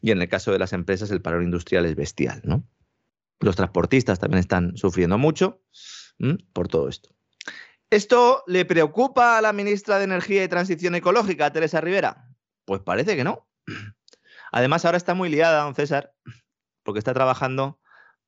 Y 0.00 0.10
en 0.10 0.22
el 0.22 0.28
caso 0.28 0.52
de 0.52 0.58
las 0.58 0.72
empresas, 0.72 1.10
el 1.10 1.20
paro 1.20 1.42
industrial 1.42 1.84
es 1.84 1.96
bestial. 1.96 2.40
¿no? 2.44 2.66
Los 3.40 3.56
transportistas 3.56 4.18
también 4.18 4.40
están 4.40 4.76
sufriendo 4.76 5.18
mucho 5.18 5.62
por 6.52 6.68
todo 6.68 6.88
esto. 6.88 7.10
¿Esto 7.90 8.42
le 8.46 8.64
preocupa 8.64 9.38
a 9.38 9.42
la 9.42 9.52
ministra 9.52 9.98
de 9.98 10.04
Energía 10.04 10.42
y 10.42 10.48
Transición 10.48 10.94
Ecológica, 10.94 11.52
Teresa 11.52 11.80
Rivera? 11.80 12.28
Pues 12.64 12.80
parece 12.80 13.16
que 13.16 13.24
no. 13.24 13.46
Además, 14.52 14.84
ahora 14.84 14.96
está 14.96 15.14
muy 15.14 15.28
liada, 15.28 15.62
don 15.62 15.74
César, 15.74 16.14
porque 16.82 16.98
está 16.98 17.14
trabajando 17.14 17.80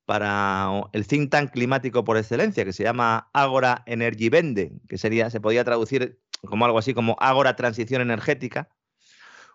para 0.04 0.70
el 0.92 1.06
think 1.06 1.30
tank 1.30 1.50
climático 1.50 2.02
por 2.02 2.16
excelencia, 2.16 2.64
que 2.64 2.72
se 2.72 2.82
llama 2.82 3.28
Agora 3.34 3.82
Energy 3.86 4.30
Vende, 4.30 4.72
que 4.88 4.96
sería, 4.96 5.28
se 5.28 5.40
podía 5.40 5.64
traducir 5.64 6.18
como 6.46 6.64
algo 6.64 6.78
así 6.78 6.94
como 6.94 7.16
Agora 7.20 7.56
Transición 7.56 8.00
Energética, 8.00 8.70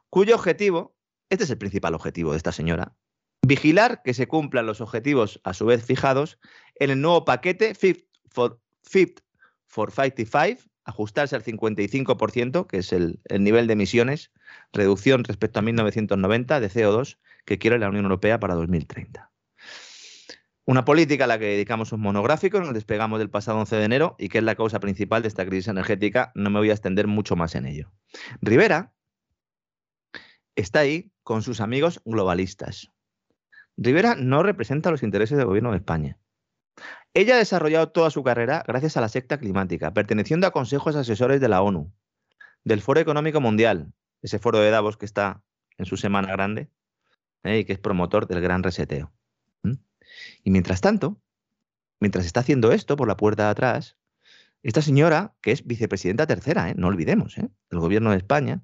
cuyo 0.10 0.36
objetivo, 0.36 0.96
este 1.30 1.46
es 1.46 1.50
el 1.50 1.58
principal 1.58 1.96
objetivo 1.96 2.32
de 2.32 2.38
esta 2.38 2.52
señora, 2.52 2.96
vigilar 3.42 4.02
que 4.04 4.14
se 4.14 4.28
cumplan 4.28 4.66
los 4.66 4.80
objetivos 4.80 5.42
a 5.44 5.54
su 5.54 5.66
vez 5.66 5.84
fijados 5.84 6.40
en 6.76 6.92
el 6.92 7.02
nuevo 7.02 7.26
paquete 7.26 7.74
for, 8.30 8.60
Fit 8.84 9.22
for 9.66 9.92
55, 9.92 10.62
ajustarse 10.86 11.36
al 11.36 11.44
55%, 11.44 12.68
que 12.68 12.78
es 12.78 12.94
el, 12.94 13.20
nivel 13.30 13.68
de 13.68 13.74
emisiones, 13.74 14.32
reducción 14.72 15.24
respecto 15.24 15.60
a 15.60 15.62
1990 15.62 16.60
de 16.60 16.70
CO2 16.70 17.18
que 17.46 17.58
quiere 17.58 17.80
la 17.80 17.90
Unión 17.90 18.06
Europea 18.06 18.40
para 18.40 18.56
2030. 18.56 19.32
Una 20.66 20.86
política 20.86 21.26
a 21.26 21.28
la 21.28 21.40
que 21.40 21.46
dedicamos 21.46 21.92
un 21.92 22.00
monográfico, 22.00 22.60
nos 22.62 22.74
despegamos 22.74 23.20
del 23.20 23.30
pasado 23.30 23.60
11 23.60 23.76
de 23.76 23.84
enero 23.84 24.16
y 24.18 24.30
que 24.30 24.38
es 24.38 24.44
la 24.44 24.56
causa 24.56 24.80
principal 24.80 25.22
de 25.22 25.28
esta 25.28 25.46
crisis 25.46 25.68
energética. 25.68 26.32
No 26.36 26.50
me 26.50 26.60
voy 26.60 26.70
a 26.70 26.74
extender 26.74 27.08
mucho 27.08 27.36
más 27.36 27.56
en 27.56 27.66
ello. 27.66 27.92
Rivera 28.42 28.94
está 30.56 30.80
ahí 30.80 31.12
con 31.24 31.42
sus 31.42 31.60
amigos 31.60 32.02
globalistas. 32.06 32.92
Rivera 33.76 34.16
no 34.16 34.44
representa 34.44 34.92
los 34.92 35.04
intereses 35.04 35.38
del 35.38 35.48
gobierno 35.48 35.72
de 35.72 35.78
España. 35.78 36.18
Ella 37.16 37.36
ha 37.36 37.38
desarrollado 37.38 37.90
toda 37.90 38.10
su 38.10 38.24
carrera 38.24 38.64
gracias 38.68 38.98
a 38.98 39.02
la 39.02 39.08
secta 39.08 39.38
climática, 39.38 39.94
perteneciendo 39.94 40.48
a 40.48 40.52
consejos 40.52 40.96
asesores 40.96 41.40
de 41.40 41.48
la 41.48 41.62
ONU, 41.62 41.94
del 42.64 42.82
Foro 42.82 43.00
Económico 43.00 43.40
Mundial, 43.40 43.94
ese 44.24 44.40
foro 44.40 44.60
de 44.60 44.72
Davos 44.72 44.98
que 44.98 45.06
está 45.06 45.44
en 45.78 45.86
su 45.86 45.96
semana 45.98 46.32
grande 46.32 46.70
¿eh? 47.44 47.60
y 47.60 47.66
que 47.66 47.74
es 47.74 47.80
promotor 47.80 48.28
del 48.28 48.42
gran 48.42 48.64
reseteo. 48.64 49.14
Y 50.44 50.52
mientras 50.52 50.82
tanto, 50.82 51.20
mientras 52.00 52.26
está 52.26 52.42
haciendo 52.42 52.72
esto 52.72 52.96
por 52.96 53.08
la 53.08 53.18
puerta 53.18 53.46
de 53.46 53.50
atrás, 53.50 53.98
esta 54.62 54.82
señora, 54.82 55.36
que 55.42 55.52
es 55.52 55.66
vicepresidenta 55.66 56.26
tercera, 56.26 56.70
¿eh? 56.70 56.74
no 56.76 56.88
olvidemos, 56.88 57.38
¿eh? 57.38 57.50
del 57.70 57.80
gobierno 57.80 58.12
de 58.12 58.18
España, 58.18 58.64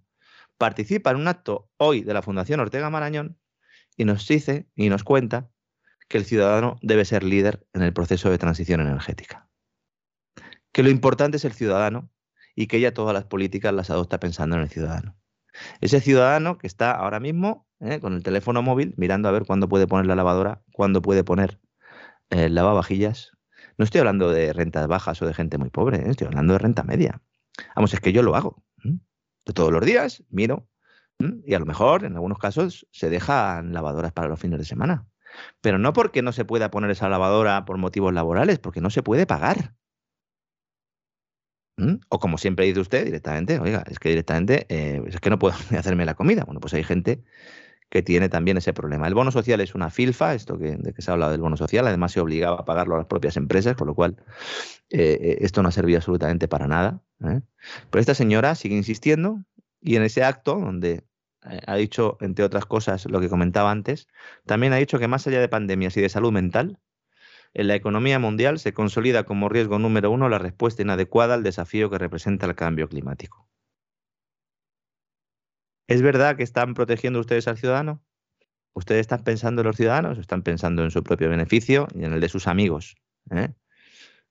participa 0.57 1.11
en 1.11 1.17
un 1.17 1.27
acto 1.27 1.69
hoy 1.77 2.01
de 2.01 2.13
la 2.13 2.21
Fundación 2.21 2.59
Ortega 2.59 2.89
Marañón 2.89 3.37
y 3.95 4.05
nos 4.05 4.27
dice 4.27 4.67
y 4.75 4.89
nos 4.89 5.03
cuenta 5.03 5.49
que 6.09 6.17
el 6.17 6.25
ciudadano 6.25 6.77
debe 6.81 7.05
ser 7.05 7.23
líder 7.23 7.65
en 7.73 7.83
el 7.83 7.93
proceso 7.93 8.29
de 8.29 8.37
transición 8.37 8.81
energética. 8.81 9.47
Que 10.73 10.83
lo 10.83 10.89
importante 10.89 11.37
es 11.37 11.45
el 11.45 11.53
ciudadano 11.53 12.09
y 12.55 12.67
que 12.67 12.77
ella 12.77 12.93
todas 12.93 13.13
las 13.13 13.25
políticas 13.25 13.73
las 13.73 13.89
adopta 13.89 14.19
pensando 14.19 14.57
en 14.57 14.63
el 14.63 14.69
ciudadano. 14.69 15.15
Ese 15.81 16.01
ciudadano 16.01 16.57
que 16.57 16.67
está 16.67 16.91
ahora 16.91 17.19
mismo 17.19 17.67
¿eh? 17.79 17.99
con 17.99 18.13
el 18.13 18.23
teléfono 18.23 18.61
móvil 18.61 18.93
mirando 18.97 19.29
a 19.29 19.31
ver 19.31 19.45
cuándo 19.45 19.69
puede 19.69 19.87
poner 19.87 20.07
la 20.07 20.15
lavadora, 20.15 20.61
cuándo 20.73 21.01
puede 21.01 21.23
poner 21.23 21.59
el 22.29 22.39
eh, 22.39 22.49
lavavajillas. 22.49 23.31
No 23.77 23.85
estoy 23.85 23.99
hablando 23.99 24.31
de 24.31 24.51
rentas 24.51 24.87
bajas 24.87 25.21
o 25.21 25.25
de 25.25 25.33
gente 25.33 25.57
muy 25.57 25.69
pobre, 25.69 25.97
¿eh? 25.99 26.09
estoy 26.09 26.27
hablando 26.27 26.53
de 26.53 26.59
renta 26.59 26.83
media. 26.83 27.21
Vamos, 27.75 27.93
es 27.93 27.99
que 27.99 28.11
yo 28.13 28.23
lo 28.23 28.35
hago. 28.35 28.63
Todos 29.53 29.71
los 29.71 29.83
días 29.83 30.23
miro 30.29 30.67
y 31.43 31.53
a 31.53 31.59
lo 31.59 31.65
mejor 31.65 32.05
en 32.05 32.13
algunos 32.13 32.37
casos 32.37 32.87
se 32.91 33.09
dejan 33.09 33.73
lavadoras 33.73 34.11
para 34.11 34.27
los 34.27 34.39
fines 34.39 34.59
de 34.59 34.65
semana. 34.65 35.08
Pero 35.61 35.77
no 35.77 35.93
porque 35.93 36.21
no 36.21 36.31
se 36.31 36.45
pueda 36.45 36.71
poner 36.71 36.91
esa 36.91 37.09
lavadora 37.09 37.65
por 37.65 37.77
motivos 37.77 38.13
laborales, 38.13 38.59
porque 38.59 38.81
no 38.81 38.89
se 38.89 39.03
puede 39.03 39.25
pagar. 39.25 39.75
O 42.09 42.19
como 42.19 42.37
siempre 42.37 42.65
dice 42.65 42.81
usted 42.81 43.05
directamente, 43.05 43.59
oiga, 43.59 43.83
es 43.89 43.99
que 43.99 44.09
directamente 44.09 44.65
eh, 44.69 45.01
es 45.07 45.19
que 45.19 45.29
no 45.29 45.39
puedo 45.39 45.55
hacerme 45.77 46.05
la 46.05 46.15
comida. 46.15 46.43
Bueno, 46.43 46.59
pues 46.59 46.73
hay 46.73 46.83
gente 46.83 47.23
que 47.89 48.03
tiene 48.03 48.29
también 48.29 48.57
ese 48.57 48.73
problema. 48.73 49.07
El 49.07 49.15
bono 49.15 49.31
social 49.31 49.61
es 49.61 49.73
una 49.73 49.89
filfa, 49.89 50.35
esto 50.35 50.59
que, 50.59 50.75
de 50.77 50.93
que 50.93 51.01
se 51.01 51.09
ha 51.09 51.13
hablado 51.13 51.31
del 51.31 51.41
bono 51.41 51.57
social, 51.57 51.87
además 51.87 52.11
se 52.11 52.19
obligaba 52.19 52.57
a 52.57 52.65
pagarlo 52.65 52.95
a 52.95 52.99
las 52.99 53.07
propias 53.07 53.35
empresas, 53.35 53.75
con 53.75 53.87
lo 53.87 53.95
cual 53.95 54.17
eh, 54.89 55.17
eh, 55.21 55.37
esto 55.41 55.63
no 55.63 55.69
ha 55.69 55.71
servido 55.71 55.97
absolutamente 55.97 56.47
para 56.47 56.67
nada. 56.67 57.01
Pero 57.19 57.99
esta 57.99 58.13
señora 58.13 58.55
sigue 58.55 58.75
insistiendo 58.75 59.43
y 59.81 59.95
en 59.95 60.03
ese 60.03 60.23
acto, 60.23 60.59
donde 60.59 61.03
ha 61.41 61.75
dicho, 61.75 62.17
entre 62.21 62.45
otras 62.45 62.65
cosas, 62.65 63.05
lo 63.05 63.19
que 63.19 63.29
comentaba 63.29 63.71
antes, 63.71 64.07
también 64.45 64.73
ha 64.73 64.77
dicho 64.77 64.99
que 64.99 65.07
más 65.07 65.25
allá 65.27 65.39
de 65.39 65.49
pandemias 65.49 65.95
y 65.97 66.01
de 66.01 66.09
salud 66.09 66.31
mental, 66.31 66.79
en 67.53 67.67
la 67.67 67.75
economía 67.75 68.19
mundial 68.19 68.59
se 68.59 68.73
consolida 68.73 69.23
como 69.23 69.49
riesgo 69.49 69.79
número 69.79 70.11
uno 70.11 70.29
la 70.29 70.37
respuesta 70.37 70.81
inadecuada 70.81 71.33
al 71.33 71.43
desafío 71.43 71.89
que 71.89 71.97
representa 71.97 72.45
el 72.45 72.55
cambio 72.55 72.87
climático. 72.87 73.47
¿Es 75.87 76.03
verdad 76.03 76.37
que 76.37 76.43
están 76.43 76.75
protegiendo 76.75 77.19
ustedes 77.19 77.47
al 77.47 77.57
ciudadano? 77.57 78.03
¿Ustedes 78.73 79.01
están 79.01 79.23
pensando 79.23 79.61
en 79.61 79.67
los 79.67 79.75
ciudadanos 79.75 80.19
están 80.19 80.43
pensando 80.43 80.83
en 80.83 80.91
su 80.91 81.03
propio 81.03 81.29
beneficio 81.29 81.87
y 81.95 82.05
en 82.05 82.13
el 82.13 82.21
de 82.21 82.29
sus 82.29 82.47
amigos? 82.47 82.95
¿Eh? 83.31 83.49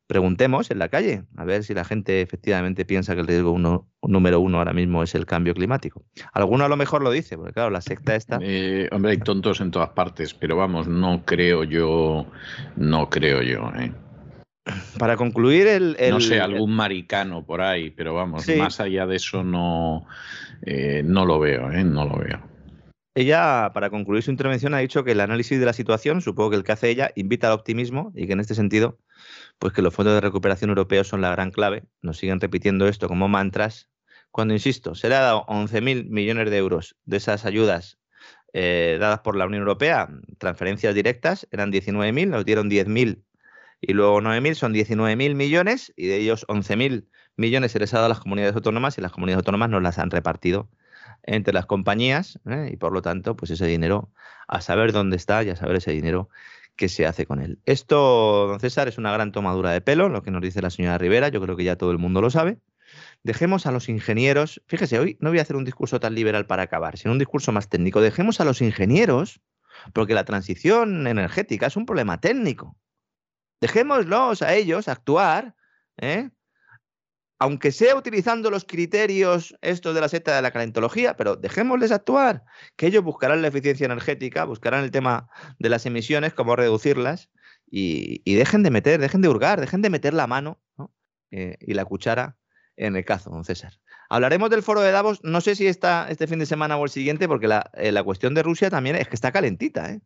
Preguntemos 0.08 0.70
en 0.70 0.78
la 0.78 0.88
calle, 0.88 1.22
a 1.36 1.44
ver 1.44 1.62
si 1.62 1.74
la 1.74 1.84
gente 1.84 2.22
efectivamente 2.22 2.84
piensa 2.84 3.14
que 3.14 3.20
el 3.20 3.26
riesgo 3.26 3.52
uno, 3.52 3.86
número 4.02 4.40
uno 4.40 4.58
ahora 4.58 4.72
mismo 4.72 5.02
es 5.02 5.14
el 5.14 5.26
cambio 5.26 5.54
climático. 5.54 6.02
Alguno 6.32 6.64
a 6.64 6.68
lo 6.68 6.76
mejor 6.76 7.02
lo 7.02 7.10
dice, 7.10 7.36
porque 7.36 7.52
claro, 7.52 7.70
la 7.70 7.82
secta 7.82 8.16
está... 8.16 8.38
Eh, 8.42 8.88
hombre, 8.90 9.12
hay 9.12 9.18
tontos 9.18 9.60
en 9.60 9.70
todas 9.70 9.90
partes, 9.90 10.32
pero 10.32 10.56
vamos, 10.56 10.88
no 10.88 11.24
creo 11.26 11.62
yo, 11.62 12.26
no 12.76 13.10
creo 13.10 13.42
yo. 13.42 13.70
¿eh? 13.78 13.92
Para 14.98 15.16
concluir 15.16 15.66
el, 15.66 15.96
No 16.10 16.20
sé, 16.20 16.40
algún 16.40 16.74
maricano 16.74 17.44
por 17.44 17.60
ahí, 17.60 17.90
pero 17.90 18.14
vamos, 18.14 18.48
más 18.56 18.80
allá 18.80 19.06
de 19.06 19.16
eso 19.16 19.44
no, 19.44 20.06
eh, 20.62 21.02
no 21.04 21.26
lo 21.26 21.38
veo, 21.38 21.70
¿eh? 21.70 21.84
no 21.84 22.06
lo 22.06 22.16
veo. 22.16 22.47
Ella, 23.18 23.72
para 23.74 23.90
concluir 23.90 24.22
su 24.22 24.30
intervención, 24.30 24.74
ha 24.74 24.78
dicho 24.78 25.02
que 25.02 25.10
el 25.10 25.18
análisis 25.18 25.58
de 25.58 25.66
la 25.66 25.72
situación, 25.72 26.20
supongo 26.20 26.50
que 26.50 26.56
el 26.56 26.62
que 26.62 26.70
hace 26.70 26.88
ella, 26.88 27.10
invita 27.16 27.48
al 27.48 27.54
optimismo 27.54 28.12
y 28.14 28.28
que 28.28 28.34
en 28.34 28.38
este 28.38 28.54
sentido 28.54 29.00
pues 29.58 29.72
que 29.72 29.82
los 29.82 29.92
fondos 29.92 30.14
de 30.14 30.20
recuperación 30.20 30.70
europeos 30.70 31.08
son 31.08 31.20
la 31.20 31.32
gran 31.32 31.50
clave. 31.50 31.82
Nos 32.00 32.18
siguen 32.18 32.38
repitiendo 32.40 32.86
esto 32.86 33.08
como 33.08 33.26
mantras. 33.26 33.90
Cuando, 34.30 34.54
insisto, 34.54 34.94
se 34.94 35.08
le 35.08 35.16
ha 35.16 35.20
dado 35.20 35.44
11.000 35.46 36.08
millones 36.08 36.48
de 36.48 36.58
euros 36.58 36.94
de 37.06 37.16
esas 37.16 37.44
ayudas 37.44 37.98
eh, 38.52 38.98
dadas 39.00 39.18
por 39.18 39.34
la 39.34 39.46
Unión 39.46 39.62
Europea, 39.62 40.08
transferencias 40.38 40.94
directas, 40.94 41.48
eran 41.50 41.72
19.000, 41.72 42.28
nos 42.28 42.44
dieron 42.44 42.70
10.000 42.70 43.24
y 43.80 43.94
luego 43.94 44.20
9.000, 44.20 44.54
son 44.54 44.72
19.000 44.72 45.34
millones 45.34 45.92
y 45.96 46.06
de 46.06 46.18
ellos 46.18 46.46
11.000 46.46 47.08
millones 47.36 47.72
se 47.72 47.80
les 47.80 47.92
ha 47.94 47.96
dado 47.96 48.06
a 48.06 48.10
las 48.10 48.20
comunidades 48.20 48.54
autónomas 48.54 48.96
y 48.96 49.00
las 49.00 49.10
comunidades 49.10 49.38
autónomas 49.38 49.70
nos 49.70 49.82
las 49.82 49.98
han 49.98 50.12
repartido 50.12 50.70
entre 51.28 51.52
las 51.52 51.66
compañías 51.66 52.40
¿eh? 52.46 52.70
y 52.72 52.76
por 52.76 52.92
lo 52.92 53.02
tanto, 53.02 53.36
pues 53.36 53.50
ese 53.50 53.66
dinero, 53.66 54.10
a 54.46 54.62
saber 54.62 54.92
dónde 54.92 55.16
está 55.16 55.42
y 55.42 55.50
a 55.50 55.56
saber 55.56 55.76
ese 55.76 55.90
dinero 55.92 56.30
qué 56.74 56.88
se 56.88 57.06
hace 57.06 57.26
con 57.26 57.40
él. 57.40 57.60
Esto, 57.66 58.46
don 58.48 58.60
César, 58.60 58.88
es 58.88 58.96
una 58.96 59.12
gran 59.12 59.30
tomadura 59.30 59.70
de 59.70 59.80
pelo, 59.82 60.08
lo 60.08 60.22
que 60.22 60.30
nos 60.30 60.40
dice 60.40 60.62
la 60.62 60.70
señora 60.70 60.96
Rivera, 60.96 61.28
yo 61.28 61.40
creo 61.42 61.56
que 61.56 61.64
ya 61.64 61.76
todo 61.76 61.90
el 61.90 61.98
mundo 61.98 62.22
lo 62.22 62.30
sabe. 62.30 62.58
Dejemos 63.22 63.66
a 63.66 63.72
los 63.72 63.90
ingenieros, 63.90 64.62
fíjese, 64.66 64.98
hoy 64.98 65.18
no 65.20 65.28
voy 65.28 65.38
a 65.38 65.42
hacer 65.42 65.56
un 65.56 65.64
discurso 65.64 66.00
tan 66.00 66.14
liberal 66.14 66.46
para 66.46 66.62
acabar, 66.62 66.96
sino 66.96 67.12
un 67.12 67.18
discurso 67.18 67.52
más 67.52 67.68
técnico. 67.68 68.00
Dejemos 68.00 68.40
a 68.40 68.44
los 68.44 68.62
ingenieros, 68.62 69.42
porque 69.92 70.14
la 70.14 70.24
transición 70.24 71.06
energética 71.06 71.66
es 71.66 71.76
un 71.76 71.84
problema 71.84 72.20
técnico. 72.20 72.76
Dejémoslos 73.60 74.40
a 74.40 74.54
ellos 74.54 74.88
actuar 74.88 75.56
¿eh? 75.98 76.30
Aunque 77.38 77.70
sea 77.70 77.96
utilizando 77.96 78.50
los 78.50 78.64
criterios 78.64 79.56
estos 79.60 79.94
de 79.94 80.00
la 80.00 80.08
secta 80.08 80.34
de 80.34 80.42
la 80.42 80.50
calentología, 80.50 81.16
pero 81.16 81.36
dejémosles 81.36 81.92
actuar, 81.92 82.44
que 82.76 82.86
ellos 82.86 83.04
buscarán 83.04 83.42
la 83.42 83.48
eficiencia 83.48 83.84
energética, 83.84 84.44
buscarán 84.44 84.82
el 84.82 84.90
tema 84.90 85.28
de 85.58 85.68
las 85.68 85.86
emisiones, 85.86 86.34
cómo 86.34 86.56
reducirlas, 86.56 87.30
y, 87.70 88.34
dejen 88.34 88.62
de 88.62 88.70
meter, 88.70 89.00
dejen 89.00 89.20
de 89.20 89.28
hurgar, 89.28 89.60
dejen 89.60 89.82
de 89.82 89.90
meter 89.90 90.14
la 90.14 90.26
mano 90.26 90.60
eh, 91.30 91.56
y 91.60 91.74
la 91.74 91.84
cuchara 91.84 92.36
en 92.76 92.96
el 92.96 93.04
cazo, 93.04 93.30
don 93.30 93.44
César. 93.44 93.74
Hablaremos 94.08 94.50
del 94.50 94.62
foro 94.62 94.80
de 94.80 94.90
Davos, 94.90 95.20
no 95.22 95.40
sé 95.40 95.54
si 95.54 95.66
está 95.66 96.06
este 96.08 96.26
fin 96.26 96.38
de 96.38 96.46
semana 96.46 96.76
o 96.76 96.84
el 96.84 96.90
siguiente, 96.90 97.28
porque 97.28 97.46
la, 97.46 97.70
eh, 97.74 97.92
la 97.92 98.02
cuestión 98.02 98.34
de 98.34 98.42
Rusia 98.42 98.70
también 98.70 98.96
es 98.96 99.06
que 99.08 99.16
está 99.16 99.32
calentita. 99.32 99.90
¿eh? 99.90 100.00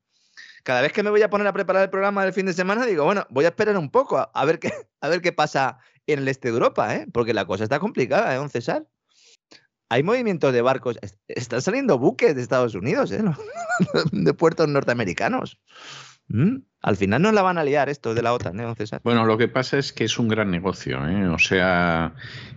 Cada 0.65 0.81
vez 0.81 0.93
que 0.93 1.03
me 1.03 1.11
voy 1.11 1.23
a 1.23 1.31
poner 1.31 1.47
a 1.47 1.53
preparar 1.53 1.85
el 1.85 1.91
programa 1.91 2.25
del 2.25 2.33
fin 2.33 2.47
de 2.47 2.53
semana, 2.53 2.85
digo, 2.85 3.05
bueno, 3.05 3.27
voy 3.31 3.45
a 3.45 3.49
esperar 3.49 3.77
un 3.77 3.91
poco 3.91 4.31
a 4.35 4.45
ver 4.45 4.59
qué 5.23 5.33
pasa 5.33 5.79
en 6.07 6.21
el 6.21 6.29
este 6.29 6.49
de 6.49 6.55
Europa, 6.55 6.95
¿eh? 6.95 7.07
porque 7.13 7.35
la 7.35 7.47
cosa 7.47 7.65
está 7.65 7.79
complicada, 7.79 8.35
¿eh, 8.35 8.37
don 8.37 8.51
César? 8.51 8.87
Hay 9.89 10.03
movimientos 10.03 10.53
de 10.53 10.63
barcos, 10.63 10.99
están 11.29 11.61
saliendo 11.61 11.99
buques 11.99 12.35
de 12.35 12.43
Estados 12.43 12.75
Unidos, 12.75 13.13
¿eh? 13.13 13.23
de 14.13 14.35
puertos 14.35 14.69
norteamericanos. 14.69 15.61
¿Mm? 16.29 16.63
Al 16.81 16.97
final 16.97 17.23
no 17.23 17.31
la 17.31 17.43
van 17.43 17.59
a 17.59 17.65
liar 17.65 17.89
esto 17.89 18.15
de 18.15 18.23
la 18.23 18.33
OTAN, 18.33 18.59
¿eh, 18.59 18.65
don 18.65 18.75
César? 18.75 19.01
Bueno, 19.05 19.25
lo 19.25 19.39
que 19.39 19.47
pasa 19.49 19.79
es 19.79 19.93
que 19.93 20.05
es 20.05 20.19
un 20.19 20.29
gran 20.29 20.51
negocio. 20.51 21.07
¿eh? 21.07 21.29
O 21.29 21.39
sea, 21.39 22.15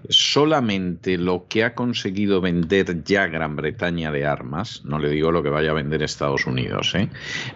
solamente 0.09 1.17
lo 1.17 1.47
que 1.47 1.63
ha 1.63 1.75
conseguido 1.75 2.41
vender 2.41 3.03
ya 3.03 3.27
Gran 3.27 3.55
Bretaña 3.55 4.11
de 4.11 4.25
armas, 4.25 4.83
no 4.83 4.97
le 4.97 5.09
digo 5.09 5.31
lo 5.31 5.43
que 5.43 5.49
vaya 5.49 5.71
a 5.71 5.73
vender 5.73 6.01
Estados 6.01 6.47
Unidos, 6.47 6.95
¿eh? 6.95 7.09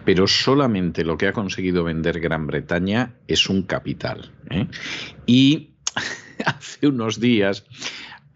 pero 0.05 0.27
solamente 0.27 1.03
lo 1.03 1.17
que 1.17 1.27
ha 1.27 1.33
conseguido 1.33 1.83
vender 1.83 2.19
Gran 2.19 2.45
Bretaña 2.45 3.15
es 3.27 3.49
un 3.49 3.63
capital. 3.63 4.31
¿eh? 4.51 4.67
Y 5.25 5.78
hace 6.45 6.87
unos 6.87 7.19
días 7.19 7.65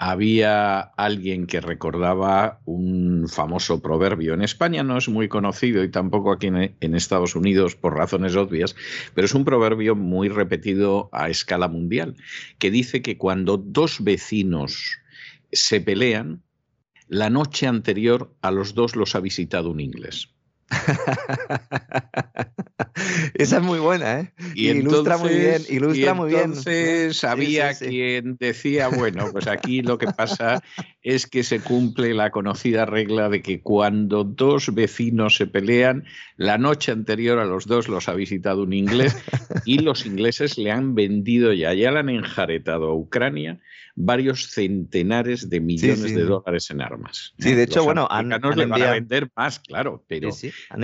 había 0.06 0.80
alguien 0.82 1.48
que 1.48 1.62
recordaba 1.62 2.60
un 2.66 3.30
famoso 3.30 3.82
proverbio. 3.82 4.34
En 4.34 4.42
España 4.42 4.84
no 4.84 4.98
es 4.98 5.08
muy 5.08 5.30
conocido 5.30 5.82
y 5.82 5.92
tampoco 5.92 6.34
aquí 6.34 6.48
en, 6.48 6.96
Estados 6.96 7.38
Unidos 7.38 7.78
por 7.78 7.96
razones 7.96 8.36
obvias, 8.36 8.76
pero 9.14 9.26
es 9.26 9.34
un 9.34 9.46
proverbio 9.46 9.96
muy 9.96 10.28
repetido 10.28 11.10
a 11.14 11.30
escala 11.30 11.70
mundial, 11.70 12.16
que 12.60 12.70
dice 12.70 13.02
que 13.02 13.18
cuando 13.18 13.58
dos 13.58 14.04
vecinos 14.04 14.98
se 15.54 15.80
pelean, 15.80 16.44
la 17.08 17.30
noche 17.30 17.68
anterior 17.68 18.36
a 18.42 18.52
los 18.52 18.74
dos 18.74 18.98
los 18.98 19.16
ha 19.16 19.22
visitado 19.22 19.70
un 19.72 19.80
inglés. 19.80 20.33
Esa 23.34 23.58
es 23.58 23.64
muy 23.64 23.80
buena, 23.80 24.20
¿eh? 24.20 24.34
Y 24.56 24.70
ilustra 24.70 25.18
muy 25.18 25.34
bien, 25.34 25.62
ilustra 25.70 26.14
muy 26.14 26.30
bien. 26.30 26.44
Entonces 26.44 27.24
había 27.24 27.74
quien 27.74 28.38
decía, 28.40 28.90
bueno, 28.90 29.30
pues 29.32 29.48
aquí 29.48 29.82
lo 29.82 29.98
que 29.98 30.08
pasa 30.08 30.62
es 31.02 31.28
que 31.28 31.44
se 31.44 31.60
cumple 31.60 32.14
la 32.14 32.32
conocida 32.32 32.86
regla 32.86 33.30
de 33.30 33.42
que 33.42 33.62
cuando 33.62 34.24
dos 34.24 34.74
vecinos 34.74 35.36
se 35.36 35.48
pelean, 35.48 36.06
la 36.38 36.58
noche 36.58 36.92
anterior 36.92 37.40
a 37.40 37.46
los 37.46 37.66
dos 37.66 37.88
los 37.88 38.08
ha 38.08 38.14
visitado 38.14 38.64
un 38.64 38.74
inglés 38.74 39.16
y 39.66 39.80
los 39.80 40.06
ingleses 40.06 40.58
le 40.58 40.72
han 40.72 40.96
vendido 40.96 41.54
ya, 41.54 41.74
ya 41.74 41.92
le 41.92 42.00
han 42.00 42.10
enjaretado 42.10 42.90
a 42.90 42.96
Ucrania 42.96 43.60
varios 43.96 44.50
centenares 44.50 45.50
de 45.50 45.60
millones 45.60 46.16
de 46.16 46.24
dólares 46.24 46.70
en 46.72 46.82
armas. 46.82 47.34
Sí, 47.38 47.54
de 47.54 47.64
hecho, 47.64 47.84
bueno, 47.84 48.08
han, 48.10 48.34
han 48.34 48.42
le 48.56 48.66
van 48.66 48.82
a 48.82 48.92
vender 48.92 49.30
más, 49.36 49.60
claro, 49.60 50.04
pero, 50.08 50.30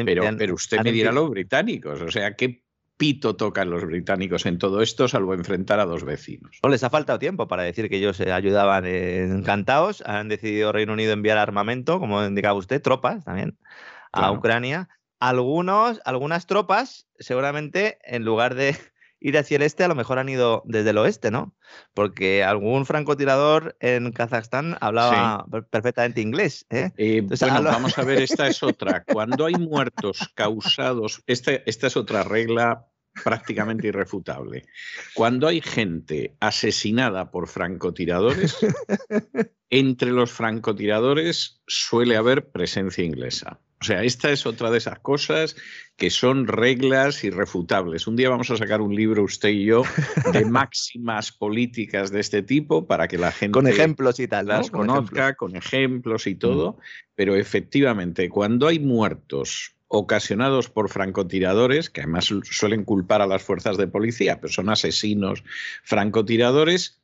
pero, 0.05 0.23
pero 0.37 0.53
usted 0.53 0.81
me 0.83 0.91
dirá 0.91 1.11
los 1.11 1.29
británicos, 1.29 2.01
o 2.01 2.11
sea, 2.11 2.35
¿qué 2.35 2.63
pito 2.97 3.37
tocan 3.37 3.69
los 3.69 3.85
británicos 3.85 4.45
en 4.45 4.57
todo 4.57 4.81
esto, 4.81 5.07
salvo 5.07 5.33
enfrentar 5.33 5.79
a 5.79 5.85
dos 5.85 6.03
vecinos? 6.03 6.59
No 6.61 6.69
les 6.69 6.83
ha 6.83 6.89
faltado 6.89 7.17
tiempo 7.17 7.47
para 7.47 7.63
decir 7.63 7.89
que 7.89 7.95
ellos 7.95 8.17
se 8.17 8.31
ayudaban 8.31 8.85
encantados, 8.85 10.03
han 10.05 10.27
decidido 10.27 10.73
Reino 10.73 10.93
Unido 10.93 11.13
enviar 11.13 11.37
armamento, 11.37 11.99
como 11.99 12.25
indicaba 12.25 12.59
usted, 12.59 12.81
tropas 12.81 13.23
también, 13.23 13.57
a 14.11 14.31
Ucrania. 14.31 14.89
Algunos, 15.21 16.01
algunas 16.03 16.45
tropas, 16.45 17.07
seguramente, 17.19 17.99
en 18.03 18.25
lugar 18.25 18.55
de 18.55 18.75
ir 19.19 19.37
hacia 19.37 19.57
el 19.57 19.63
este, 19.63 19.83
a 19.83 19.87
lo 19.87 19.95
mejor 19.95 20.19
han 20.19 20.29
ido 20.29 20.63
desde 20.65 20.91
el 20.91 20.97
oeste, 20.97 21.31
¿no? 21.31 21.55
Porque 21.93 22.43
algún 22.43 22.85
francotirador 22.85 23.75
en 23.79 24.11
Kazajstán 24.11 24.77
hablaba 24.81 25.45
perfectamente 25.69 26.21
inglés. 26.21 26.65
¿eh? 26.69 26.91
eh 26.97 27.21
bueno, 27.21 27.63
vamos 27.63 27.97
a 27.97 28.03
ver, 28.03 28.21
esta 28.21 28.47
es 28.47 28.63
otra. 28.63 29.03
Cuando 29.03 29.45
hay 29.45 29.55
muertos 29.55 30.31
causados, 30.35 31.21
esta, 31.27 31.51
esta 31.65 31.87
es 31.87 31.97
otra 31.97 32.23
regla 32.23 32.85
prácticamente 33.23 33.87
irrefutable. 33.87 34.65
Cuando 35.13 35.47
hay 35.47 35.61
gente 35.61 36.35
asesinada 36.39 37.31
por 37.31 37.47
francotiradores, 37.47 38.57
entre 39.69 40.11
los 40.11 40.31
francotiradores 40.31 41.61
suele 41.67 42.15
haber 42.15 42.51
presencia 42.51 43.03
inglesa. 43.03 43.59
O 43.81 43.85
sea, 43.85 44.03
esta 44.03 44.29
es 44.31 44.45
otra 44.45 44.71
de 44.71 44.77
esas 44.77 44.99
cosas 44.99 45.55
que 45.95 46.09
son 46.09 46.47
reglas 46.47 47.23
irrefutables. 47.23 48.07
Un 48.07 48.17
día 48.17 48.29
vamos 48.29 48.51
a 48.51 48.57
sacar 48.57 48.81
un 48.81 48.93
libro, 48.93 49.23
usted 49.23 49.49
y 49.49 49.65
yo, 49.65 49.83
de 50.33 50.45
máximas 50.45 51.31
políticas 51.31 52.11
de 52.11 52.19
este 52.19 52.43
tipo 52.43 52.87
para 52.87 53.07
que 53.07 53.17
la 53.17 53.31
gente... 53.31 53.53
Con 53.53 53.67
ejemplos 53.67 54.19
y 54.19 54.27
tal. 54.27 54.47
Las 54.47 54.69
conozca, 54.69 55.35
con 55.35 55.55
ejemplos 55.55 56.27
y 56.27 56.35
todo. 56.35 56.77
Pero 57.15 57.35
efectivamente, 57.35 58.27
cuando 58.27 58.67
hay 58.67 58.79
muertos 58.79 59.75
ocasionados 59.87 60.69
por 60.69 60.89
francotiradores, 60.89 61.89
que 61.89 62.01
además 62.01 62.29
suelen 62.43 62.85
culpar 62.85 63.21
a 63.21 63.27
las 63.27 63.41
fuerzas 63.41 63.77
de 63.77 63.87
policía, 63.87 64.39
pero 64.39 64.53
son 64.53 64.69
asesinos 64.69 65.43
francotiradores, 65.83 66.98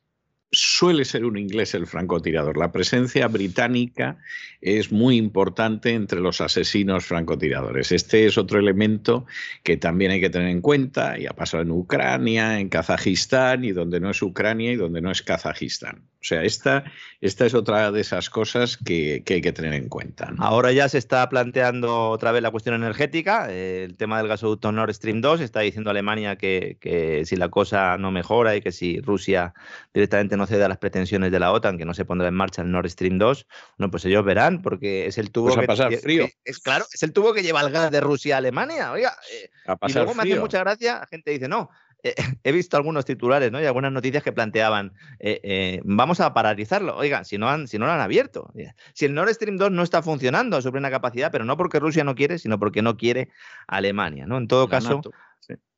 suele 0.56 1.04
ser 1.04 1.24
un 1.24 1.36
inglés 1.36 1.74
el 1.74 1.86
francotirador. 1.86 2.56
La 2.56 2.72
presencia 2.72 3.28
británica 3.28 4.18
es 4.60 4.90
muy 4.90 5.16
importante 5.16 5.92
entre 5.92 6.20
los 6.20 6.40
asesinos 6.40 7.04
francotiradores. 7.04 7.92
Este 7.92 8.26
es 8.26 8.38
otro 8.38 8.58
elemento 8.58 9.26
que 9.62 9.76
también 9.76 10.10
hay 10.12 10.20
que 10.20 10.30
tener 10.30 10.48
en 10.48 10.62
cuenta 10.62 11.18
y 11.18 11.26
ha 11.26 11.32
pasado 11.32 11.62
en 11.62 11.70
Ucrania, 11.70 12.58
en 12.58 12.68
Kazajistán 12.68 13.64
y 13.64 13.72
donde 13.72 14.00
no 14.00 14.10
es 14.10 14.22
Ucrania 14.22 14.72
y 14.72 14.76
donde 14.76 15.00
no 15.00 15.10
es 15.10 15.22
Kazajistán. 15.22 16.02
O 16.26 16.28
sea, 16.28 16.42
esta, 16.42 16.82
esta 17.20 17.46
es 17.46 17.54
otra 17.54 17.92
de 17.92 18.00
esas 18.00 18.30
cosas 18.30 18.76
que, 18.76 19.22
hay 19.24 19.40
que 19.40 19.52
tener 19.52 19.74
en 19.74 19.88
cuenta. 19.88 20.34
Ahora 20.38 20.72
ya 20.72 20.88
se 20.88 20.98
está 20.98 21.28
planteando 21.28 22.10
otra 22.10 22.32
vez 22.32 22.42
la 22.42 22.50
cuestión 22.50 22.74
energética, 22.74 23.48
el 23.48 23.96
tema 23.96 24.18
del 24.18 24.26
gasoducto 24.26 24.72
Nord 24.72 24.92
Stream 24.92 25.20
2, 25.20 25.40
está 25.40 25.60
diciendo 25.60 25.88
Alemania 25.88 26.34
que, 26.34 26.78
que 26.80 27.24
si 27.26 27.36
la 27.36 27.48
cosa 27.48 27.96
no 27.96 28.10
mejora 28.10 28.56
y 28.56 28.60
que 28.60 28.72
si 28.72 29.00
Rusia 29.00 29.54
directamente 29.94 30.36
no 30.36 30.48
cede 30.48 30.64
a 30.64 30.68
las 30.68 30.78
pretensiones 30.78 31.30
de 31.30 31.38
la 31.38 31.52
OTAN, 31.52 31.78
que 31.78 31.84
no 31.84 31.94
se 31.94 32.04
pondrá 32.04 32.26
en 32.26 32.34
marcha 32.34 32.62
el 32.62 32.72
Nord 32.72 32.88
Stream 32.90 33.18
2, 33.18 33.46
bueno, 33.78 33.92
pues 33.92 34.04
ellos 34.04 34.24
verán, 34.24 34.62
porque 34.62 35.06
es 35.06 35.18
el 35.18 35.30
tubo 35.30 35.50
pues 35.50 35.60
que, 35.60 35.66
pasar 35.68 35.94
frío. 35.98 36.26
es 36.44 36.58
claro, 36.58 36.86
es 36.92 37.04
el 37.04 37.12
tubo 37.12 37.34
que 37.34 37.44
lleva 37.44 37.60
el 37.60 37.70
gas 37.70 37.92
de 37.92 38.00
Rusia 38.00 38.34
a 38.34 38.38
Alemania. 38.38 38.90
Oiga, 38.90 39.16
eh, 39.32 39.48
y 39.86 39.92
luego 39.92 40.12
me 40.12 40.24
hace 40.24 40.40
mucha 40.40 40.58
gracia, 40.58 40.98
la 40.98 41.06
gente 41.06 41.30
dice, 41.30 41.46
no, 41.46 41.70
eh, 42.06 42.14
he 42.44 42.52
visto 42.52 42.76
algunos 42.76 43.04
titulares 43.04 43.50
¿no? 43.50 43.60
y 43.60 43.66
algunas 43.66 43.92
noticias 43.92 44.22
que 44.22 44.32
planteaban, 44.32 44.92
eh, 45.18 45.40
eh, 45.42 45.80
vamos 45.84 46.20
a 46.20 46.32
paralizarlo. 46.32 46.96
Oigan, 46.96 47.24
si 47.24 47.38
no, 47.38 47.48
han, 47.48 47.66
si 47.66 47.78
no 47.78 47.86
lo 47.86 47.92
han 47.92 48.00
abierto. 48.00 48.52
Si 48.92 49.04
el 49.04 49.14
Nord 49.14 49.30
Stream 49.30 49.56
2 49.56 49.72
no 49.72 49.82
está 49.82 50.02
funcionando 50.02 50.56
a 50.56 50.62
su 50.62 50.70
plena 50.70 50.90
capacidad, 50.90 51.32
pero 51.32 51.44
no 51.44 51.56
porque 51.56 51.80
Rusia 51.80 52.04
no 52.04 52.14
quiere, 52.14 52.38
sino 52.38 52.58
porque 52.58 52.82
no 52.82 52.96
quiere 52.96 53.30
Alemania. 53.66 54.26
¿no? 54.26 54.38
En 54.38 54.48
todo 54.48 54.68
caso, 54.68 55.00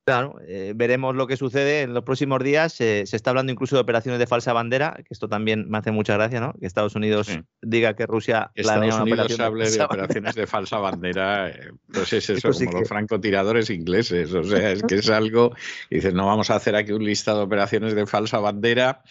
Claro, 0.09 0.41
eh, 0.47 0.73
veremos 0.75 1.15
lo 1.15 1.27
que 1.27 1.37
sucede 1.37 1.83
en 1.83 1.95
los 1.95 2.05
próximos 2.05 2.43
días. 2.43 2.73
se 2.73 3.03
está 3.03 3.31
hablando 3.31 3.53
incluso 3.53 3.77
de 3.77 3.83
operaciones 3.83 4.19
de 4.19 4.27
falsa 4.27 4.53
bandera, 4.53 4.97
que 4.97 5.09
esto 5.11 5.29
también 5.29 5.69
me 5.69 5.79
hace 5.79 5.91
mucha 5.91 6.15
gracia, 6.15 6.41
¿no? 6.41 6.55
Que 6.59 6.67
Estados 6.67 6.95
Unidos 6.95 7.29
diga 7.63 7.95
que 7.95 8.07
Rusia 8.07 8.51
Estados 8.55 9.01
Unidos 9.01 9.39
hable 9.41 9.71
de, 9.71 9.83
operaciones 9.83 10.35
de 10.35 10.47
falsa 10.47 10.79
bandera, 10.79 11.51
eh, 11.51 11.73
pues 11.93 12.13
es 12.13 12.31
eso, 12.31 12.51
como 12.51 12.81
los 12.81 12.89
francotiradores 12.89 13.71
ingleses. 13.71 14.33
O 14.33 14.45
sea, 14.45 14.73
es 14.73 14.83
que 14.83 14.97
es 14.97 15.11
algo. 15.11 15.55
Dices, 15.91 16.15
no 16.15 16.27
vamos 16.27 16.51
a 16.51 16.57
hacer 16.57 16.75
aquí 16.77 16.93
un 16.93 17.05
listado 17.05 17.39
de 17.39 17.45
operaciones 17.45 17.95
de 17.95 18.07
falsa 18.07 18.39
bandera, 18.39 19.03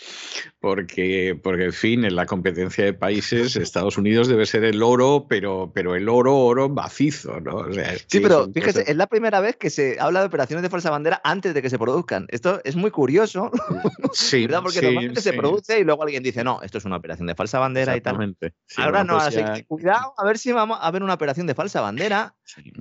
porque, 0.60 1.40
porque 1.42 1.66
en 1.66 1.74
fin, 1.74 2.06
en 2.06 2.16
la 2.16 2.26
competencia 2.26 2.84
de 2.84 2.94
países, 2.94 3.56
Estados 3.56 3.98
Unidos 3.98 4.28
debe 4.28 4.46
ser 4.46 4.64
el 4.64 4.82
oro, 4.82 5.28
pero, 5.30 5.72
pero 5.74 5.96
el 5.96 6.10
oro, 6.10 6.38
oro 6.38 6.70
macizo, 6.70 7.40
¿no? 7.40 7.66
sí, 8.08 8.20
pero 8.20 8.50
fíjese, 8.52 8.84
es 8.88 8.96
la 8.96 9.08
primera 9.08 9.40
vez 9.40 9.56
que 9.58 9.70
se 9.70 9.98
habla 10.00 10.22
de 10.22 10.28
operaciones 10.28 10.64
de 10.64 10.70
falsa 10.70 10.87
bandera 10.90 11.22
antes 11.24 11.54
de 11.54 11.62
que 11.62 11.70
se 11.70 11.78
produzcan. 11.78 12.26
Esto 12.30 12.62
es 12.64 12.76
muy 12.76 12.92
curioso, 12.92 13.52
sí, 14.14 14.48
Porque 14.48 14.82
normalmente 14.82 15.22
se 15.22 15.34
produce 15.34 15.80
y 15.80 15.84
luego 15.84 16.04
alguien 16.04 16.24
dice, 16.24 16.44
no, 16.44 16.62
esto 16.62 16.78
es 16.78 16.86
una 16.86 16.98
operación 16.98 17.28
de 17.28 17.36
falsa 17.36 17.60
bandera 17.60 17.96
y 17.96 18.02
tal. 18.02 18.36
Ahora 18.78 19.04
no, 19.04 19.20
cuidado, 19.68 20.14
a 20.18 20.26
ver 20.26 20.38
si 20.38 20.52
vamos 20.52 20.78
a 20.82 20.92
ver 20.92 21.04
una 21.04 21.14
operación 21.14 21.48
de 21.48 21.56
falsa 21.56 21.82
bandera. 21.82 22.36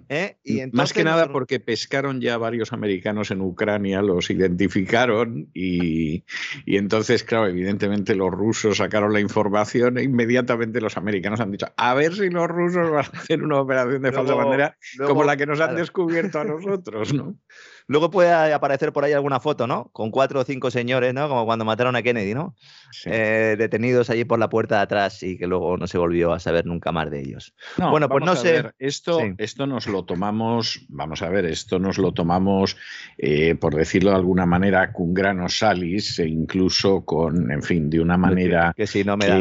¿eh? 0.09 0.37
Y 0.45 0.67
Más 0.73 0.93
que 0.93 1.05
nada 1.05 1.29
porque 1.29 1.61
pescaron 1.61 2.21
ya 2.21 2.39
varios 2.39 2.73
americanos 2.73 3.31
en 3.31 3.41
Ucrania, 3.41 4.03
los 4.03 4.31
identificaron 4.31 5.51
y, 5.55 6.25
y 6.65 6.77
entonces, 6.77 7.25
claro, 7.25 7.49
evidentemente 7.49 8.15
los 8.15 8.31
rusos 8.31 8.79
sacaron 8.79 9.13
la 9.13 9.21
información 9.21 9.99
e 9.99 10.03
inmediatamente 10.03 10.81
los 10.81 10.97
americanos 10.97 11.41
han 11.41 11.51
dicho, 11.51 11.67
a 11.77 11.95
ver 11.95 12.15
si 12.15 12.31
los 12.31 12.49
rusos 12.49 12.91
van 12.91 13.05
a 13.05 13.19
hacer 13.19 13.43
una 13.43 13.61
operación 13.61 14.03
de 14.03 14.13
falsa 14.13 14.35
bandera 14.35 14.77
como 15.07 15.25
la 15.25 15.37
que 15.37 15.47
nos 15.47 15.61
han 15.61 15.77
descubierto 15.77 16.41
a 16.41 16.45
nosotros, 16.45 17.13
¿no? 17.13 17.37
Luego 17.89 18.11
puede 18.11 18.53
aparecer 18.53 18.93
por 18.93 19.05
ahí 19.05 19.13
alguna 19.13 19.39
foto, 19.39 19.67
¿no? 19.67 19.91
Con 19.93 20.11
cuatro 20.11 20.41
o 20.41 20.45
cinco 20.45 20.71
señores, 20.71 21.15
¿no? 21.15 21.29
Como 21.29 21.45
cuando 21.45 21.65
mataron 21.65 21.95
a 21.95 22.03
Kennedy, 22.03 22.35
¿no? 22.35 22.57
Eh, 23.05 23.55
detenidos 23.57 24.11
allí 24.11 24.25
por 24.25 24.41
la 24.41 24.49
puerta 24.49 24.77
de 24.77 24.83
atrás 24.83 25.23
y 25.23 25.39
que 25.39 25.47
luego 25.47 25.77
no 25.77 25.87
se 25.87 25.97
volvió 25.97 26.33
a 26.33 26.41
saber 26.41 26.67
nunca 26.67 26.91
más 26.91 27.11
de 27.11 27.21
ellos. 27.21 27.55
bueno, 27.77 28.09
pues 28.09 28.25
no 28.25 28.35
sé. 28.35 28.73
esto, 28.79 29.21
esto 29.39 29.67
nos 29.67 29.87
lo 29.87 30.05
tomamos, 30.05 30.85
vamos 30.89 31.23
a 31.23 31.29
ver, 31.29 31.45
esto 31.45 31.79
nos 31.79 31.99
lo 31.99 32.13
tomamos, 32.13 32.77
eh, 33.19 33.55
por 33.55 33.77
decirlo 33.77 34.11
de 34.11 34.17
alguna 34.17 34.47
manera, 34.47 34.93
con 34.93 35.15
grano 35.15 35.49
salis 35.49 36.19
e 36.19 36.27
incluso 36.27 37.05
con, 37.05 37.53
en 37.53 37.63
fin, 37.63 37.89
de 37.89 38.01
una 38.01 38.17
manera 38.17 38.75
que, 38.77 38.87
si 38.87 39.05
no 39.05 39.17
me 39.17 39.27
da 39.27 39.41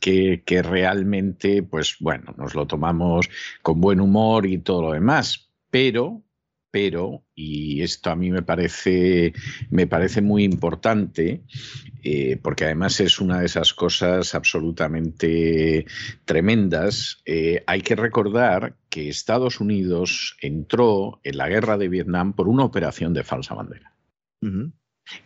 que, 0.00 0.42
que 0.44 0.62
realmente, 0.62 1.62
pues 1.62 1.96
bueno, 2.00 2.34
nos 2.38 2.54
lo 2.54 2.66
tomamos 2.66 3.28
con 3.62 3.80
buen 3.80 4.00
humor 4.00 4.46
y 4.46 4.58
todo 4.58 4.82
lo 4.82 4.92
demás. 4.92 5.50
Pero, 5.70 6.22
pero, 6.74 7.22
y 7.36 7.82
esto 7.82 8.10
a 8.10 8.16
mí 8.16 8.32
me 8.32 8.42
parece, 8.42 9.32
me 9.70 9.86
parece 9.86 10.22
muy 10.22 10.42
importante, 10.42 11.44
eh, 12.02 12.36
porque 12.42 12.64
además 12.64 12.98
es 12.98 13.20
una 13.20 13.38
de 13.38 13.46
esas 13.46 13.72
cosas 13.72 14.34
absolutamente 14.34 15.86
tremendas, 16.24 17.22
eh, 17.26 17.62
hay 17.68 17.80
que 17.80 17.94
recordar 17.94 18.74
que 18.88 19.08
Estados 19.08 19.60
Unidos 19.60 20.36
entró 20.40 21.20
en 21.22 21.36
la 21.36 21.48
guerra 21.48 21.78
de 21.78 21.88
Vietnam 21.88 22.32
por 22.32 22.48
una 22.48 22.64
operación 22.64 23.14
de 23.14 23.22
falsa 23.22 23.54
bandera. 23.54 23.94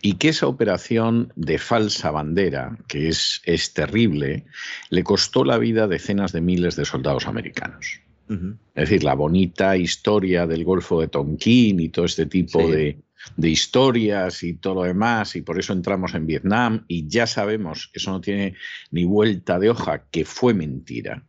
Y 0.03 0.17
que 0.17 0.29
esa 0.29 0.45
operación 0.45 1.33
de 1.35 1.57
falsa 1.57 2.11
bandera, 2.11 2.77
que 2.87 3.07
es, 3.07 3.41
es 3.43 3.73
terrible, 3.73 4.45
le 4.91 5.03
costó 5.03 5.43
la 5.43 5.57
vida 5.57 5.85
a 5.85 5.87
decenas 5.87 6.31
de 6.31 6.41
miles 6.41 6.75
de 6.75 6.85
soldados 6.85 7.25
americanos. 7.25 8.01
Es 8.29 8.89
decir, 8.89 9.03
la 9.03 9.15
bonita 9.15 9.75
historia 9.75 10.45
del 10.45 10.63
Golfo 10.63 11.01
de 11.01 11.07
Tonkin 11.07 11.79
y 11.79 11.89
todo 11.89 12.05
este 12.05 12.27
tipo 12.27 12.59
de, 12.67 12.99
historias 13.41 14.43
y 14.43 14.53
todo 14.53 14.75
lo 14.75 14.83
demás, 14.83 15.35
y 15.35 15.41
por 15.41 15.59
eso 15.59 15.73
entramos 15.73 16.13
en 16.13 16.27
Vietnam, 16.27 16.85
y 16.87 17.07
ya 17.07 17.25
sabemos, 17.25 17.89
eso 17.93 18.11
no 18.11 18.21
tiene 18.21 18.55
ni 18.91 19.03
vuelta 19.03 19.57
de 19.57 19.71
hoja, 19.71 20.05
que 20.11 20.25
fue 20.25 20.53
mentira 20.53 21.25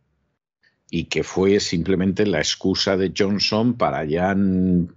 y 0.93 1.05
que 1.05 1.23
fue 1.23 1.59
simplemente 1.59 2.25
la 2.25 2.39
excusa 2.39 2.97
de 2.97 3.13
Johnson 3.17 3.75
para 3.75 4.03
ya 4.03 4.35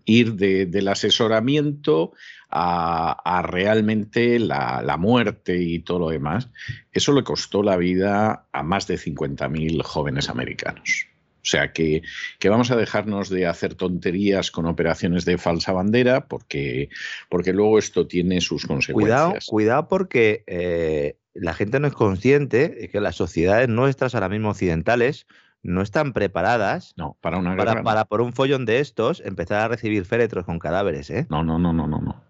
ir 0.05 0.35
del 0.35 0.89
asesoramiento 0.89 2.13
a, 2.51 3.43
realmente 3.49 4.39
la, 4.41 4.83
la, 4.83 4.97
muerte 4.97 5.57
y 5.63 5.79
todo 5.79 6.01
lo 6.01 6.09
demás. 6.11 6.49
Eso 6.93 7.13
le 7.13 7.23
costó 7.23 7.63
la 7.63 7.77
vida 7.77 8.47
a 8.53 8.63
más 8.63 8.89
de 8.89 8.97
50.000 8.97 9.83
jóvenes 9.83 10.29
americanos. 10.29 11.14
O 11.45 11.47
sea 11.47 11.73
que, 11.73 12.03
que, 12.39 12.49
vamos 12.49 12.71
a 12.71 12.77
dejarnos 12.77 13.29
de 13.29 13.47
hacer 13.47 13.75
tonterías 13.75 14.51
con 14.51 14.65
operaciones 14.65 15.27
de 15.27 15.37
falsa 15.37 15.73
bandera 15.73 16.27
porque, 16.27 16.89
porque 17.29 17.53
luego 17.53 17.79
esto 17.79 18.07
tiene 18.07 18.41
sus 18.41 18.65
consecuencias. 18.65 19.21
Cuidado, 19.21 19.35
cuidado 19.47 19.89
porque 19.89 20.43
eh, 20.47 21.19
la 21.35 21.53
gente 21.53 21.81
no 21.81 21.87
es 21.87 21.93
consciente 21.93 22.71
de 22.71 22.89
que 22.89 22.99
las 22.99 23.17
sociedades 23.17 23.69
nuestras, 23.69 24.15
ahora 24.15 24.31
mismo 24.31 24.51
occidentales, 24.51 25.27
no 25.65 25.81
están 25.81 26.13
preparadas 26.13 26.93
no, 26.97 27.17
para, 27.23 27.39
una 27.39 27.57
para, 27.57 27.83
para, 27.83 28.05
por 28.05 28.21
un 28.21 28.35
follón 28.35 28.67
de 28.67 28.81
estos 28.81 29.21
empezar 29.25 29.63
a 29.63 29.69
recibir 29.69 30.05
féretros 30.05 30.45
con 30.45 30.59
cadáveres. 30.59 31.09
¿eh? 31.11 31.27
No, 31.31 31.43
no, 31.43 31.59
no, 31.59 31.73
no, 31.73 31.89
no, 31.89 32.01
no. 32.01 32.23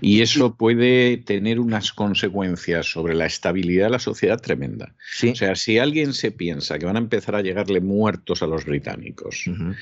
Y 0.00 0.20
eso 0.20 0.54
puede 0.56 1.16
tener 1.16 1.58
unas 1.58 1.92
consecuencias 1.92 2.86
sobre 2.86 3.14
la 3.14 3.24
estabilidad 3.26 3.86
de 3.86 3.90
la 3.92 3.98
sociedad 3.98 4.40
tremenda. 4.40 4.94
Sí. 5.10 5.30
O 5.30 5.34
sea, 5.34 5.56
si 5.56 5.78
alguien 5.78 6.12
se 6.12 6.30
piensa 6.30 6.78
que 6.78 6.84
van 6.84 6.96
a 6.96 7.00
empezar 7.00 7.34
a 7.34 7.40
llegarle 7.40 7.80
muertos 7.80 8.42
a 8.42 8.46
los 8.46 8.66
británicos, 8.66 9.46
uh 9.46 9.52
-huh. 9.52 9.76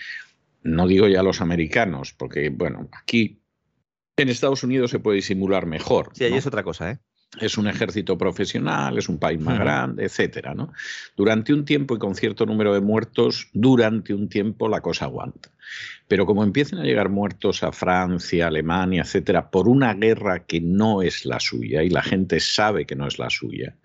no 0.63 0.87
digo 0.87 1.09
ya 1.09 1.21
a 1.21 1.25
los 1.25 1.41
americanos, 1.41 2.13
porque, 2.13 2.51
bueno, 2.51 2.89
aquí 2.93 3.43
en 4.17 4.29
Estados 4.29 4.63
Unidos 4.63 4.93
se 4.93 5.01
puede 5.01 5.17
disimular 5.17 5.67
mejor. 5.67 6.11
Sí, 6.15 6.25
ahí 6.25 6.31
¿no? 6.31 6.37
es 6.37 6.47
otra 6.47 6.63
cosa, 6.63 6.93
¿eh? 6.93 6.99
Es 7.39 7.57
un 7.59 7.69
ejército 7.69 8.19
profesional, 8.19 8.99
es 8.99 9.09
un 9.09 9.19
país 9.19 9.41
más 9.41 9.59
grande, 9.59 10.05
etcétera, 10.05 10.55
¿no? 10.55 10.73
Durante 11.17 11.53
un 11.53 11.65
tiempo 11.65 11.95
y 11.95 11.99
con 11.99 12.15
cierto 12.17 12.45
número 12.45 12.75
de 12.75 12.81
muertos, 12.81 13.49
durante 13.53 14.15
un 14.15 14.29
tiempo 14.29 14.69
la 14.69 14.81
cosa 14.81 15.05
aguanta. 15.05 15.51
Pero 16.09 16.27
como 16.27 16.43
empiezan 16.43 16.81
a 16.81 16.85
llegar 16.85 17.09
muertos 17.09 17.63
a 17.63 17.71
Francia, 17.71 18.49
Alemania, 18.49 19.03
etcétera, 19.03 19.51
por 19.51 19.69
una 19.69 19.95
guerra 19.95 20.45
que 20.45 20.61
no 20.61 21.03
es 21.03 21.25
la 21.25 21.39
suya 21.39 21.85
y 21.85 21.91
la 21.91 22.03
gente 22.03 22.41
sabe 22.41 22.85
que 22.85 22.97
no 22.97 23.07
es 23.07 23.21
la 23.21 23.31
suya, 23.31 23.77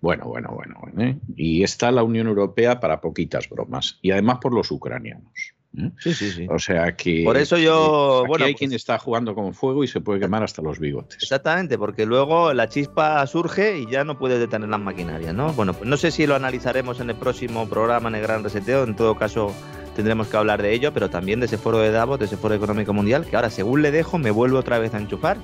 bueno, 0.00 0.26
bueno, 0.26 0.50
bueno, 0.52 0.76
bueno 0.80 1.02
¿eh? 1.02 1.18
y 1.36 1.62
está 1.62 1.90
la 1.90 2.02
Unión 2.02 2.26
Europea 2.26 2.80
para 2.80 3.00
poquitas 3.00 3.48
bromas 3.48 3.98
y 4.02 4.10
además 4.10 4.38
por 4.42 4.52
los 4.52 4.70
ucranianos. 4.70 5.54
¿Eh? 5.76 5.90
Sí, 5.98 6.14
sí, 6.14 6.30
sí. 6.30 6.46
O 6.50 6.58
sea 6.58 6.96
que. 6.96 7.22
Por 7.24 7.36
eso 7.36 7.56
yo. 7.56 8.20
Aquí 8.20 8.28
bueno, 8.28 8.44
hay 8.44 8.52
pues, 8.52 8.58
quien 8.58 8.72
está 8.72 8.98
jugando 8.98 9.34
con 9.34 9.54
fuego 9.54 9.84
y 9.84 9.88
se 9.88 10.00
puede 10.00 10.20
quemar 10.20 10.42
hasta 10.42 10.62
los 10.62 10.78
bigotes. 10.78 11.22
Exactamente, 11.22 11.78
porque 11.78 12.06
luego 12.06 12.52
la 12.54 12.68
chispa 12.68 13.26
surge 13.26 13.78
y 13.78 13.90
ya 13.90 14.04
no 14.04 14.18
puedes 14.18 14.38
detener 14.38 14.68
las 14.68 14.80
maquinarias, 14.80 15.34
¿no? 15.34 15.52
Bueno, 15.52 15.74
pues 15.74 15.88
no 15.88 15.96
sé 15.96 16.10
si 16.10 16.26
lo 16.26 16.34
analizaremos 16.34 17.00
en 17.00 17.10
el 17.10 17.16
próximo 17.16 17.68
programa 17.68 18.08
en 18.08 18.16
el 18.16 18.22
Gran 18.22 18.42
Reseteo. 18.42 18.84
En 18.84 18.96
todo 18.96 19.16
caso, 19.16 19.54
tendremos 19.96 20.28
que 20.28 20.36
hablar 20.36 20.62
de 20.62 20.72
ello, 20.72 20.92
pero 20.92 21.10
también 21.10 21.40
de 21.40 21.46
ese 21.46 21.58
foro 21.58 21.78
de 21.78 21.90
Davos, 21.90 22.18
de 22.18 22.26
ese 22.26 22.36
foro 22.36 22.54
económico 22.54 22.92
mundial, 22.92 23.26
que 23.26 23.36
ahora, 23.36 23.50
según 23.50 23.82
le 23.82 23.90
dejo, 23.90 24.18
me 24.18 24.30
vuelvo 24.30 24.58
otra 24.58 24.78
vez 24.78 24.94
a 24.94 24.98
enchufar 24.98 25.38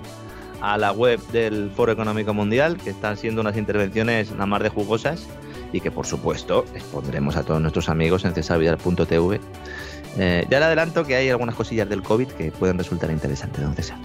a 0.60 0.78
la 0.78 0.92
web 0.92 1.20
del 1.32 1.70
Foro 1.70 1.92
Económico 1.92 2.34
Mundial, 2.34 2.76
que 2.76 2.90
están 2.90 3.16
siendo 3.16 3.40
unas 3.40 3.56
intervenciones 3.56 4.30
nada 4.32 4.46
más 4.46 4.62
de 4.62 4.68
jugosas 4.68 5.26
y 5.72 5.80
que, 5.80 5.90
por 5.90 6.06
supuesto, 6.06 6.64
expondremos 6.74 7.36
a 7.36 7.44
todos 7.44 7.60
nuestros 7.60 7.88
amigos 7.88 8.24
en 8.24 8.34
cesarvidal.tv. 8.34 9.40
Eh, 10.18 10.46
ya 10.48 10.58
le 10.58 10.64
adelanto 10.66 11.04
que 11.04 11.16
hay 11.16 11.28
algunas 11.28 11.54
cosillas 11.54 11.88
del 11.88 12.02
COVID 12.02 12.28
que 12.28 12.50
pueden 12.50 12.78
resultar 12.78 13.10
interesantes, 13.10 13.62
don 13.62 13.74
César. 13.74 13.98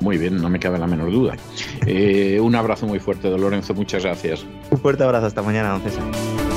Muy 0.00 0.16
bien, 0.16 0.40
no 0.40 0.48
me 0.48 0.58
cabe 0.58 0.78
la 0.78 0.86
menor 0.86 1.10
duda. 1.10 1.36
Eh, 1.86 2.38
un 2.40 2.54
abrazo 2.54 2.86
muy 2.86 2.98
fuerte, 2.98 3.28
don 3.28 3.40
Lorenzo, 3.40 3.74
muchas 3.74 4.02
gracias. 4.02 4.44
Un 4.70 4.78
fuerte 4.78 5.02
abrazo, 5.02 5.26
hasta 5.26 5.42
mañana, 5.42 5.70
don 5.70 5.82
César. 5.82 6.49